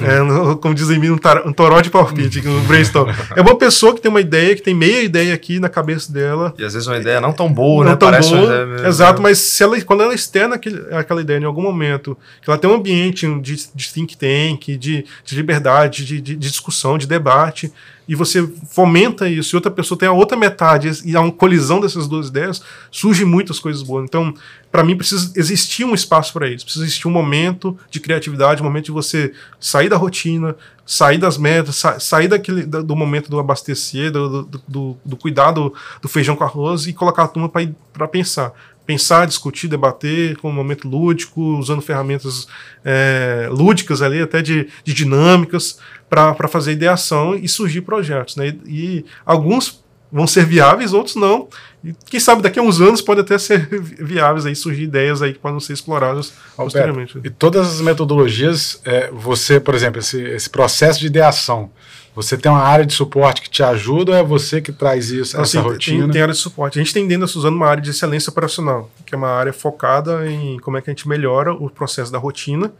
É, 0.00 0.20
no- 0.20 0.56
como 0.56 0.72
dizem 0.74 0.96
em 0.96 1.00
mim, 1.00 1.10
um, 1.10 1.18
tar- 1.18 1.46
um 1.46 1.52
toró 1.52 1.80
de 1.80 1.90
palpite, 1.90 2.40
um 2.46 2.60
brainstorm. 2.64 3.10
É 3.34 3.40
uma 3.40 3.56
pessoa 3.56 3.92
que 3.94 4.00
tem 4.00 4.08
uma 4.08 4.20
ideia, 4.20 4.54
que 4.54 4.62
tem 4.62 4.72
meia 4.74 5.02
ideia 5.02 5.34
aqui 5.34 5.58
na 5.58 5.68
cabeça 5.68 6.12
dela, 6.12 6.54
E 6.56 6.64
às 6.64 6.72
vezes 6.72 6.86
uma 6.86 6.96
ideia 6.96 7.20
não 7.20 7.32
tão 7.32 7.52
boa, 7.52 7.84
não 7.84 7.90
né? 7.90 7.96
tão 7.96 8.10
Parece 8.10 8.32
uma 8.32 8.40
boa, 8.46 8.66
meio- 8.66 8.86
exato, 8.86 9.20
mas 9.20 9.38
se 9.38 9.62
ela, 9.62 9.78
quando 9.82 10.02
ela 10.04 10.14
externa 10.14 10.54
aquele, 10.54 10.94
aquela 10.94 11.20
ideia 11.20 11.38
em 11.40 11.44
algum 11.44 11.62
momento, 11.62 12.16
que 12.40 12.48
ela 12.48 12.56
tem 12.58 12.70
um 12.70 12.74
ambiente 12.74 13.26
de, 13.40 13.56
de 13.74 13.92
think 13.92 14.16
tank, 14.16 14.76
de, 14.78 15.04
de 15.24 15.34
liberdade, 15.36 16.04
de, 16.04 16.20
de- 16.20 16.36
de 16.36 16.48
discussão, 16.50 16.96
de 16.96 17.06
debate, 17.08 17.72
e 18.08 18.14
você 18.14 18.48
fomenta 18.70 19.28
isso, 19.28 19.54
e 19.54 19.56
outra 19.56 19.70
pessoa 19.70 19.98
tem 19.98 20.08
a 20.08 20.12
outra 20.12 20.36
metade, 20.36 20.90
e 21.04 21.16
há 21.16 21.20
uma 21.20 21.32
colisão 21.32 21.80
dessas 21.80 22.06
duas 22.06 22.28
ideias, 22.28 22.62
surgem 22.90 23.24
muitas 23.26 23.58
coisas 23.58 23.82
boas. 23.82 24.04
Então, 24.04 24.32
para 24.72 24.82
mim, 24.82 24.96
precisa 24.96 25.30
existir 25.36 25.84
um 25.84 25.94
espaço 25.94 26.32
para 26.32 26.48
isso, 26.48 26.64
precisa 26.64 26.84
existir 26.86 27.06
um 27.06 27.10
momento 27.10 27.78
de 27.90 28.00
criatividade, 28.00 28.62
um 28.62 28.64
momento 28.64 28.86
de 28.86 28.90
você 28.90 29.32
sair 29.60 29.90
da 29.90 29.96
rotina, 29.98 30.56
sair 30.86 31.18
das 31.18 31.36
metas, 31.36 31.76
sa- 31.76 32.00
sair 32.00 32.26
daquele, 32.26 32.64
da- 32.64 32.80
do 32.80 32.96
momento 32.96 33.30
do 33.30 33.38
abastecer, 33.38 34.10
do, 34.10 34.42
do, 34.44 34.62
do- 34.66 34.96
do 35.04 35.16
cuidado 35.16 35.72
do 36.00 36.08
feijão 36.08 36.34
com 36.34 36.42
arroz 36.42 36.86
e 36.86 36.92
colocar 36.94 37.24
a 37.24 37.28
turma 37.28 37.48
para 37.48 38.08
pensar. 38.08 38.52
Pensar, 38.84 39.26
discutir, 39.28 39.68
debater 39.68 40.36
com 40.38 40.50
um 40.50 40.52
momento 40.52 40.88
lúdico, 40.88 41.40
usando 41.56 41.80
ferramentas 41.80 42.48
é, 42.84 43.48
lúdicas 43.48 44.02
ali, 44.02 44.20
até 44.20 44.42
de, 44.42 44.68
de 44.82 44.92
dinâmicas, 44.92 45.78
para 46.10 46.48
fazer 46.48 46.72
ideação 46.72 47.36
e 47.36 47.46
surgir 47.48 47.82
projetos. 47.82 48.34
Né? 48.34 48.56
E, 48.66 48.70
e 48.98 49.04
alguns 49.24 49.84
vão 50.10 50.26
ser 50.26 50.44
viáveis, 50.44 50.92
outros 50.92 51.14
não. 51.14 51.48
E 51.84 51.92
quem 52.06 52.20
sabe 52.20 52.42
daqui 52.42 52.58
a 52.58 52.62
uns 52.62 52.80
anos 52.80 53.00
pode 53.02 53.20
até 53.20 53.36
ser 53.38 53.66
vi- 53.68 53.96
viáveis 54.04 54.46
aí, 54.46 54.54
surgir 54.54 54.84
ideias 54.84 55.20
aí 55.22 55.32
que 55.32 55.38
podem 55.38 55.58
ser 55.60 55.72
exploradas 55.72 56.32
posteriormente. 56.56 57.20
E 57.24 57.30
todas 57.30 57.66
as 57.66 57.80
metodologias, 57.80 58.80
é, 58.84 59.10
você, 59.10 59.58
por 59.58 59.74
exemplo, 59.74 59.98
esse, 59.98 60.20
esse 60.22 60.48
processo 60.48 61.00
de 61.00 61.06
ideação, 61.06 61.70
você 62.14 62.36
tem 62.36 62.52
uma 62.52 62.60
área 62.62 62.84
de 62.84 62.92
suporte 62.92 63.40
que 63.42 63.50
te 63.50 63.62
ajuda 63.62 64.12
ou 64.12 64.18
é 64.18 64.22
você 64.22 64.60
que 64.60 64.70
traz 64.70 65.10
isso, 65.10 65.32
Então, 65.32 65.42
essa 65.42 65.58
assim, 65.58 65.68
rotina? 65.68 66.02
Tem, 66.04 66.10
tem 66.12 66.22
área 66.22 66.34
de 66.34 66.40
suporte. 66.40 66.78
A 66.78 66.82
gente 66.82 66.92
tem 66.92 67.06
dentro 67.08 67.22
da 67.22 67.26
Suzano 67.26 67.56
uma 67.56 67.66
área 67.66 67.82
de 67.82 67.90
excelência 67.90 68.30
operacional, 68.30 68.90
que 69.06 69.14
é 69.14 69.18
uma 69.18 69.30
área 69.30 69.52
focada 69.52 70.30
em 70.30 70.58
como 70.60 70.76
é 70.76 70.82
que 70.82 70.90
a 70.90 70.92
gente 70.92 71.08
melhora 71.08 71.52
o 71.52 71.70
processo 71.70 72.12
da 72.12 72.18
rotina, 72.18 72.70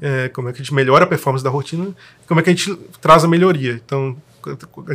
é, 0.00 0.28
como 0.28 0.48
é 0.48 0.52
que 0.52 0.60
a 0.60 0.62
gente 0.62 0.74
melhora 0.74 1.04
a 1.04 1.06
performance 1.06 1.42
da 1.42 1.48
rotina, 1.50 1.88
como 2.28 2.38
é 2.38 2.42
que 2.42 2.50
a 2.50 2.52
gente 2.54 2.76
traz 3.00 3.24
a 3.24 3.28
melhoria. 3.28 3.80
Então, 3.84 4.14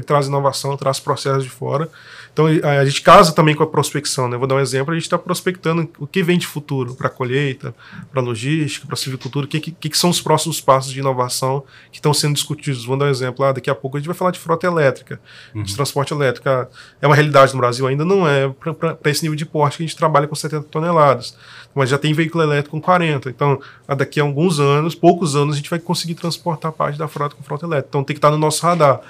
traz 0.05 0.27
inovação, 0.27 0.75
traz 0.77 0.99
processos 0.99 1.43
de 1.43 1.49
fora. 1.49 1.89
Então, 2.37 2.45
a, 2.45 2.85
gente 2.85 3.01
casa 3.01 3.31
também 3.31 3.55
com 3.55 3.63
a 3.63 3.67
prospecção. 3.67 4.29
Né? 4.29 4.37
Vou 4.37 4.45
dar 4.45 4.53
um 4.53 4.59
exemplo: 4.59 4.91
a 4.91 4.95
gente 4.95 5.05
está 5.05 5.17
prospectando 5.17 5.89
o 5.97 6.05
que 6.05 6.21
vem 6.21 6.37
de 6.37 6.45
futuro 6.45 6.93
para 6.93 7.07
a 7.07 7.09
colheita, 7.09 7.73
para 8.11 8.21
a 8.21 8.23
logística, 8.23 8.85
para 8.85 8.93
a 8.93 8.97
silvicultura, 8.97 9.47
o 9.47 9.49
que, 9.49 9.59
que, 9.59 9.89
que 9.89 9.97
são 9.97 10.11
os 10.11 10.21
próximos 10.21 10.61
passos 10.61 10.93
de 10.93 10.99
inovação 10.99 11.63
que 11.91 11.97
estão 11.97 12.13
sendo 12.13 12.35
discutidos. 12.35 12.85
Vou 12.85 12.95
dar 12.95 13.05
um 13.05 13.09
exemplo: 13.09 13.43
ah, 13.43 13.51
daqui 13.51 13.71
a 13.71 13.75
pouco 13.75 13.97
a 13.97 13.99
gente 13.99 14.05
vai 14.05 14.15
falar 14.15 14.29
de 14.29 14.37
frota 14.37 14.67
elétrica, 14.67 15.19
de 15.55 15.75
transporte 15.75 16.13
elétrico. 16.13 16.47
Ah, 16.47 16.67
É 17.01 17.07
uma 17.07 17.15
realidade 17.15 17.53
no 17.53 17.57
Brasil, 17.57 17.87
ainda 17.87 18.05
não 18.05 18.27
é 18.27 18.47
para 18.47 19.09
esse 19.09 19.23
nível 19.23 19.35
de 19.35 19.45
porte 19.45 19.77
que 19.77 19.83
a 19.83 19.87
gente 19.87 19.97
trabalha 19.97 20.27
com 20.27 20.35
70 20.35 20.67
toneladas, 20.69 21.35
mas 21.73 21.89
já 21.89 21.97
tem 21.97 22.13
veículo 22.13 22.43
elétrico 22.43 22.69
com 22.69 22.81
40. 22.81 23.31
Então, 23.31 23.59
ah, 23.87 23.95
daqui 23.95 24.19
a 24.19 24.23
alguns 24.23 24.59
anos, 24.59 24.93
poucos 24.93 25.35
anos, 25.35 25.55
a 25.55 25.57
gente 25.57 25.71
vai 25.71 25.79
conseguir 25.79 26.13
transportar 26.13 26.71
parte 26.71 26.99
da 26.99 27.07
frota 27.07 27.35
com 27.35 27.41
frota 27.41 27.65
elétrica. 27.65 27.89
Então, 27.89 28.03
tem 28.03 28.13
que 28.13 28.19
estar 28.19 28.29
no 28.29 28.37
nosso 28.37 28.63
radar. 28.63 29.01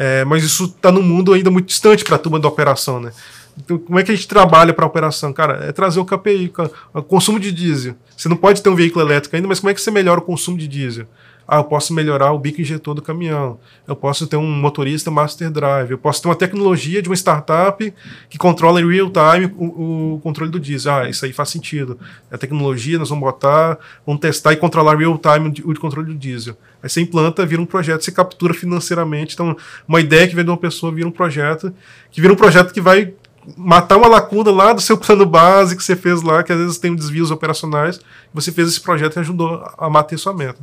É, 0.00 0.24
mas 0.24 0.44
isso 0.44 0.66
está 0.66 0.92
no 0.92 1.02
mundo 1.02 1.32
ainda 1.32 1.50
muito 1.50 1.66
distante 1.66 2.04
para 2.04 2.14
a 2.14 2.18
turma 2.20 2.38
da 2.38 2.46
operação, 2.46 3.00
né? 3.00 3.10
Então, 3.56 3.76
como 3.76 3.98
é 3.98 4.04
que 4.04 4.12
a 4.12 4.14
gente 4.14 4.28
trabalha 4.28 4.72
para 4.72 4.84
a 4.84 4.86
operação? 4.86 5.32
Cara, 5.32 5.64
é 5.64 5.72
trazer 5.72 5.98
o 5.98 6.04
KPI, 6.04 6.52
o 6.94 7.02
consumo 7.02 7.40
de 7.40 7.50
diesel. 7.50 7.96
Você 8.16 8.28
não 8.28 8.36
pode 8.36 8.62
ter 8.62 8.68
um 8.68 8.76
veículo 8.76 9.04
elétrico 9.04 9.34
ainda, 9.34 9.48
mas 9.48 9.58
como 9.58 9.70
é 9.70 9.74
que 9.74 9.80
você 9.80 9.90
melhora 9.90 10.20
o 10.20 10.22
consumo 10.22 10.56
de 10.56 10.68
diesel? 10.68 11.04
Ah, 11.50 11.56
eu 11.56 11.64
posso 11.64 11.94
melhorar 11.94 12.30
o 12.32 12.38
bico 12.38 12.60
injetor 12.60 12.94
do 12.94 13.00
caminhão. 13.00 13.58
Eu 13.86 13.96
posso 13.96 14.26
ter 14.26 14.36
um 14.36 14.46
motorista 14.46 15.10
master 15.10 15.50
drive. 15.50 15.92
Eu 15.92 15.98
posso 15.98 16.20
ter 16.20 16.28
uma 16.28 16.36
tecnologia 16.36 17.00
de 17.00 17.08
uma 17.08 17.16
startup 17.16 17.94
que 18.28 18.36
controla 18.36 18.82
em 18.82 18.86
real 18.86 19.10
time 19.10 19.50
o, 19.56 20.16
o 20.16 20.20
controle 20.20 20.50
do 20.50 20.60
diesel. 20.60 20.92
Ah, 20.92 21.08
isso 21.08 21.24
aí 21.24 21.32
faz 21.32 21.48
sentido. 21.48 21.98
A 22.30 22.36
tecnologia, 22.36 22.98
nós 22.98 23.08
vamos 23.08 23.24
botar, 23.24 23.78
vamos 24.06 24.20
testar 24.20 24.52
e 24.52 24.56
controlar 24.56 24.94
real 24.98 25.16
time 25.16 25.54
o 25.64 25.74
controle 25.80 26.08
do 26.08 26.14
diesel. 26.14 26.54
Aí 26.82 26.90
você 26.90 27.00
implanta, 27.00 27.46
vira 27.46 27.62
um 27.62 27.66
projeto, 27.66 28.04
você 28.04 28.12
captura 28.12 28.52
financeiramente. 28.52 29.32
Então, 29.32 29.56
uma 29.88 30.02
ideia 30.02 30.28
que 30.28 30.34
vem 30.34 30.44
de 30.44 30.50
uma 30.50 30.56
pessoa 30.58 30.92
vira 30.92 31.08
um 31.08 31.10
projeto, 31.10 31.72
que 32.10 32.20
vira 32.20 32.30
um 32.30 32.36
projeto 32.36 32.74
que 32.74 32.80
vai 32.82 33.14
matar 33.56 33.96
uma 33.96 34.06
lacuna 34.08 34.50
lá 34.50 34.74
do 34.74 34.82
seu 34.82 34.98
plano 34.98 35.24
base 35.24 35.74
que 35.74 35.82
você 35.82 35.96
fez 35.96 36.20
lá, 36.20 36.42
que 36.42 36.52
às 36.52 36.58
vezes 36.58 36.76
tem 36.76 36.94
desvios 36.94 37.30
operacionais. 37.30 37.98
Você 38.34 38.52
fez 38.52 38.68
esse 38.68 38.80
projeto 38.82 39.16
e 39.16 39.20
ajudou 39.20 39.66
a 39.78 39.88
manter 39.88 40.18
sua 40.18 40.34
meta. 40.34 40.60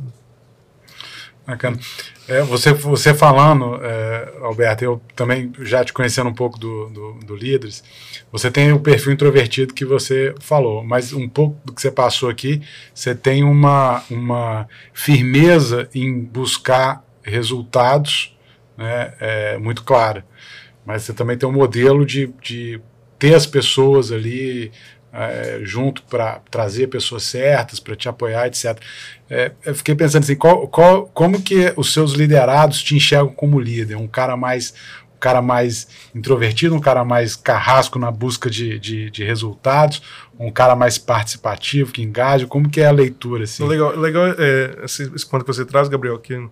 Bacana. 1.46 1.78
É, 2.26 2.42
você, 2.42 2.72
você 2.72 3.14
falando, 3.14 3.78
é, 3.80 4.32
Alberto, 4.40 4.84
eu 4.84 5.00
também 5.14 5.52
já 5.60 5.84
te 5.84 5.92
conhecendo 5.92 6.28
um 6.28 6.34
pouco 6.34 6.58
do, 6.58 6.88
do, 6.90 7.12
do 7.24 7.36
Líderes, 7.36 7.84
você 8.32 8.50
tem 8.50 8.72
o 8.72 8.80
perfil 8.80 9.12
introvertido 9.12 9.72
que 9.72 9.84
você 9.84 10.34
falou, 10.40 10.82
mas 10.82 11.12
um 11.12 11.28
pouco 11.28 11.56
do 11.64 11.72
que 11.72 11.80
você 11.80 11.90
passou 11.90 12.28
aqui, 12.28 12.60
você 12.92 13.14
tem 13.14 13.44
uma, 13.44 14.02
uma 14.10 14.68
firmeza 14.92 15.88
em 15.94 16.20
buscar 16.20 17.04
resultados 17.22 18.36
né, 18.76 19.14
é, 19.20 19.58
muito 19.58 19.84
clara. 19.84 20.26
Mas 20.84 21.02
você 21.02 21.12
também 21.12 21.38
tem 21.38 21.48
um 21.48 21.52
modelo 21.52 22.04
de, 22.04 22.26
de 22.42 22.80
ter 23.18 23.34
as 23.34 23.46
pessoas 23.46 24.10
ali 24.10 24.72
é, 25.12 25.60
junto 25.62 26.02
para 26.02 26.40
trazer 26.50 26.88
pessoas 26.88 27.22
certas, 27.22 27.80
para 27.80 27.96
te 27.96 28.08
apoiar, 28.08 28.46
etc. 28.46 28.78
É, 29.28 29.52
eu 29.64 29.74
fiquei 29.74 29.94
pensando 29.94 30.22
assim, 30.22 30.36
qual, 30.36 30.68
qual, 30.68 31.06
como 31.12 31.42
que 31.42 31.72
os 31.76 31.92
seus 31.92 32.12
liderados 32.12 32.82
te 32.82 32.94
enxergam 32.94 33.32
como 33.32 33.58
líder? 33.58 33.96
Um 33.96 34.06
cara 34.06 34.36
mais 34.36 34.72
um 35.16 35.18
cara 35.18 35.40
mais 35.40 35.88
introvertido, 36.14 36.74
um 36.74 36.80
cara 36.80 37.02
mais 37.02 37.34
carrasco 37.34 37.98
na 37.98 38.10
busca 38.10 38.50
de, 38.50 38.78
de, 38.78 39.10
de 39.10 39.24
resultados, 39.24 40.02
um 40.38 40.50
cara 40.50 40.76
mais 40.76 40.98
participativo, 40.98 41.90
que 41.90 42.02
engaja? 42.02 42.46
Como 42.46 42.68
que 42.68 42.82
é 42.82 42.86
a 42.86 42.92
leitura? 42.92 43.44
Assim? 43.44 43.66
Legal, 43.66 43.96
legal 43.96 44.26
é 44.38 44.84
esse, 44.84 45.10
esse 45.14 45.26
ponto 45.26 45.42
que 45.42 45.52
você 45.52 45.64
traz, 45.64 45.88
Gabriel, 45.88 46.18
que 46.18 46.34
eu 46.34 46.50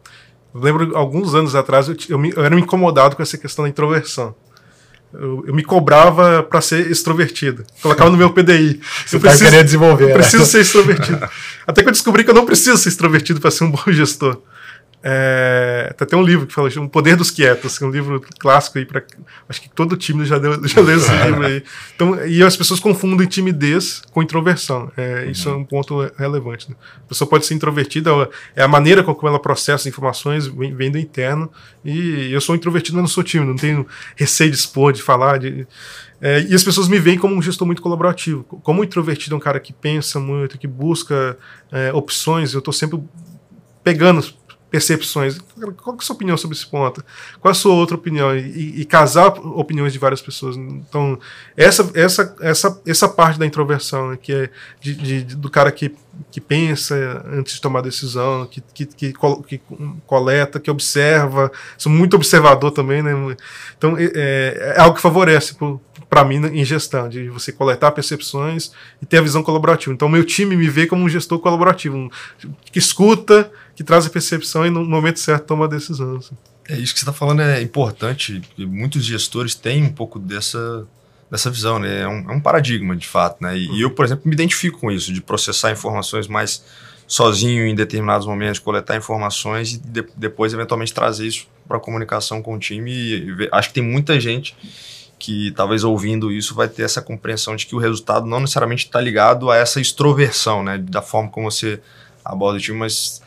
lembro 0.54 0.96
alguns 0.96 1.34
anos 1.34 1.54
atrás 1.54 1.88
eu, 1.88 1.96
eu, 2.08 2.18
me, 2.18 2.32
eu 2.34 2.42
era 2.42 2.58
incomodado 2.58 3.14
com 3.14 3.22
essa 3.22 3.36
questão 3.36 3.64
da 3.64 3.68
introversão. 3.68 4.34
Eu, 5.14 5.44
eu, 5.46 5.54
me 5.54 5.62
cobrava 5.62 6.42
para 6.42 6.60
ser 6.60 6.90
extrovertido. 6.90 7.64
Colocava 7.80 8.10
no 8.10 8.16
meu 8.16 8.30
PDI. 8.30 8.80
Você 9.06 9.16
eu 9.16 9.20
preciso, 9.20 9.44
querer 9.44 9.64
desenvolver. 9.64 10.10
Eu 10.10 10.14
preciso 10.14 10.38
né? 10.38 10.44
ser 10.44 10.60
extrovertido. 10.60 11.28
Até 11.66 11.82
que 11.82 11.88
eu 11.88 11.92
descobri 11.92 12.24
que 12.24 12.30
eu 12.30 12.34
não 12.34 12.44
preciso 12.44 12.76
ser 12.76 12.88
extrovertido 12.88 13.40
para 13.40 13.50
ser 13.50 13.64
um 13.64 13.70
bom 13.70 13.82
gestor. 13.92 14.40
É, 15.06 15.94
tem 16.08 16.18
um 16.18 16.22
livro 16.22 16.46
que 16.46 16.54
fala 16.54 16.70
O 16.78 16.88
Poder 16.88 17.14
dos 17.14 17.30
Quietos, 17.30 17.76
que 17.76 17.84
é 17.84 17.86
um 17.86 17.90
livro 17.90 18.24
clássico 18.38 18.78
aí 18.78 18.86
para 18.86 19.02
acho 19.46 19.60
que 19.60 19.68
todo 19.68 19.98
time 19.98 20.24
já, 20.24 20.38
deu, 20.38 20.66
já 20.66 20.80
leu 20.80 20.96
esse 20.96 21.12
livro 21.26 21.44
aí. 21.44 21.62
Então, 21.94 22.26
e 22.26 22.42
as 22.42 22.56
pessoas 22.56 22.80
confundem 22.80 23.26
timidez 23.26 24.00
com 24.12 24.22
introversão. 24.22 24.90
É, 24.96 25.24
uhum. 25.24 25.30
Isso 25.30 25.46
é 25.50 25.52
um 25.52 25.62
ponto 25.62 26.10
relevante. 26.16 26.70
Né? 26.70 26.76
A 27.04 27.08
pessoa 27.08 27.28
pode 27.28 27.44
ser 27.44 27.52
introvertida, 27.52 28.10
é 28.56 28.62
a 28.62 28.68
maneira 28.68 29.04
como 29.04 29.28
ela 29.28 29.38
processa 29.38 29.90
informações 29.90 30.46
vem, 30.46 30.74
vem 30.74 30.90
do 30.90 30.98
interno. 30.98 31.52
E 31.84 32.32
eu 32.32 32.40
sou 32.40 32.54
introvertido, 32.54 32.96
mas 32.96 33.02
não 33.02 33.08
sou 33.08 33.22
tímido, 33.22 33.50
não 33.50 33.58
tenho 33.58 33.86
receio 34.16 34.50
de 34.50 34.56
expor, 34.56 34.90
de 34.90 35.02
falar. 35.02 35.38
De, 35.38 35.66
é, 36.18 36.46
e 36.48 36.54
as 36.54 36.64
pessoas 36.64 36.88
me 36.88 36.98
veem 36.98 37.18
como 37.18 37.34
um 37.34 37.42
gestor 37.42 37.66
muito 37.66 37.82
colaborativo. 37.82 38.42
Como 38.42 38.82
introvertido 38.82 39.34
é 39.34 39.36
um 39.36 39.40
cara 39.40 39.60
que 39.60 39.74
pensa 39.74 40.18
muito, 40.18 40.56
que 40.56 40.66
busca 40.66 41.36
é, 41.70 41.92
opções, 41.92 42.54
eu 42.54 42.60
estou 42.60 42.72
sempre 42.72 42.98
pegando 43.82 44.24
percepções. 44.74 45.38
Qual 45.80 45.94
é 45.94 45.98
a 46.00 46.02
sua 46.02 46.16
opinião 46.16 46.36
sobre 46.36 46.56
esse 46.56 46.66
ponto? 46.66 47.04
Qual 47.40 47.48
é 47.48 47.52
a 47.52 47.54
sua 47.54 47.72
outra 47.72 47.94
opinião? 47.94 48.36
E, 48.36 48.80
e, 48.80 48.84
casar 48.84 49.28
opiniões 49.28 49.92
de 49.92 50.00
várias 50.00 50.20
pessoas. 50.20 50.56
Então, 50.56 51.16
essa, 51.56 51.88
essa, 51.94 52.34
essa, 52.40 52.82
essa 52.84 53.08
parte 53.08 53.38
da 53.38 53.46
introversão, 53.46 54.10
né, 54.10 54.18
que 54.20 54.32
é 54.32 54.50
de, 54.80 54.94
de, 54.96 55.36
do 55.36 55.48
cara 55.48 55.70
que, 55.70 55.94
que 56.28 56.40
pensa 56.40 57.24
antes 57.32 57.54
de 57.54 57.60
tomar 57.60 57.82
decisão, 57.82 58.46
que, 58.46 58.60
que, 58.74 58.84
que, 58.84 59.14
que 59.46 59.60
coleta, 60.08 60.58
que 60.58 60.70
observa. 60.72 61.52
Sou 61.78 61.92
muito 61.92 62.16
observador 62.16 62.72
também, 62.72 63.00
né? 63.00 63.12
Então, 63.78 63.96
é, 63.96 64.74
é 64.76 64.80
algo 64.80 64.96
que 64.96 65.02
favorece 65.02 65.54
para 66.14 66.24
mim 66.24 66.36
em 66.36 66.64
gestão, 66.64 67.08
de 67.08 67.28
você 67.28 67.50
coletar 67.50 67.90
percepções 67.90 68.70
e 69.02 69.06
ter 69.06 69.18
a 69.18 69.20
visão 69.20 69.42
colaborativa. 69.42 69.92
Então, 69.92 70.08
meu 70.08 70.22
time 70.22 70.54
me 70.54 70.68
vê 70.68 70.86
como 70.86 71.02
um 71.02 71.08
gestor 71.08 71.40
colaborativo, 71.40 71.96
um, 71.96 72.08
que 72.70 72.78
escuta 72.78 73.50
que 73.74 73.82
traz 73.82 74.06
a 74.06 74.10
percepção 74.10 74.64
e 74.64 74.70
no 74.70 74.84
momento 74.84 75.18
certo 75.18 75.46
toma 75.46 75.64
a 75.64 75.68
decisão. 75.68 76.18
Assim. 76.18 76.36
É 76.68 76.78
isso 76.78 76.94
que 76.94 77.00
você 77.00 77.04
está 77.04 77.12
falando 77.12 77.42
é 77.42 77.60
importante. 77.60 78.40
Muitos 78.56 79.04
gestores 79.04 79.56
têm 79.56 79.82
um 79.82 79.90
pouco 79.90 80.20
dessa, 80.20 80.86
dessa 81.28 81.50
visão, 81.50 81.80
né? 81.80 82.02
É 82.02 82.06
um, 82.06 82.30
é 82.30 82.32
um 82.32 82.40
paradigma, 82.40 82.94
de 82.94 83.08
fato, 83.08 83.42
né? 83.42 83.58
E, 83.58 83.68
uhum. 83.68 83.78
eu, 83.78 83.90
por 83.90 84.04
exemplo, 84.04 84.22
me 84.24 84.34
identifico 84.34 84.78
com 84.78 84.92
isso, 84.92 85.12
de 85.12 85.20
processar 85.20 85.72
informações 85.72 86.28
mais 86.28 86.64
sozinho 87.08 87.66
em 87.66 87.74
determinados 87.74 88.24
momentos, 88.24 88.60
coletar 88.60 88.96
informações 88.96 89.72
e 89.72 89.78
de, 89.78 90.06
depois, 90.16 90.54
eventualmente, 90.54 90.94
trazer 90.94 91.26
isso 91.26 91.48
para 91.66 91.80
comunicação 91.80 92.40
com 92.40 92.54
o 92.54 92.58
time. 92.60 92.92
E, 92.92 93.30
e, 93.30 93.48
acho 93.50 93.70
que 93.70 93.74
tem 93.74 93.82
muita 93.82 94.20
gente 94.20 94.54
que 95.18 95.50
talvez 95.52 95.84
ouvindo 95.84 96.30
isso 96.30 96.54
vai 96.54 96.68
ter 96.68 96.82
essa 96.82 97.02
compreensão 97.02 97.56
de 97.56 97.66
que 97.66 97.74
o 97.74 97.78
resultado 97.78 98.26
não 98.26 98.40
necessariamente 98.40 98.86
está 98.86 99.00
ligado 99.00 99.50
a 99.50 99.56
essa 99.56 99.80
extroversão, 99.80 100.62
né? 100.62 100.78
Da 100.78 101.02
forma 101.02 101.30
como 101.30 101.50
você 101.50 101.80
aborda 102.24 102.58
o 102.58 102.60
time, 102.60 102.78
mas 102.78 103.22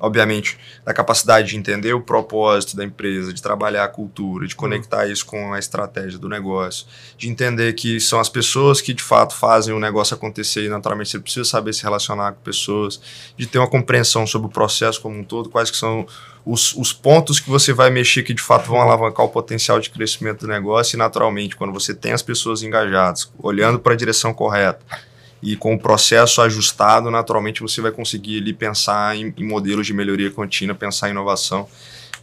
obviamente, 0.00 0.58
da 0.84 0.94
capacidade 0.94 1.48
de 1.48 1.56
entender 1.56 1.92
o 1.92 2.00
propósito 2.00 2.76
da 2.76 2.84
empresa, 2.84 3.32
de 3.32 3.42
trabalhar 3.42 3.84
a 3.84 3.88
cultura, 3.88 4.46
de 4.46 4.54
conectar 4.54 5.06
isso 5.06 5.26
com 5.26 5.52
a 5.52 5.58
estratégia 5.58 6.18
do 6.18 6.28
negócio, 6.28 6.86
de 7.16 7.28
entender 7.28 7.72
que 7.74 7.98
são 7.98 8.20
as 8.20 8.28
pessoas 8.28 8.80
que 8.80 8.94
de 8.94 9.02
fato 9.02 9.34
fazem 9.34 9.74
o 9.74 9.80
negócio 9.80 10.14
acontecer 10.14 10.64
e 10.64 10.68
naturalmente 10.68 11.10
você 11.10 11.18
precisa 11.18 11.44
saber 11.44 11.72
se 11.72 11.82
relacionar 11.82 12.32
com 12.32 12.40
pessoas, 12.40 13.00
de 13.36 13.46
ter 13.46 13.58
uma 13.58 13.68
compreensão 13.68 14.26
sobre 14.26 14.48
o 14.48 14.50
processo 14.50 15.00
como 15.00 15.18
um 15.18 15.24
todo, 15.24 15.48
quais 15.48 15.70
que 15.70 15.76
são 15.76 16.06
os, 16.46 16.74
os 16.74 16.92
pontos 16.92 17.40
que 17.40 17.50
você 17.50 17.72
vai 17.72 17.90
mexer 17.90 18.22
que 18.22 18.32
de 18.32 18.42
fato 18.42 18.68
vão 18.68 18.80
alavancar 18.80 19.26
o 19.26 19.28
potencial 19.28 19.78
de 19.80 19.90
crescimento 19.90 20.40
do 20.40 20.46
negócio 20.46 20.96
e 20.96 20.98
naturalmente 20.98 21.56
quando 21.56 21.72
você 21.72 21.94
tem 21.94 22.12
as 22.12 22.22
pessoas 22.22 22.62
engajadas, 22.62 23.30
olhando 23.38 23.78
para 23.78 23.92
a 23.92 23.96
direção 23.96 24.32
correta, 24.32 24.80
e 25.42 25.56
com 25.56 25.74
o 25.74 25.78
processo 25.78 26.42
ajustado, 26.42 27.10
naturalmente 27.10 27.62
você 27.62 27.80
vai 27.80 27.92
conseguir 27.92 28.38
ali 28.38 28.52
pensar 28.52 29.16
em, 29.16 29.32
em 29.36 29.46
modelos 29.46 29.86
de 29.86 29.94
melhoria 29.94 30.30
contínua, 30.30 30.74
pensar 30.74 31.08
em 31.08 31.12
inovação 31.12 31.68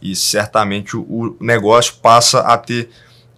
e 0.02 0.14
certamente 0.14 0.96
o, 0.96 1.00
o, 1.02 1.36
negócio 1.40 1.94
passa 2.02 2.40
a 2.40 2.58
ter 2.58 2.90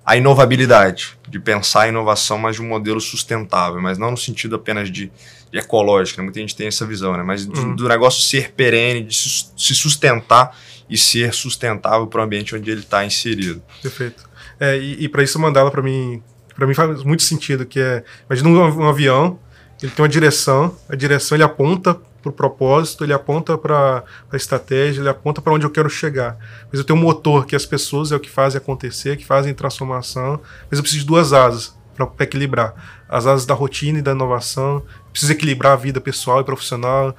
a 0.05 0.17
inovabilidade, 0.17 1.17
de 1.29 1.39
pensar 1.39 1.83
a 1.83 1.89
inovação, 1.89 2.39
mas 2.39 2.57
de 2.57 2.63
um 2.63 2.67
modelo 2.67 3.01
sustentável, 3.01 3.81
mas 3.81 3.99
não 3.99 4.11
no 4.11 4.17
sentido 4.17 4.57
apenas 4.57 4.91
de, 4.91 5.13
de 5.53 5.59
ecológico, 5.59 6.21
né? 6.21 6.25
muita 6.25 6.41
gente 6.41 6.57
tem 6.57 6.67
essa 6.67 6.87
visão, 6.87 7.17
né? 7.17 7.23
mas 7.23 7.47
do, 7.47 7.61
uhum. 7.61 7.77
do 7.77 7.87
negócio 7.87 8.23
ser 8.23 8.53
perene, 8.53 9.05
de 9.05 9.15
se 9.15 9.75
sustentar 9.75 10.57
e 10.89 10.97
ser 10.97 11.35
sustentável 11.35 12.07
para 12.07 12.23
o 12.23 12.25
ambiente 12.25 12.57
onde 12.57 12.71
ele 12.71 12.81
está 12.81 13.05
inserido. 13.05 13.63
Perfeito. 13.83 14.29
É, 14.59 14.79
e, 14.79 15.05
e 15.05 15.09
para 15.09 15.23
isso 15.23 15.39
mandá-la 15.39 15.71
para 15.71 15.83
mim, 15.83 16.23
para 16.57 16.67
mim 16.67 16.75
faz 16.75 17.05
muito 17.05 17.23
sentido, 17.23 17.67
que 17.67 17.79
é, 17.79 18.03
imagina 18.29 18.49
um, 18.49 18.81
um 18.81 18.89
avião 18.89 19.39
ele 19.83 19.93
tem 19.93 20.03
uma 20.03 20.09
direção, 20.09 20.75
a 20.89 20.97
direção 20.97 21.37
ele 21.37 21.45
aponta 21.45 21.95
para 22.23 22.31
o 22.31 22.33
propósito, 22.33 23.05
ele 23.05 23.13
aponta 23.13 23.57
para 23.57 24.03
a 24.31 24.37
estratégia, 24.37 25.01
ele 25.01 25.09
aponta 25.09 25.41
para 25.41 25.53
onde 25.53 25.65
eu 25.65 25.71
quero 25.71 25.89
chegar. 25.89 26.37
Mas 26.71 26.81
eu 26.81 26.85
tenho 26.85 26.99
um 26.99 27.03
motor 27.03 27.47
que 27.47 27.55
as 27.55 27.65
pessoas 27.65 28.11
é 28.11 28.17
o 28.17 28.21
que 28.21 28.29
fazem 28.29 28.59
acontecer, 28.59 29.17
que 29.17 29.25
fazem 29.25 29.55
transformação, 29.55 30.41
mas 30.71 30.79
eu 30.79 30.83
preciso 30.83 31.03
de 31.03 31.07
duas 31.07 31.33
asas 31.33 31.77
para 31.97 32.25
equilibrar. 32.25 32.75
As 33.09 33.27
asas 33.27 33.47
da 33.47 33.55
rotina 33.55 33.99
e 33.99 34.03
da 34.03 34.13
inovação, 34.13 34.83
preciso 35.11 35.33
equilibrar 35.33 35.73
a 35.73 35.77
vida 35.77 36.01
pessoal 36.01 36.41
e 36.41 36.45
profissional, 36.45 37.17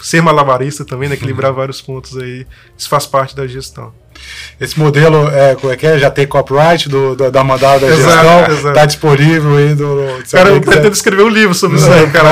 ser 0.00 0.20
malabarista 0.20 0.84
também, 0.84 1.08
né? 1.08 1.14
equilibrar 1.14 1.50
uhum. 1.50 1.56
vários 1.56 1.80
pontos 1.80 2.16
aí. 2.16 2.46
Isso 2.76 2.88
faz 2.88 3.06
parte 3.06 3.34
da 3.34 3.46
gestão. 3.46 3.92
Esse 4.60 4.78
modelo 4.78 5.28
é, 5.28 5.54
como 5.56 5.72
é 5.72 5.76
que 5.76 5.86
é? 5.86 5.98
Já 5.98 6.10
tem 6.10 6.26
copyright 6.26 6.88
do, 6.88 7.16
do 7.16 7.30
da 7.30 7.42
mandada 7.42 7.86
da 7.86 7.92
exato, 7.92 8.52
gestão, 8.52 8.70
está 8.70 8.86
disponível 8.86 9.56
aí. 9.56 9.74
Do, 9.74 10.22
cara, 10.30 10.50
eu 10.50 10.60
pretendo 10.60 10.92
escrever 10.92 11.22
um 11.22 11.28
livro 11.28 11.54
sobre 11.54 11.76
isso 11.76 11.90
aí, 11.90 12.08
cara. 12.10 12.30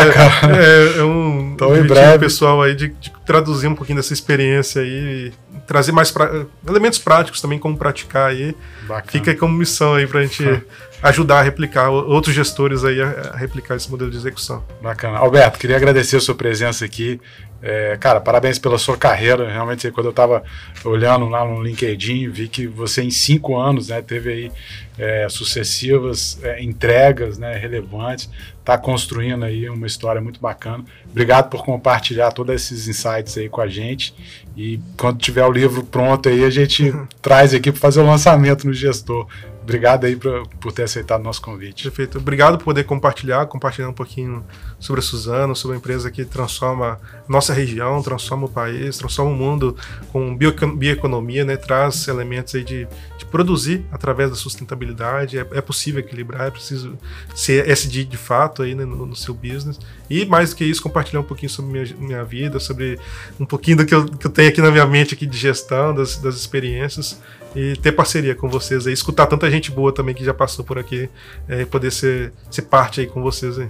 É, 0.56 0.98
é 1.00 1.02
um 1.02 1.52
então, 1.54 1.76
em 1.76 1.82
breve. 1.82 2.18
pessoal 2.20 2.62
aí 2.62 2.74
de, 2.74 2.88
de, 2.88 3.12
traduzir 3.26 3.68
um 3.68 3.74
pouquinho 3.74 3.96
dessa 3.96 4.12
experiência 4.12 4.82
aí 4.82 4.88
e 4.88 5.32
trazer 5.66 5.92
mais 5.92 6.10
pra, 6.10 6.44
elementos 6.68 6.98
práticos 6.98 7.40
também 7.40 7.58
como 7.58 7.76
praticar 7.76 8.30
aí. 8.30 8.54
Bacana. 8.82 9.10
Fica 9.10 9.30
aí 9.30 9.36
como 9.36 9.56
missão 9.56 9.94
aí 9.94 10.06
pra 10.06 10.22
gente 10.22 10.44
ajudar 11.02 11.40
a 11.40 11.42
replicar, 11.42 11.90
outros 11.90 12.34
gestores 12.34 12.84
aí 12.84 13.00
a, 13.00 13.36
replicar 13.36 13.76
esse 13.76 13.90
modelo 13.90 14.10
de 14.10 14.16
execução. 14.16 14.64
Bacana. 14.82 15.18
Alberto, 15.18 15.58
queria 15.58 15.76
agradecer 15.76 16.16
a 16.16 16.20
sua 16.20 16.34
presença 16.34 16.84
aqui. 16.84 17.20
É, 17.62 17.96
cara, 17.96 18.20
parabéns 18.20 18.58
pela 18.58 18.76
sua 18.76 18.96
carreira. 18.96 19.48
Realmente, 19.48 19.88
quando 19.92 20.06
eu 20.06 20.10
estava 20.10 20.42
olhando 20.84 21.28
lá 21.28 21.44
no 21.44 21.62
LinkedIn, 21.62 22.28
vi 22.28 22.48
que 22.48 22.66
você 22.66 23.02
em 23.02 23.10
cinco 23.10 23.56
anos 23.56 23.88
né, 23.88 24.02
teve 24.02 24.32
aí 24.32 24.52
é, 24.98 25.28
sucessivas 25.28 26.38
é, 26.42 26.62
entregas 26.62 27.38
né, 27.38 27.56
relevantes, 27.56 28.28
está 28.58 28.76
construindo 28.76 29.44
aí 29.44 29.68
uma 29.70 29.86
história 29.86 30.20
muito 30.20 30.40
bacana. 30.40 30.84
Obrigado 31.08 31.48
por 31.50 31.64
compartilhar 31.64 32.32
todos 32.32 32.54
esses 32.54 32.88
insights 32.88 33.38
aí 33.38 33.48
com 33.48 33.60
a 33.60 33.68
gente. 33.68 34.12
E 34.56 34.80
quando 34.98 35.18
tiver 35.18 35.44
o 35.44 35.52
livro 35.52 35.84
pronto 35.84 36.28
aí, 36.28 36.44
a 36.44 36.50
gente 36.50 36.92
traz 37.22 37.54
aqui 37.54 37.70
para 37.70 37.80
fazer 37.80 38.00
o 38.00 38.06
lançamento 38.06 38.66
no 38.66 38.74
gestor. 38.74 39.28
Obrigado 39.62 40.06
aí 40.06 40.16
pra, 40.16 40.42
por 40.60 40.72
ter 40.72 40.82
aceitado 40.82 41.20
o 41.20 41.24
nosso 41.24 41.40
convite. 41.40 41.84
Perfeito. 41.84 42.18
Obrigado 42.18 42.58
por 42.58 42.64
poder 42.64 42.84
compartilhar, 42.84 43.46
compartilhar 43.46 43.88
um 43.88 43.92
pouquinho 43.92 44.44
sobre 44.78 45.00
a 45.00 45.02
Suzano, 45.02 45.54
sobre 45.54 45.76
a 45.76 45.78
empresa 45.78 46.10
que 46.10 46.24
transforma 46.24 46.98
nossa 47.28 47.52
região, 47.52 48.02
transforma 48.02 48.46
o 48.46 48.48
país, 48.48 48.98
transforma 48.98 49.30
o 49.30 49.34
mundo 49.34 49.76
com 50.10 50.36
bioeconomia, 50.36 51.44
né? 51.44 51.56
Traz 51.56 52.08
elementos 52.08 52.54
aí 52.56 52.64
de, 52.64 52.88
de 53.16 53.24
produzir 53.24 53.86
através 53.92 54.30
da 54.30 54.36
sustentabilidade. 54.36 55.38
É, 55.38 55.46
é, 55.52 55.60
possível 55.60 56.00
equilibrar, 56.00 56.48
é 56.48 56.50
preciso 56.50 56.98
ser 57.34 57.68
SD 57.68 58.04
de 58.04 58.16
fato 58.16 58.62
aí 58.62 58.74
né, 58.74 58.84
no, 58.84 59.06
no, 59.06 59.14
seu 59.14 59.32
business. 59.32 59.78
E 60.10 60.26
mais 60.26 60.50
do 60.50 60.56
que 60.56 60.64
isso, 60.64 60.82
compartilhar 60.82 61.20
um 61.20 61.24
pouquinho 61.24 61.50
sobre 61.50 61.70
minha, 61.70 61.96
minha 61.98 62.24
vida, 62.24 62.58
sobre 62.58 62.98
um 63.38 63.46
pouquinho 63.46 63.76
do 63.76 63.86
que 63.86 63.94
eu, 63.94 64.06
que 64.06 64.26
eu 64.26 64.30
tenho 64.30 64.48
aqui 64.48 64.60
na 64.60 64.72
minha 64.72 64.86
mente 64.86 65.14
aqui 65.14 65.24
de 65.24 65.38
gestão, 65.38 65.94
das, 65.94 66.16
das 66.16 66.34
experiências 66.34 67.20
e 67.54 67.76
ter 67.76 67.92
parceria 67.92 68.34
com 68.34 68.48
vocês 68.48 68.86
aí, 68.86 68.92
escutar 68.92 69.26
tanta 69.26 69.50
gente 69.50 69.70
boa 69.70 69.92
também 69.92 70.14
que 70.14 70.24
já 70.24 70.34
passou 70.34 70.64
por 70.64 70.78
aqui, 70.78 71.08
é, 71.48 71.64
poder 71.64 71.90
ser, 71.90 72.32
ser 72.50 72.62
parte 72.62 73.00
aí 73.00 73.06
com 73.06 73.22
vocês 73.22 73.58
aí. 73.58 73.68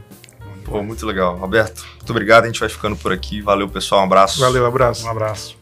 Pô, 0.64 0.82
muito 0.82 1.04
legal. 1.04 1.36
Roberto, 1.36 1.84
muito 1.96 2.10
obrigado. 2.10 2.44
A 2.44 2.46
gente 2.46 2.60
vai 2.60 2.68
ficando 2.68 2.96
por 2.96 3.12
aqui. 3.12 3.40
Valeu, 3.40 3.68
pessoal. 3.68 4.00
Um 4.00 4.04
abraço. 4.04 4.40
Valeu, 4.40 4.64
abraço. 4.64 5.06
Um 5.06 5.10
abraço. 5.10 5.61